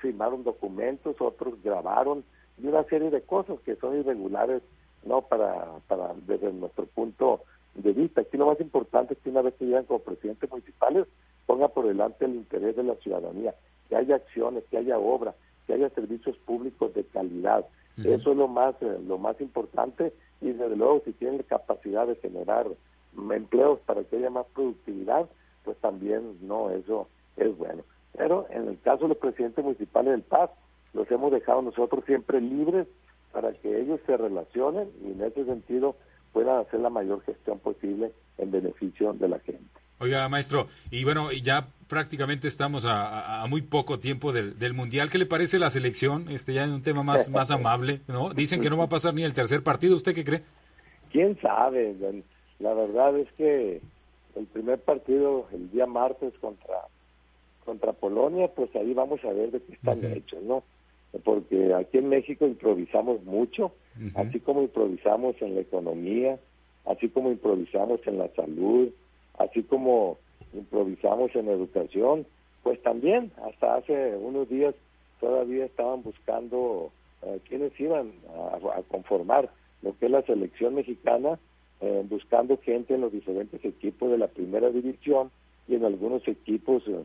firmaron 0.00 0.44
documentos, 0.44 1.16
otros 1.20 1.54
grabaron 1.62 2.24
y 2.62 2.66
una 2.66 2.84
serie 2.84 3.10
de 3.10 3.22
cosas 3.22 3.58
que 3.60 3.76
son 3.76 3.98
irregulares, 3.98 4.62
no 5.04 5.22
para, 5.22 5.78
para 5.88 6.14
desde 6.26 6.52
nuestro 6.52 6.86
punto 6.86 7.42
de 7.74 7.92
vista. 7.92 8.20
Aquí 8.20 8.36
lo 8.36 8.46
más 8.46 8.60
importante 8.60 9.14
es 9.14 9.20
que 9.20 9.30
una 9.30 9.42
vez 9.42 9.54
que 9.54 9.64
llegan 9.64 9.84
como 9.84 10.00
presidentes 10.00 10.50
municipales, 10.50 11.06
ponga 11.46 11.68
por 11.68 11.86
delante 11.86 12.24
el 12.24 12.34
interés 12.34 12.76
de 12.76 12.84
la 12.84 12.94
ciudadanía, 12.96 13.54
que 13.88 13.96
haya 13.96 14.16
acciones, 14.16 14.64
que 14.70 14.78
haya 14.78 14.98
obra, 14.98 15.34
que 15.66 15.74
haya 15.74 15.90
servicios 15.90 16.36
públicos 16.38 16.94
de 16.94 17.04
calidad. 17.04 17.66
Eso 17.98 18.30
es 18.30 18.36
lo 18.36 18.48
más, 18.48 18.74
eh, 18.80 18.98
lo 19.06 19.18
más 19.18 19.38
importante 19.40 20.14
y 20.40 20.52
desde 20.52 20.76
luego 20.76 21.02
si 21.04 21.12
tienen 21.12 21.42
capacidad 21.42 22.06
de 22.06 22.16
generar 22.16 22.66
empleos 23.30 23.80
para 23.80 24.02
que 24.04 24.16
haya 24.16 24.30
más 24.30 24.46
productividad, 24.54 25.28
pues 25.62 25.76
también 25.78 26.38
no, 26.40 26.70
eso 26.70 27.06
es 27.36 27.56
bueno. 27.56 27.84
Pero 28.16 28.46
en 28.50 28.68
el 28.68 28.80
caso 28.80 29.02
de 29.04 29.08
los 29.08 29.18
presidentes 29.18 29.64
municipales 29.64 30.12
del 30.12 30.22
Paz, 30.22 30.50
los 30.92 31.10
hemos 31.10 31.32
dejado 31.32 31.62
nosotros 31.62 32.04
siempre 32.04 32.40
libres 32.40 32.86
para 33.32 33.52
que 33.52 33.80
ellos 33.80 34.00
se 34.06 34.16
relacionen 34.16 34.90
y 35.02 35.12
en 35.12 35.22
ese 35.22 35.44
sentido 35.44 35.96
puedan 36.32 36.60
hacer 36.60 36.80
la 36.80 36.90
mayor 36.90 37.22
gestión 37.24 37.58
posible 37.58 38.12
en 38.38 38.50
beneficio 38.50 39.12
de 39.14 39.28
la 39.28 39.38
gente. 39.40 39.64
Oiga, 39.98 40.28
maestro, 40.28 40.66
y 40.90 41.04
bueno, 41.04 41.30
ya 41.30 41.68
prácticamente 41.88 42.48
estamos 42.48 42.86
a, 42.88 43.44
muy 43.48 43.62
poco 43.62 44.00
tiempo 44.00 44.32
del, 44.32 44.74
Mundial. 44.74 45.10
¿Qué 45.10 45.18
le 45.18 45.26
parece 45.26 45.58
la 45.60 45.70
selección? 45.70 46.28
Este 46.28 46.54
ya 46.54 46.64
en 46.64 46.72
un 46.72 46.82
tema 46.82 47.02
más, 47.04 47.28
más 47.28 47.50
amable, 47.52 48.00
¿no? 48.08 48.30
Dicen 48.34 48.60
que 48.60 48.68
no 48.68 48.76
va 48.76 48.84
a 48.84 48.88
pasar 48.88 49.14
ni 49.14 49.22
el 49.22 49.34
tercer 49.34 49.62
partido. 49.62 49.94
¿Usted 49.94 50.14
qué 50.14 50.24
cree? 50.24 50.42
¿Quién 51.12 51.38
sabe? 51.40 51.94
La 52.58 52.74
verdad 52.74 53.16
es 53.16 53.30
que 53.34 53.80
el 54.34 54.46
primer 54.46 54.80
partido 54.80 55.46
el 55.52 55.70
día 55.70 55.86
martes 55.86 56.32
contra 56.40 56.74
contra 57.64 57.92
Polonia, 57.92 58.48
pues 58.48 58.74
ahí 58.76 58.94
vamos 58.94 59.24
a 59.24 59.32
ver 59.32 59.50
de 59.50 59.60
qué 59.60 59.74
están 59.74 60.04
hechos, 60.04 60.42
¿no? 60.42 60.62
Porque 61.24 61.74
aquí 61.74 61.98
en 61.98 62.08
México 62.08 62.46
improvisamos 62.46 63.22
mucho, 63.24 63.72
así 64.14 64.40
como 64.40 64.62
improvisamos 64.62 65.36
en 65.42 65.54
la 65.54 65.60
economía, 65.60 66.38
así 66.86 67.08
como 67.08 67.30
improvisamos 67.30 68.00
en 68.06 68.18
la 68.18 68.28
salud, 68.28 68.88
así 69.38 69.62
como 69.62 70.18
improvisamos 70.54 71.34
en 71.34 71.48
educación, 71.48 72.26
pues 72.62 72.80
también 72.82 73.32
hasta 73.44 73.76
hace 73.76 74.16
unos 74.16 74.48
días 74.48 74.74
todavía 75.20 75.64
estaban 75.64 76.02
buscando 76.02 76.90
eh, 77.22 77.40
quienes 77.48 77.78
iban 77.80 78.12
a, 78.74 78.82
conformar 78.88 79.50
lo 79.82 79.96
que 79.98 80.06
es 80.06 80.12
la 80.12 80.22
selección 80.22 80.74
mexicana, 80.74 81.38
eh, 81.80 82.04
buscando 82.08 82.58
gente 82.58 82.94
en 82.94 83.00
los 83.00 83.12
diferentes 83.12 83.64
equipos 83.64 84.10
de 84.10 84.18
la 84.18 84.28
primera 84.28 84.70
división 84.70 85.30
y 85.68 85.74
en 85.74 85.84
algunos 85.84 86.26
equipos 86.26 86.82
eh, 86.86 87.04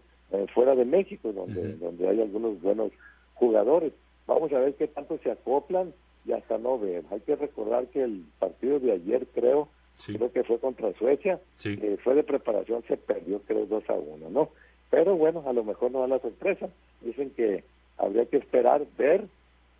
fuera 0.53 0.75
de 0.75 0.85
México, 0.85 1.31
donde, 1.31 1.73
donde 1.77 2.07
hay 2.07 2.21
algunos 2.21 2.61
buenos 2.61 2.91
jugadores. 3.35 3.93
Vamos 4.25 4.51
a 4.51 4.59
ver 4.59 4.75
qué 4.75 4.87
tanto 4.87 5.17
se 5.23 5.31
acoplan 5.31 5.93
y 6.25 6.33
hasta 6.33 6.57
no 6.57 6.77
ver. 6.77 7.03
Hay 7.11 7.21
que 7.21 7.35
recordar 7.35 7.87
que 7.87 8.03
el 8.03 8.25
partido 8.39 8.79
de 8.79 8.91
ayer, 8.91 9.25
creo, 9.33 9.69
creo 10.05 10.31
que 10.31 10.43
fue 10.43 10.59
contra 10.59 10.93
Suecia, 10.93 11.39
eh, 11.63 11.97
fue 12.03 12.15
de 12.15 12.23
preparación, 12.23 12.83
se 12.87 12.97
perdió 12.97 13.39
creo 13.41 13.65
2 13.65 13.89
a 13.89 13.93
1, 13.93 14.29
¿no? 14.29 14.49
Pero 14.89 15.15
bueno, 15.15 15.43
a 15.47 15.53
lo 15.53 15.63
mejor 15.63 15.91
no 15.91 16.01
da 16.01 16.07
la 16.07 16.19
sorpresa. 16.19 16.69
Dicen 17.01 17.31
que 17.31 17.63
habría 17.97 18.25
que 18.25 18.37
esperar, 18.37 18.85
ver, 18.97 19.25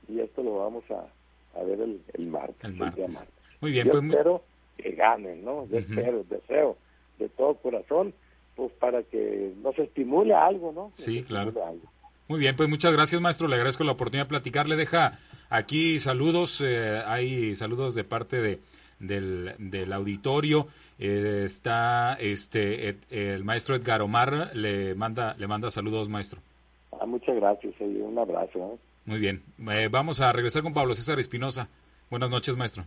y 0.08 0.20
esto 0.20 0.44
lo 0.44 0.58
vamos 0.60 0.84
a, 0.92 1.08
a 1.60 1.64
ver 1.64 1.82
el, 1.82 2.02
el 2.14 2.28
martes. 2.28 2.72
Muy 3.60 3.72
bien, 3.72 3.88
Yo 3.88 3.94
pues 3.94 4.04
espero 4.06 4.44
que 4.78 4.92
ganen, 4.92 5.44
¿no? 5.44 5.68
Yo 5.68 5.80
espero, 5.80 6.24
deseo 6.30 6.78
de 7.20 7.30
todo 7.30 7.56
corazón, 7.56 8.14
pues 8.58 8.74
para 8.74 9.04
que 9.04 9.54
nos 9.64 9.80
estimule 9.80 10.34
algo, 10.34 10.74
¿no? 10.74 10.92
sí, 10.94 11.24
claro. 11.24 11.54
Muy 12.28 12.40
bien, 12.40 12.58
pues 12.58 12.68
muchas 12.68 12.92
gracias, 12.92 13.22
maestro. 13.22 13.48
Le 13.48 13.56
agradezco 13.56 13.86
la 13.86 13.94
oportunidad 13.94 14.26
de 14.26 14.30
platicar. 14.30 14.68
Le 14.68 14.76
deja 14.76 15.18
aquí 15.50 15.98
saludos. 15.98 16.60
Eh, 16.60 17.02
hay 17.06 17.56
saludos 17.56 17.96
de 17.96 18.04
parte 18.04 18.42
de 18.42 18.60
del, 19.00 19.54
del 19.58 19.94
auditorio. 19.94 20.68
Eh, 21.00 21.44
está 21.46 22.16
este 22.16 22.98
el 23.10 23.44
maestro 23.44 23.76
Edgar 23.76 24.02
Omar, 24.02 24.56
le 24.56 24.96
manda, 24.96 25.36
le 25.38 25.48
manda 25.48 25.70
saludos, 25.70 26.10
maestro. 26.10 26.42
Ah, 27.00 27.06
muchas 27.06 27.36
gracias, 27.36 27.74
un 27.80 28.18
abrazo. 28.18 28.74
¿eh? 28.74 28.78
Muy 29.06 29.20
bien, 29.20 29.44
eh, 29.72 29.88
vamos 29.90 30.22
a 30.22 30.32
regresar 30.34 30.64
con 30.64 30.74
Pablo 30.74 30.94
César 30.94 31.20
Espinosa. 31.20 31.70
Buenas 32.10 32.32
noches, 32.32 32.56
maestro. 32.56 32.84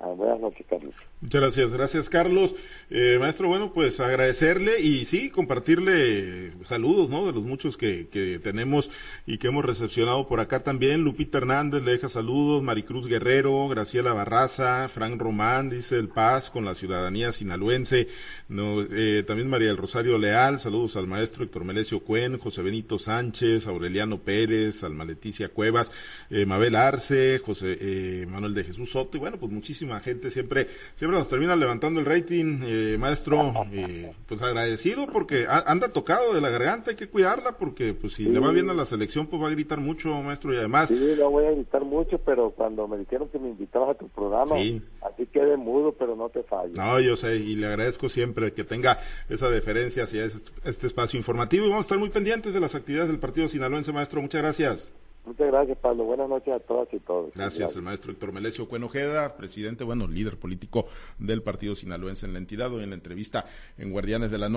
Ah, 0.00 0.12
buenas 0.16 0.38
noches, 0.38 0.64
Carlos. 0.68 0.94
Muchas 1.20 1.40
gracias, 1.40 1.72
gracias 1.72 2.08
Carlos. 2.08 2.54
Eh, 2.90 3.16
maestro, 3.18 3.48
bueno, 3.48 3.72
pues 3.72 3.98
agradecerle 3.98 4.80
y 4.80 5.04
sí, 5.04 5.30
compartirle 5.30 6.52
saludos, 6.62 7.10
¿no? 7.10 7.26
De 7.26 7.32
los 7.32 7.42
muchos 7.42 7.76
que, 7.76 8.06
que 8.08 8.38
tenemos 8.38 8.92
y 9.26 9.38
que 9.38 9.48
hemos 9.48 9.64
recepcionado 9.64 10.28
por 10.28 10.38
acá 10.38 10.62
también. 10.62 11.02
Lupita 11.02 11.38
Hernández 11.38 11.82
le 11.82 11.92
deja 11.92 12.08
saludos, 12.08 12.62
Maricruz 12.62 13.08
Guerrero, 13.08 13.66
Graciela 13.66 14.12
Barraza, 14.12 14.88
Frank 14.88 15.20
Román, 15.20 15.70
dice 15.70 15.96
el 15.96 16.08
Paz 16.08 16.50
con 16.50 16.64
la 16.64 16.76
ciudadanía 16.76 17.32
sinaloense. 17.32 18.06
No, 18.48 18.80
eh, 18.80 19.24
también 19.26 19.50
María 19.50 19.68
del 19.68 19.76
Rosario 19.76 20.16
Leal, 20.16 20.60
saludos 20.60 20.96
al 20.96 21.08
maestro 21.08 21.42
Héctor 21.42 21.64
Melesio 21.64 22.04
Cuen, 22.04 22.38
José 22.38 22.62
Benito 22.62 23.00
Sánchez, 23.00 23.66
Aureliano 23.66 24.18
Pérez, 24.18 24.84
Alma 24.84 25.04
Leticia 25.04 25.48
Cuevas, 25.48 25.90
eh, 26.30 26.46
Mabel 26.46 26.76
Arce, 26.76 27.40
José 27.40 27.76
eh, 27.80 28.26
Manuel 28.26 28.54
de 28.54 28.62
Jesús 28.62 28.90
Soto 28.90 29.16
y 29.16 29.20
bueno, 29.20 29.36
pues 29.38 29.50
muchísima 29.88 30.00
gente 30.00 30.30
siempre 30.30 30.66
nos 31.00 31.28
termina 31.28 31.56
levantando 31.56 32.00
el 32.00 32.06
rating, 32.06 32.60
eh, 32.64 32.96
maestro, 32.98 33.52
eh, 33.72 34.12
pues 34.26 34.40
agradecido 34.42 35.06
porque 35.06 35.46
anda 35.48 35.88
tocado 35.88 36.34
de 36.34 36.40
la 36.40 36.50
garganta, 36.50 36.90
hay 36.90 36.96
que 36.96 37.08
cuidarla 37.08 37.56
porque 37.58 37.94
pues 37.94 38.14
si 38.14 38.24
le 38.24 38.38
va 38.38 38.50
bien 38.50 38.68
a 38.70 38.74
la 38.74 38.84
selección 38.84 39.26
pues 39.26 39.42
va 39.42 39.48
a 39.48 39.50
gritar 39.50 39.80
mucho, 39.80 40.22
maestro, 40.22 40.52
y 40.52 40.56
además... 40.56 40.88
Sí, 40.88 41.14
no 41.18 41.30
voy 41.30 41.46
a 41.46 41.50
gritar 41.52 41.84
mucho, 41.84 42.18
pero 42.18 42.50
cuando 42.50 42.86
me 42.86 42.98
dijeron 42.98 43.28
que 43.28 43.38
me 43.38 43.48
invitabas 43.48 43.90
a 43.90 43.94
tu 43.94 44.08
programa, 44.08 44.56
así 44.56 45.26
quedé 45.32 45.56
mudo, 45.56 45.94
pero 45.98 46.16
no 46.16 46.28
te 46.28 46.42
fallo. 46.42 46.72
No, 46.76 47.00
yo 47.00 47.16
sé, 47.16 47.36
y 47.36 47.56
le 47.56 47.66
agradezco 47.66 48.08
siempre 48.08 48.52
que 48.52 48.64
tenga 48.64 48.98
esa 49.28 49.48
deferencia 49.48 50.04
hacia 50.04 50.24
este, 50.24 50.50
este 50.64 50.86
espacio 50.86 51.16
informativo 51.16 51.66
y 51.66 51.68
vamos 51.68 51.84
a 51.84 51.86
estar 51.86 51.98
muy 51.98 52.10
pendientes 52.10 52.52
de 52.52 52.60
las 52.60 52.74
actividades 52.74 53.10
del 53.10 53.20
partido 53.20 53.48
sinaloense, 53.48 53.92
maestro, 53.92 54.20
muchas 54.20 54.42
gracias. 54.42 54.92
Muchas 55.28 55.46
gracias, 55.48 55.76
Pablo. 55.76 56.04
Buenas 56.04 56.26
noches 56.26 56.54
a 56.54 56.58
todas 56.58 56.88
y 56.90 56.98
todos. 57.00 57.34
Gracias, 57.34 57.76
el 57.76 57.82
maestro 57.82 58.12
Héctor 58.12 58.32
Melesio 58.32 58.66
Cuenojeda, 58.66 59.36
presidente, 59.36 59.84
bueno, 59.84 60.06
líder 60.06 60.38
político 60.38 60.86
del 61.18 61.42
partido 61.42 61.74
sinaloense 61.74 62.24
en 62.24 62.32
la 62.32 62.38
entidad, 62.38 62.72
hoy 62.72 62.84
en 62.84 62.88
la 62.88 62.94
entrevista 62.96 63.44
en 63.76 63.92
Guardianes 63.92 64.30
de 64.30 64.38
la 64.38 64.48
Noche. 64.48 64.56